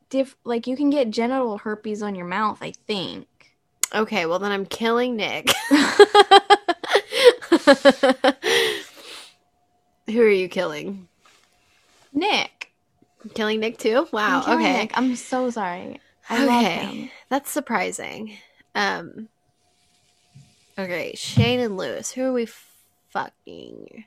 [0.09, 3.27] diff like you can get genital herpes on your mouth, I think.
[3.93, 5.51] Okay, well then I'm killing Nick.
[10.07, 11.07] Who are you killing?
[12.13, 12.71] Nick.
[13.33, 14.07] Killing Nick too?
[14.11, 14.43] Wow.
[14.45, 14.73] I'm okay.
[14.83, 14.97] Nick.
[14.97, 15.99] I'm so sorry.
[16.29, 16.85] I love okay.
[16.85, 17.09] him.
[17.29, 18.37] That's surprising.
[18.75, 19.27] Um
[20.77, 22.11] Okay, Shane and Luis.
[22.11, 22.47] Who are we
[23.09, 24.05] fucking?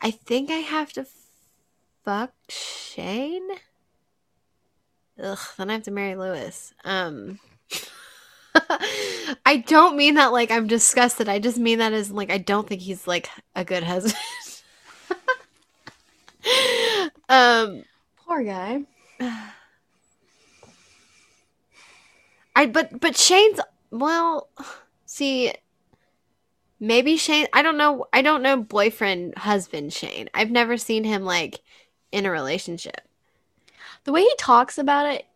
[0.00, 1.06] I think I have to
[2.04, 3.48] fuck Shane.
[5.22, 6.72] Ugh, then I have to marry Luis.
[6.84, 7.38] Um
[9.44, 11.28] I don't mean that like I'm disgusted.
[11.28, 14.16] I just mean that as like I don't think he's like a good husband.
[17.28, 17.82] um
[18.26, 18.82] Poor guy.
[22.56, 24.48] I but but Shane's well,
[25.04, 25.52] see,
[26.80, 27.46] maybe Shane.
[27.52, 28.06] I don't know.
[28.12, 30.28] I don't know boyfriend husband Shane.
[30.34, 31.60] I've never seen him like
[32.12, 33.02] in a relationship.
[34.04, 35.26] The way he talks about it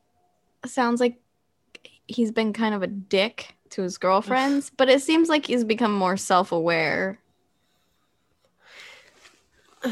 [0.66, 1.20] sounds like
[2.06, 5.92] he's been kind of a dick to his girlfriends, but it seems like he's become
[5.92, 7.18] more self-aware.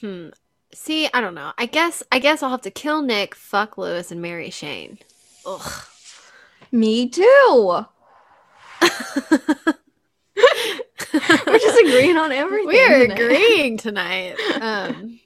[0.00, 0.28] Hmm.
[0.72, 1.52] See, I don't know.
[1.58, 4.98] I guess I guess I'll have to kill Nick, fuck Luis, and marry Shane.
[5.44, 5.84] Ugh.
[6.72, 7.84] Me too.
[11.82, 12.66] Just agreeing on everything.
[12.66, 13.14] We're today.
[13.14, 14.34] agreeing tonight.
[14.60, 15.20] Um,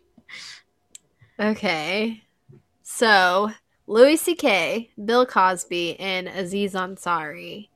[1.38, 2.22] okay.
[2.82, 3.50] So,
[3.86, 7.68] Louis C.K., Bill Cosby, and Aziz Ansari.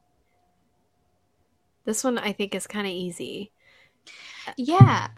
[1.85, 3.51] This one I think is kind of easy.
[4.57, 5.09] Yeah,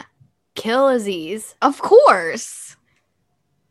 [0.55, 1.55] Kill Aziz.
[1.63, 2.77] of course.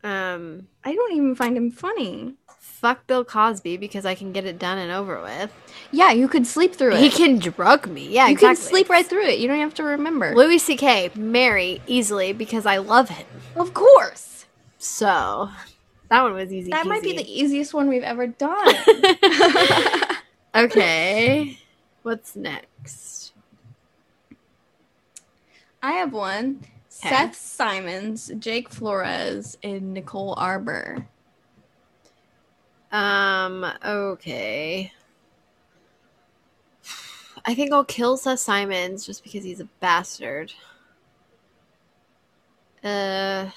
[0.02, 2.34] Um, I don't even find him funny.
[2.60, 5.50] Fuck Bill Cosby because I can get it done and over with.
[5.90, 7.00] Yeah, you could sleep through it.
[7.00, 8.06] He can drug me.
[8.06, 8.56] Yeah, you exactly.
[8.56, 9.38] can sleep right through it.
[9.38, 10.34] You don't have to remember.
[10.34, 11.10] Louis C.K.
[11.14, 13.26] marry easily because I love him.
[13.56, 14.44] of course.
[14.76, 15.48] So,
[16.10, 16.70] that one was easy.
[16.70, 18.74] That might be the easiest one we've ever done.
[20.54, 21.58] okay.
[22.02, 23.32] What's next?
[25.82, 26.60] I have one.
[26.88, 31.06] Seth Simons, Jake Flores, and Nicole Arbour.
[32.92, 34.92] Um, okay.
[37.44, 40.52] I think I'll kill Seth Simons just because he's a bastard.
[42.82, 43.50] Uh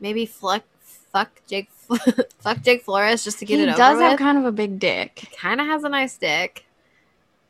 [0.00, 0.64] maybe fuck
[1.12, 1.70] fuck Jake
[2.40, 3.72] fuck Jake Flores just to get he it over.
[3.72, 4.18] He does have with.
[4.18, 5.28] kind of a big dick.
[5.38, 6.66] kind of has a nice dick.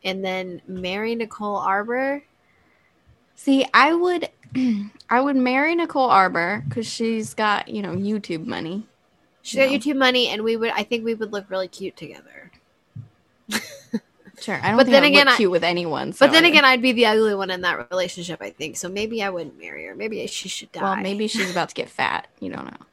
[0.04, 2.22] And then marry Nicole Arbour.
[3.36, 4.28] See, I would,
[5.10, 8.86] I would marry Nicole Arbour because she's got you know YouTube money.
[9.42, 9.76] She's got No.
[9.76, 12.50] YouTube money and we would I think we would look really cute together.
[14.40, 16.12] Sure, I don't But think then I again, I- cute with anyone.
[16.12, 18.76] So But then I- again, I'd be the ugly one in that relationship, I think.
[18.76, 19.94] So maybe I wouldn't marry her.
[19.94, 20.82] Maybe she should die.
[20.82, 22.26] well, maybe she's about to get fat.
[22.40, 22.86] You don't know.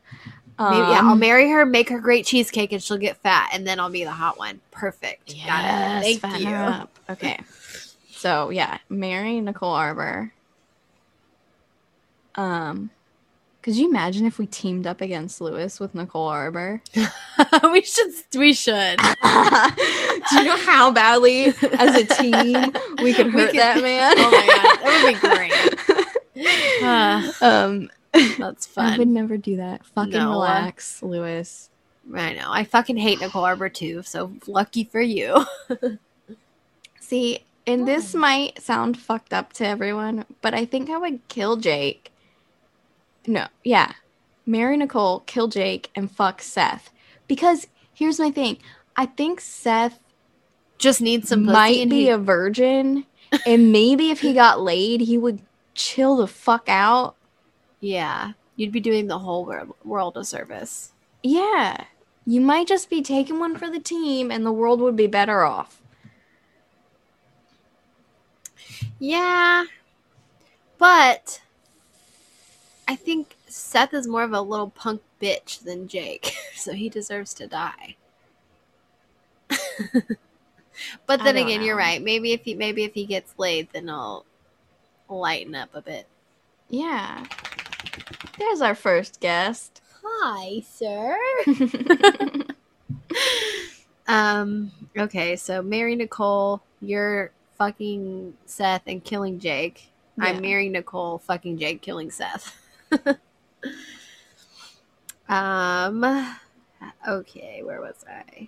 [0.59, 3.65] Maybe, yeah, I'll Um, marry her, make her great cheesecake, and she'll get fat, and
[3.65, 4.59] then I'll be the hot one.
[4.69, 5.33] Perfect.
[5.45, 6.19] Got it.
[6.21, 6.49] Thank you.
[6.49, 6.99] up.
[7.09, 7.39] Okay.
[8.11, 10.33] So yeah, marry Nicole Arbour.
[12.35, 12.91] Um,
[13.61, 16.81] could you imagine if we teamed up against Luis with Nicole Arbour?
[17.71, 18.11] we should.
[18.35, 18.97] We should.
[19.21, 21.45] Do you know how badly,
[21.77, 22.71] as a team,
[23.03, 24.15] we could We hurt could- that man?
[24.17, 26.79] Oh my god, that would be great.
[26.81, 27.89] Ah, um,
[28.37, 28.93] that's fun.
[28.93, 29.85] I would never do that.
[29.87, 30.29] Fucking No.
[30.31, 31.69] relax, Luis.
[32.15, 32.49] I know.
[32.51, 34.01] I fucking hate Nicole Arbour too.
[34.03, 35.45] So lucky for you.
[36.99, 41.55] See, and this might sound fucked up to everyone, but I think I would kill
[41.57, 42.11] Jake.
[43.29, 43.93] No, yeah.
[44.47, 46.89] Marry Nicole, kill Jake, and fuck Seth.
[47.27, 48.57] Because here's my thing.
[48.97, 49.99] I think Seth
[50.79, 53.05] Just needs some might be he- a virgin,
[53.45, 55.41] and maybe if he got laid, he would
[55.75, 57.15] chill the fuck out.
[57.81, 60.91] Yeah, you'd be doing the whole world, world a service.
[61.21, 61.83] Yeah.
[62.25, 65.43] You might just be taking one for the team, and the world would be better
[65.43, 65.81] off.
[68.97, 69.65] Yeah.
[70.77, 71.41] But
[72.89, 77.35] I think Seth is more of a little punk bitch than Jake, so he deserves
[77.35, 77.97] to die.
[81.05, 82.01] but then again, you're right.
[82.01, 84.25] Maybe if he maybe if he gets laid, then I'll
[85.07, 86.07] lighten up a bit.
[86.67, 87.25] Yeah.
[88.39, 89.83] There's our first guest.
[90.03, 91.15] Hi, sir.
[94.07, 94.71] um.
[94.97, 96.63] Okay, so marry Nicole.
[96.81, 97.29] You're
[97.59, 99.91] fucking Seth and killing Jake.
[100.17, 100.25] Yeah.
[100.25, 102.55] I'm marrying Nicole, fucking Jake, killing Seth.
[105.29, 106.35] um.
[107.07, 108.47] Okay, where was I?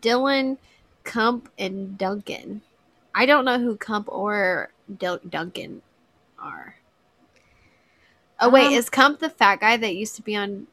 [0.00, 0.58] Dillon,
[1.04, 2.62] Cump, and Duncan.
[3.14, 5.82] I don't know who Cump or Dil- Duncan
[6.38, 6.76] are.
[8.40, 10.66] Oh wait, Um, is Cump the fat guy that used to be on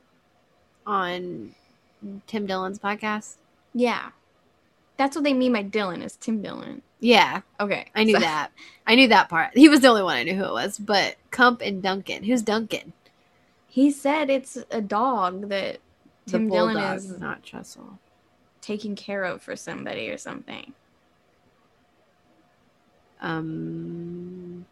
[0.85, 1.53] on
[2.27, 3.35] Tim Dillon's podcast?
[3.73, 4.09] yeah.
[4.97, 6.81] That's what they mean by Dylan is Tim Dillon.
[6.99, 7.85] Yeah, Okay.
[7.95, 8.49] I knew so- that.
[8.87, 9.55] I knew that part.
[9.55, 10.79] He was the only one I knew who it was.
[10.79, 12.23] But Cump and Duncan.
[12.23, 12.93] Who's Duncan?
[13.67, 15.77] He said it's a dog that
[16.25, 17.99] The Tim bulldog, is not Trestle.
[18.61, 20.73] taking care of for somebody or something.
[23.21, 24.65] Um,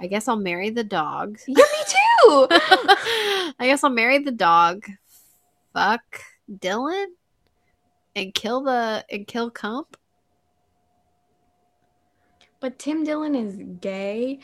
[0.00, 1.38] I guess I'll marry the dog.
[1.46, 2.46] Yeah, me too.
[2.50, 4.86] I guess I'll marry the dog.
[5.72, 6.22] Fuck
[6.58, 7.14] Dillon,
[8.16, 9.96] and kill the and kill Comp?
[12.60, 14.38] but Tim Dillon is gay,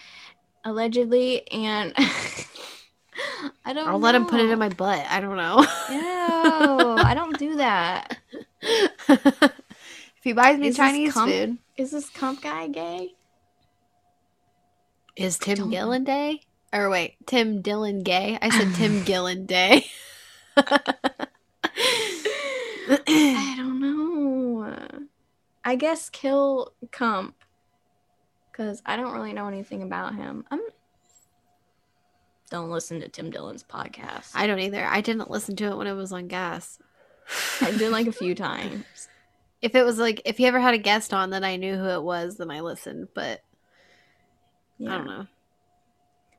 [0.65, 1.93] allegedly, and
[3.65, 3.87] I don't.
[3.89, 5.05] I'll let him put it in my butt.
[5.09, 5.61] I don't know.
[5.91, 8.17] Ew, I don't do that.
[8.63, 9.53] if
[10.23, 11.31] he buys me Is Chinese Cump?
[11.31, 13.13] food, Is this comp guy gay?
[15.15, 15.67] is Tim know.
[15.69, 16.41] Gillen Day?
[16.73, 18.39] Or wait, Tim Dillon gay?
[18.41, 19.87] I said Tim Gillen Day.
[21.79, 25.07] I don't know.
[25.65, 27.35] I guess kill Cump
[28.51, 30.45] because I don't really know anything about him.
[30.51, 30.61] I'm.
[32.49, 34.31] Don't listen to Tim Dillon's podcast.
[34.33, 34.85] I, don't either.
[34.87, 36.79] I didn't listen to it when it was on gas.
[37.61, 39.09] I did like a few times.
[39.61, 41.87] If it was like if he ever had a guest on that I knew who
[41.89, 43.09] it was, then I listened.
[43.15, 43.43] But
[44.79, 44.95] Yeah.
[44.95, 45.27] I don't know.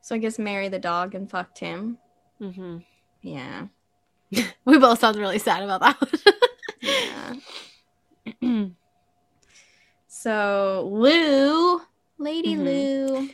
[0.02, 1.98] So I guess marry the dog and fuck Tim.
[2.40, 2.78] hmm
[3.22, 3.68] Yeah.
[4.66, 6.34] We both sound really sad about that
[6.82, 7.36] Yeah.
[10.08, 11.82] So Lou,
[12.18, 12.64] Lady Mhm.
[12.66, 13.30] Lou.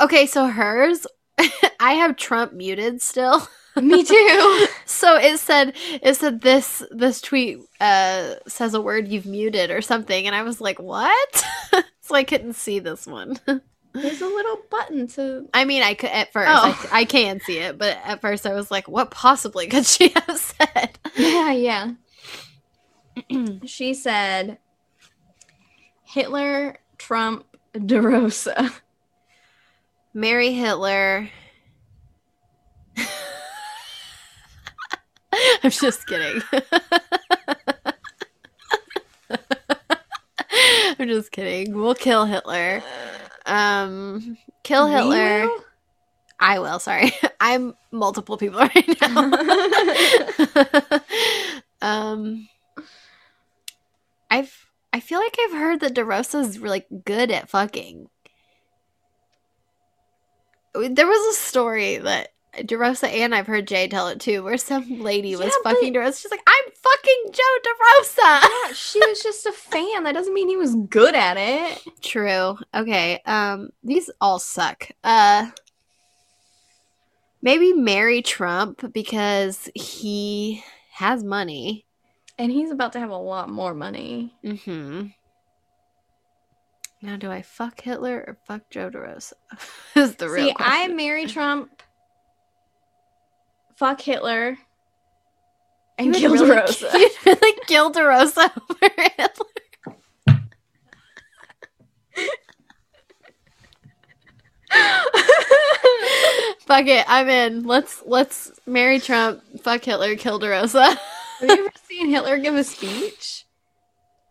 [0.00, 1.06] okay, so hers,
[1.80, 3.46] I have Trump muted still.
[3.76, 4.66] Me too.
[4.88, 9.82] So it said it said this this tweet uh says a word you've muted or
[9.82, 11.44] something, and I was like, what?
[12.00, 13.38] so I couldn't see this one.
[14.02, 15.48] There's a little button to.
[15.54, 16.50] I mean, I could at first.
[16.52, 16.88] Oh.
[16.92, 20.08] I, I can see it, but at first I was like, what possibly could she
[20.26, 20.98] have said?
[21.16, 21.92] Yeah, yeah.
[23.64, 24.58] she said
[26.04, 28.72] Hitler, Trump, DeRosa.
[30.12, 31.30] Marry Hitler.
[35.62, 36.42] I'm just kidding.
[40.98, 41.76] I'm just kidding.
[41.76, 42.82] We'll kill Hitler.
[43.46, 45.46] Um, kill Hitler.
[45.46, 45.64] Will?
[46.38, 46.78] I will.
[46.78, 49.32] Sorry, I'm multiple people right now.
[51.80, 52.48] um,
[54.30, 58.08] I've I feel like I've heard that DeRosa's really good at fucking.
[60.74, 65.00] There was a story that DeRosa and I've heard Jay tell it too, where some
[65.00, 66.20] lady was Yeah, but- fucking DeRosa.
[66.22, 70.04] She's like, "I'm fucking Joe DeRosa." Yeah, she was just a fan.
[70.04, 71.82] That doesn't mean he was good at it.
[72.02, 72.58] True.
[72.74, 73.20] Okay.
[73.26, 74.88] Um, these all suck.
[75.04, 75.50] Uh,
[77.42, 80.62] maybe marry Trump because he
[80.92, 81.84] has money.
[82.38, 84.34] And he's about to have a lot more money.
[84.44, 85.06] Mm-hmm.
[87.02, 89.34] Now, do I fuck Hitler or fuck Joe DeRosa?
[89.96, 90.96] is the real See, I question.
[90.96, 91.75] marry Trump,
[93.76, 94.58] fuck Hitler,
[95.98, 96.50] and would kill really-
[97.26, 97.92] really kill
[98.44, 99.46] over Hitler.
[106.60, 107.64] Fuck it, I'm in.
[107.64, 110.96] Let's let's marry Trump, fuck Hitler, kill DeRosa.
[111.40, 113.44] Have you ever seen Hitler give a speech?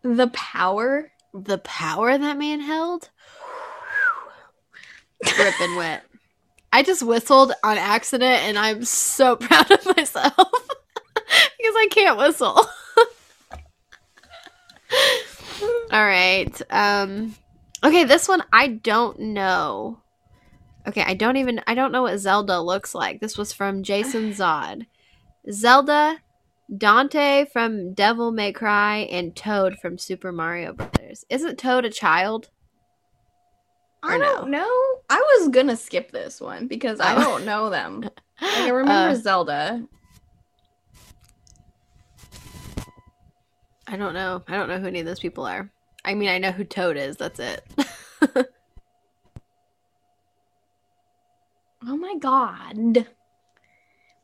[0.03, 1.11] The power.
[1.33, 3.09] the power that man held.
[5.23, 6.03] Dripping wet.
[6.71, 10.35] I just whistled on accident and I'm so proud of myself
[11.15, 12.65] because I can't whistle.
[15.91, 16.61] All right.
[16.69, 17.35] Um
[17.83, 20.01] okay, this one I don't know.
[20.87, 23.19] Okay, I don't even I don't know what Zelda looks like.
[23.19, 24.85] This was from Jason Zod.
[25.51, 26.17] Zelda,
[26.75, 31.25] Dante from Devil May Cry, and Toad from Super Mario Brothers.
[31.29, 32.49] Isn't Toad a child?
[34.07, 34.97] I don't know.
[35.09, 37.19] I was gonna skip this one because I Oh.
[37.19, 38.03] don't know them.
[38.41, 39.87] Like, I remember Uh, Zelda.
[43.87, 44.43] I don't know.
[44.47, 45.69] I don't know who any of those people are.
[46.03, 47.15] I mean, I know who Toad is.
[47.17, 47.63] That's it.
[51.87, 53.05] Oh my god.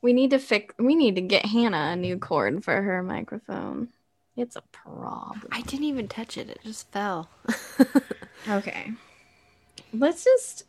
[0.02, 3.90] We need to fix we need to get Hannah a new cord for her microphone.
[4.36, 5.48] It's a problem.
[5.52, 6.50] I didn't even touch it.
[6.50, 7.30] It just fell.
[8.50, 8.92] Okay.
[9.94, 10.64] Let's just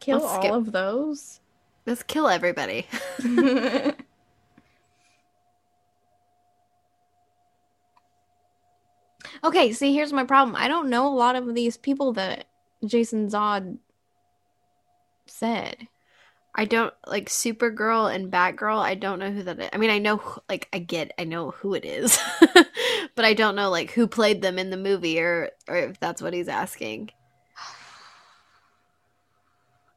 [0.00, 0.52] kill Let's all skip.
[0.52, 1.40] of those.
[1.86, 2.86] Let's kill everybody.
[9.44, 10.54] okay, see here's my problem.
[10.56, 12.44] I don't know a lot of these people that
[12.84, 13.78] Jason Zod
[15.26, 15.88] said.
[16.54, 18.78] I don't like Supergirl and Batgirl.
[18.78, 19.68] I don't know who that is.
[19.72, 22.18] I mean, I know like I get, I know who it is,
[23.14, 26.20] but I don't know like who played them in the movie or or if that's
[26.20, 27.10] what he's asking.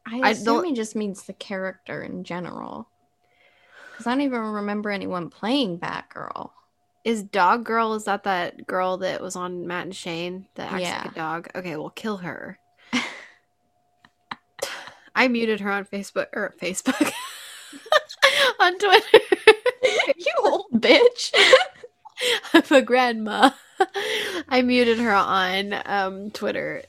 [0.06, 2.88] I I assume don't- he just means the character in general.
[3.92, 6.50] Because I don't even remember anyone playing Batgirl.
[7.04, 7.94] Is Dog Girl?
[7.94, 11.02] Is that that girl that was on Matt and Shane that acts Yeah.
[11.02, 11.48] like a dog?
[11.54, 12.58] Okay, well, kill her.
[15.14, 17.12] I muted her on Facebook or Facebook
[18.60, 19.18] on Twitter.
[20.16, 21.32] you old bitch.
[22.54, 23.50] I'm a grandma.
[24.48, 26.82] I muted her on um, Twitter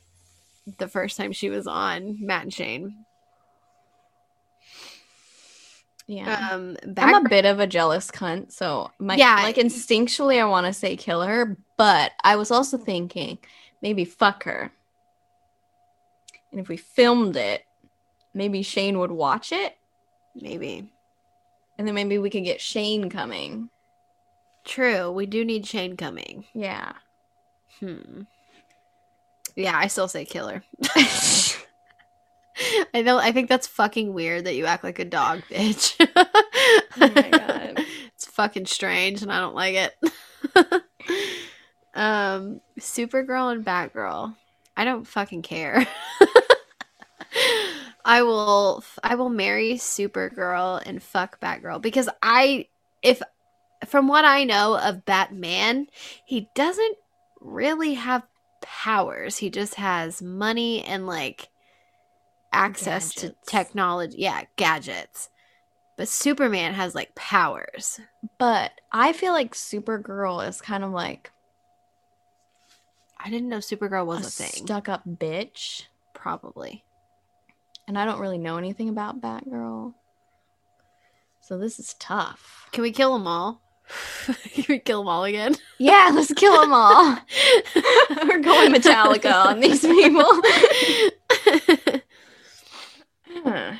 [0.80, 3.06] the first time she was on Matt and Shane.
[6.08, 6.50] yeah.
[6.52, 9.36] Um, I'm a bit of a jealous cunt, so my Yeah.
[9.44, 13.38] like instinctually I want to say kill her, but I was also thinking
[13.82, 14.72] maybe fuck her.
[16.52, 17.64] And if we filmed it,
[18.34, 19.76] maybe Shane would watch it,
[20.36, 20.90] maybe
[21.80, 23.70] and then maybe we could get Shane coming.
[24.66, 25.12] true.
[25.12, 26.46] We do need Shane coming.
[26.54, 26.94] Yeah.
[27.80, 28.22] Hmm.
[29.56, 30.64] Yeah, I still say killer.
[32.94, 33.18] I know.
[33.18, 35.96] I think that's fucking weird that you act like a dog, bitch.
[36.16, 37.86] Oh my God.
[38.16, 39.96] it's fucking strange, and I don't like it.
[41.94, 44.36] um, Supergirl and Batgirl.
[44.76, 45.88] I don't fucking care.
[48.06, 48.84] I will.
[49.04, 52.68] I will marry Supergirl and fuck Batgirl because I,
[53.02, 53.22] if
[53.86, 55.88] from what I know of Batman,
[56.26, 56.98] he doesn't
[57.40, 58.24] really have
[58.64, 59.38] powers.
[59.38, 61.50] He just has money and like
[62.52, 64.18] access to technology.
[64.20, 65.30] Yeah, gadgets.
[65.96, 68.00] But Superman has like powers.
[68.40, 71.32] But I feel like Supergirl is kind of like
[73.24, 74.66] I didn't know Supergirl was a a, thing.
[74.66, 75.84] stuck up bitch.
[76.14, 76.84] Probably.
[77.88, 79.94] And I don't really know anything about Batgirl.
[81.42, 82.68] So this is tough.
[82.72, 83.63] Can we kill them all?
[84.54, 85.56] Can we kill them all again?
[85.80, 87.18] Yeah, let's kill them all.
[88.26, 90.24] We're going Metallica on these people.
[93.44, 93.74] Huh.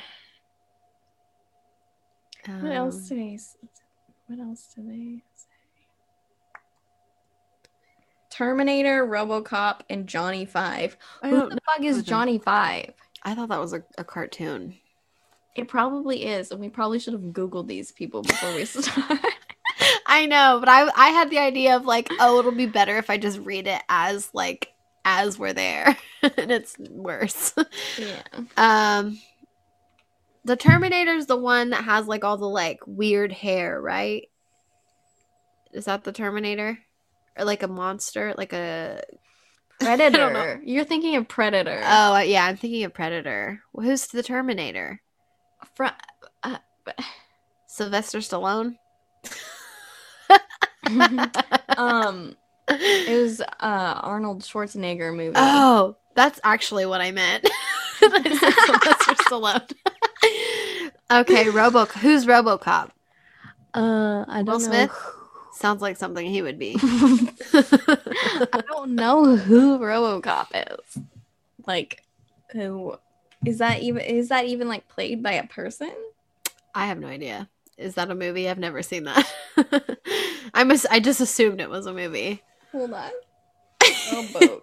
[2.60, 3.38] What else Um, do they?
[4.26, 5.48] What else do they say?
[8.30, 10.98] Terminator, RoboCop, and Johnny Five.
[11.22, 12.02] I Who the know fuck is.
[12.02, 12.92] Johnny Five?
[13.22, 14.74] I thought that was a, a cartoon.
[15.56, 19.20] It probably is, and we probably should have googled these people before we start.
[20.14, 23.10] I know, but I I had the idea of like, oh, it'll be better if
[23.10, 24.72] I just read it as like
[25.04, 27.52] as we're there, and it's worse.
[27.98, 28.22] yeah.
[28.56, 29.18] Um,
[30.44, 34.28] the Terminator's the one that has like all the like weird hair, right?
[35.72, 36.78] Is that the Terminator,
[37.36, 39.02] or like a monster, like a.
[39.80, 40.60] Predator.
[40.64, 41.80] You're thinking of Predator.
[41.82, 43.64] Oh yeah, I'm thinking of Predator.
[43.72, 45.00] Well, who's the Terminator?
[45.74, 45.86] Fr-
[47.66, 48.76] Sylvester Stallone.
[51.76, 52.36] um,
[52.68, 53.44] it was uh
[54.02, 55.34] Arnold Schwarzenegger movie.
[55.36, 57.48] Oh, that's actually what I meant.
[57.98, 59.72] Sylvester Stallone.
[61.10, 61.86] okay, Robo.
[61.86, 62.90] Who's RoboCop?
[63.72, 64.66] Uh, I don't Will know.
[64.66, 64.92] Smith?
[65.52, 66.76] Sounds like something he would be.
[66.82, 71.02] I don't know who RoboCop is.
[71.66, 72.02] Like,
[72.50, 72.96] who
[73.44, 74.02] is that even?
[74.02, 75.92] Is that even like played by a person?
[76.74, 77.48] I have no idea.
[77.76, 78.48] Is that a movie?
[78.48, 79.32] I've never seen that.
[80.54, 80.86] I must.
[80.90, 82.42] I just assumed it was a movie.
[82.72, 83.10] Hold on.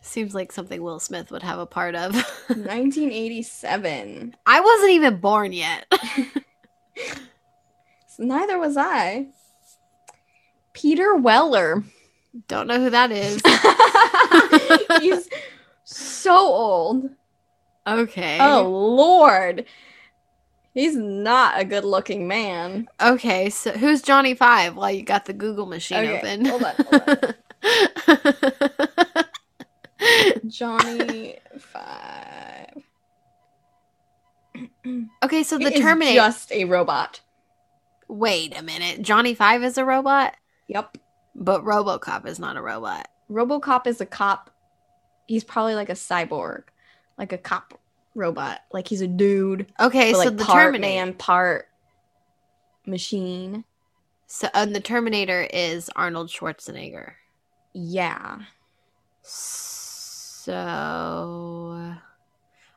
[0.00, 2.14] Seems like something Will Smith would have a part of.
[2.14, 4.36] 1987.
[4.46, 5.92] I wasn't even born yet.
[8.18, 9.26] Neither was I.
[10.72, 11.82] Peter Weller.
[12.48, 13.40] Don't know who that is.
[15.00, 15.28] He's
[15.84, 17.08] so old.
[17.86, 18.38] Okay.
[18.40, 19.64] Oh Lord.
[20.76, 22.86] He's not a good looking man.
[23.00, 23.48] Okay.
[23.48, 24.76] So who's Johnny Five?
[24.76, 26.44] While you got the Google machine Okay, open.
[26.44, 27.34] hold on, hold
[30.46, 32.82] Johnny Five.
[35.24, 35.42] okay.
[35.44, 36.16] So the Terminator.
[36.16, 37.22] just a robot.
[38.08, 39.00] Wait a minute.
[39.00, 40.34] Johnny Five is a robot.
[40.68, 40.98] Yep.
[41.34, 43.08] But RoboCop is not a robot.
[43.30, 44.50] RoboCop is a cop.
[45.26, 46.64] He's probably like a cyborg,
[47.16, 47.80] like a cop
[48.16, 48.60] robot.
[48.72, 51.06] Like he's a dude, Okay, but so like the part Terminator.
[51.06, 51.68] man, part
[52.86, 53.64] machine.
[54.26, 57.12] So and the Terminator is Arnold Schwarzenegger.
[57.72, 58.38] Yeah.
[59.22, 60.52] So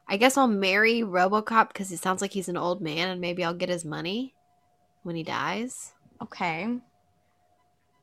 [0.07, 3.44] I guess I'll marry RoboCop because it sounds like he's an old man, and maybe
[3.44, 4.34] I'll get his money
[5.03, 5.94] when he dies.
[6.22, 6.68] Okay.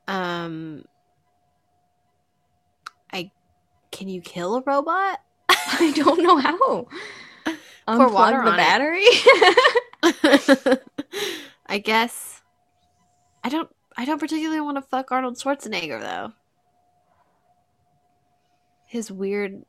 [0.07, 0.85] Um,
[3.11, 3.31] I
[3.91, 5.19] can you kill a robot?
[5.49, 6.87] I don't know how.
[7.87, 9.05] Pour water Unplug the on battery.
[11.67, 12.41] I guess
[13.43, 13.69] I don't.
[13.95, 16.33] I don't particularly want to fuck Arnold Schwarzenegger though.
[18.85, 19.63] His weird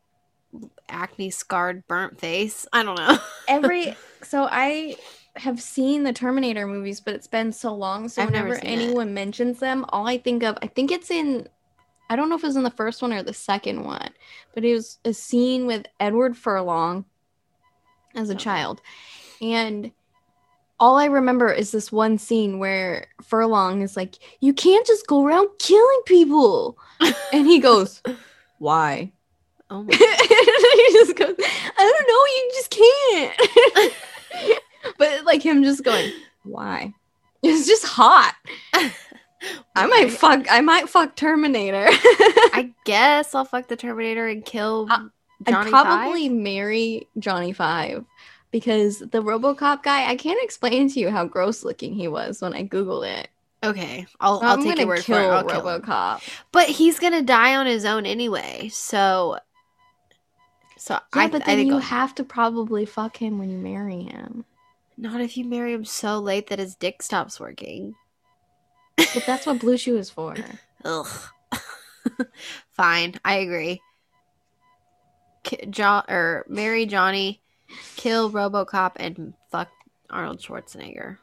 [0.89, 2.66] acne scarred burnt face.
[2.73, 3.19] I don't know.
[3.49, 4.97] Every so I
[5.36, 8.09] have seen the Terminator movies, but it's been so long.
[8.09, 8.82] So I've never whenever seen it.
[8.85, 11.49] anyone mentions them, all I think of, I think it's in,
[12.11, 14.11] I don't know if it was in the first one or the second one,
[14.55, 17.05] but it was a scene with Edward Furlong
[18.19, 18.45] as a Okay.
[18.45, 18.81] child,
[19.40, 19.90] and
[20.81, 25.24] all I remember is this one scene where Furlong is like, "You can't just go
[25.24, 26.78] around killing people,"
[27.32, 28.03] and he goes,
[28.59, 29.12] "Why?"
[29.70, 31.35] oh my he just goes,
[31.77, 32.70] I don't know, you just
[33.77, 34.62] can't.
[34.99, 36.11] but like him just going,
[36.43, 36.95] why?
[37.43, 38.35] It's just hot.
[38.73, 40.47] I might fuck.
[40.51, 41.86] I might fuck Terminator.
[41.90, 45.07] I guess I'll fuck the Terminator and kill I-
[45.47, 46.36] Johnny I'd probably Five.
[46.36, 48.05] marry Johnny Five
[48.51, 50.09] because the RoboCop guy.
[50.10, 53.28] I can't explain to you how gross looking he was when I googled it.
[53.62, 55.27] Okay, I'll, So I'll I'm take your word for it.
[55.27, 55.82] I'll him.
[55.82, 56.23] RoboCop.
[56.52, 58.69] But he's gonna die on his own anyway.
[58.73, 59.39] So,
[60.77, 63.51] so Yeah, I, but I then think you I'll- have to probably fuck him when
[63.51, 64.44] you marry him.
[64.97, 67.94] not if you marry him so late that his dick stops working.
[68.97, 70.35] But that's what BlueChew is for.
[70.85, 71.06] Ugh.
[72.70, 73.81] Fine, I agree.
[75.49, 77.41] Ki- jo- or marry Johnny,
[77.97, 79.69] kill RoboCop, and fuck
[80.11, 81.16] Arnold Schwarzenegger.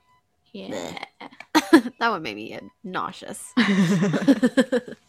[0.52, 0.97] Yeah.
[1.99, 3.53] that would make me nauseous.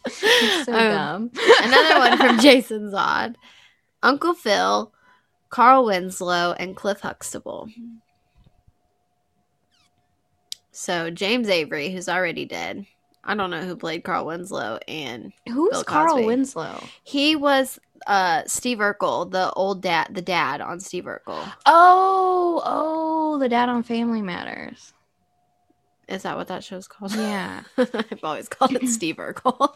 [0.09, 1.31] So Um, dumb.
[1.63, 3.35] Another one from Jason Zod.
[4.03, 4.93] Uncle Phil,
[5.49, 7.69] Carl Winslow, and Cliff Huxtable.
[10.71, 12.85] So James Avery, who's already dead.
[13.23, 16.81] I don't know who played Carl Winslow, and Who's Carl Winslow?
[17.03, 21.51] he was uh Steve Urkel, the old dad, the dad on Steve Urkel.
[21.65, 24.93] Oh, oh, the dad on Family Matters.
[26.07, 27.13] Is that what that show's called?
[27.13, 27.63] Yeah.
[27.77, 29.75] I've always called it Steve Urkel.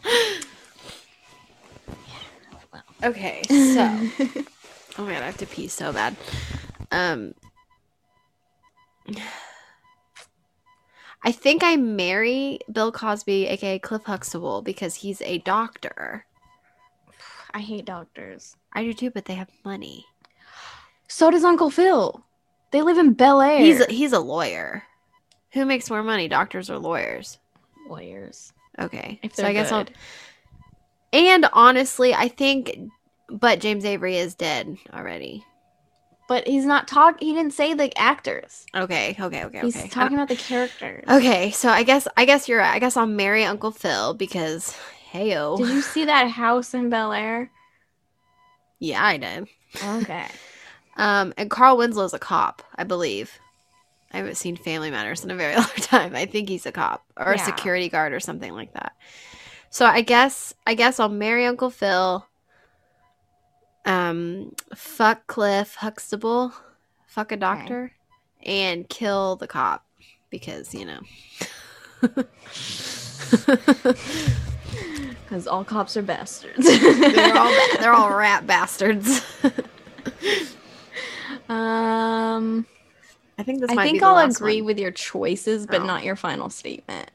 [3.04, 3.54] okay, so
[4.98, 6.16] Oh my god, I have to pee so bad.
[6.90, 7.34] Um
[11.24, 16.26] I think I marry Bill Cosby, aka Cliff Huxtable, because he's a doctor.
[17.54, 18.56] I hate doctors.
[18.72, 20.06] I do too, but they have money.
[21.08, 22.24] So does Uncle Phil.
[22.70, 23.58] They live in Bel Air.
[23.58, 24.84] He's a, he's a lawyer.
[25.52, 27.38] Who makes more money, doctors or lawyers?
[27.88, 28.52] lawyers.
[28.78, 29.86] Okay, If so I guess I'll.
[31.12, 32.78] And honestly, I think,
[33.28, 35.44] but James Avery is dead already.
[36.26, 37.20] But he's not talk.
[37.20, 38.64] He didn't say the actors.
[38.74, 39.88] Okay, okay, okay, He's okay.
[39.88, 41.04] talking uh, about the characters.
[41.06, 42.72] Okay, so I guess I guess you're right.
[42.72, 44.74] I guess I'll marry Uncle Phil because
[45.12, 45.58] heyo.
[45.58, 47.50] Did you see that house in Bel Air?
[48.78, 49.48] Yeah, I did.
[49.84, 50.26] Okay.
[50.94, 53.38] Um, and Carl Winslow's a cop, I believe.
[54.12, 56.14] I haven't seen Family Matters in a very long time.
[56.14, 58.94] I think he's a cop or a security guard or something like that.
[59.70, 62.26] So I guess I guess I'll marry Uncle Phil.
[63.86, 66.52] Um, fuck Cliff Huxtable,
[67.06, 67.92] fuck a doctor,
[68.44, 69.86] and kill the cop
[70.28, 71.00] because you know.
[75.32, 76.66] Because all cops are bastards.
[76.66, 79.22] they're all ba- they're all rat bastards.
[81.48, 82.66] um,
[83.38, 84.66] I think this I might be think the I'll last agree one.
[84.66, 85.86] with your choices, but Oh.
[85.86, 87.10] not your final statement.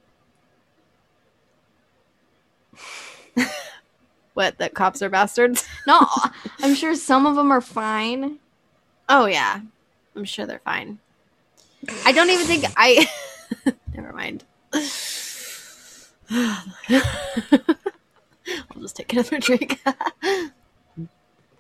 [4.33, 5.67] what that cops are bastards.
[5.85, 5.99] No,
[6.63, 8.39] I'm sure some of them are fine.
[9.07, 9.59] Oh yeah,
[10.15, 10.97] I'm sure they're fine.
[12.03, 13.07] I don't even think I.
[13.93, 14.43] Never mind.
[18.71, 19.79] I'll just take another drink.
[19.85, 20.51] I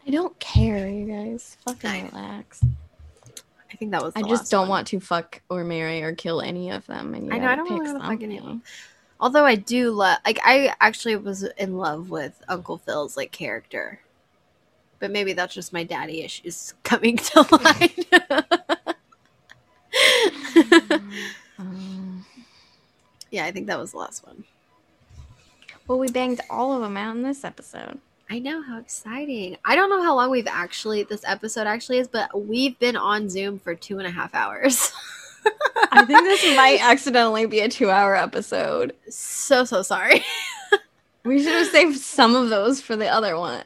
[0.09, 1.57] don't care, you guys.
[1.67, 2.09] I Fucking know.
[2.13, 2.63] relax.
[3.71, 4.13] I think that was.
[4.15, 4.69] I just don't one.
[4.69, 7.13] want to fuck or marry or kill any of them.
[7.13, 8.63] And you I know, I don't really wanna fuck any of them.
[9.19, 13.99] Although I do love, like, I actually was in love with Uncle Phil's like character,
[14.99, 18.07] but maybe that's just my daddy issues coming to light.
[21.59, 22.25] Um,
[23.31, 24.43] yeah, I think that was the last one.
[25.87, 27.99] Well, we banged all of them out in this episode.
[28.29, 29.55] I know how exciting.
[29.63, 33.29] I don't know how long we've actually this episode actually is, but we've been on
[33.29, 34.91] Zoom for two and a half hours.
[35.93, 38.93] I think this might accidentally be a two-hour episode.
[39.09, 40.25] so so sorry.
[41.23, 43.63] We should have saved some of those for the other one.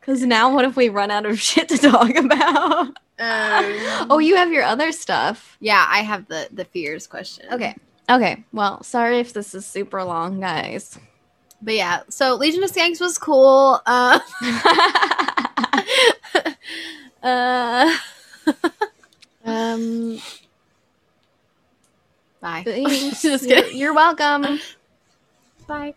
[0.00, 2.88] Because now, what if we run out of shit to talk about?
[3.18, 5.56] Um, oh, you have your other stuff.
[5.60, 7.46] yeah, I have the the fears question.
[7.52, 7.74] Okay.
[8.10, 8.44] Okay.
[8.52, 10.98] Well, sorry if this is super long, guys.
[11.62, 13.80] But yeah, so Legion of Skanks was cool.
[13.86, 14.18] Uh,
[17.22, 17.96] uh,
[19.44, 20.18] um,
[22.40, 22.62] bye.
[22.64, 23.24] thanks.
[23.24, 24.58] You're, you're welcome.
[25.66, 25.94] Bye.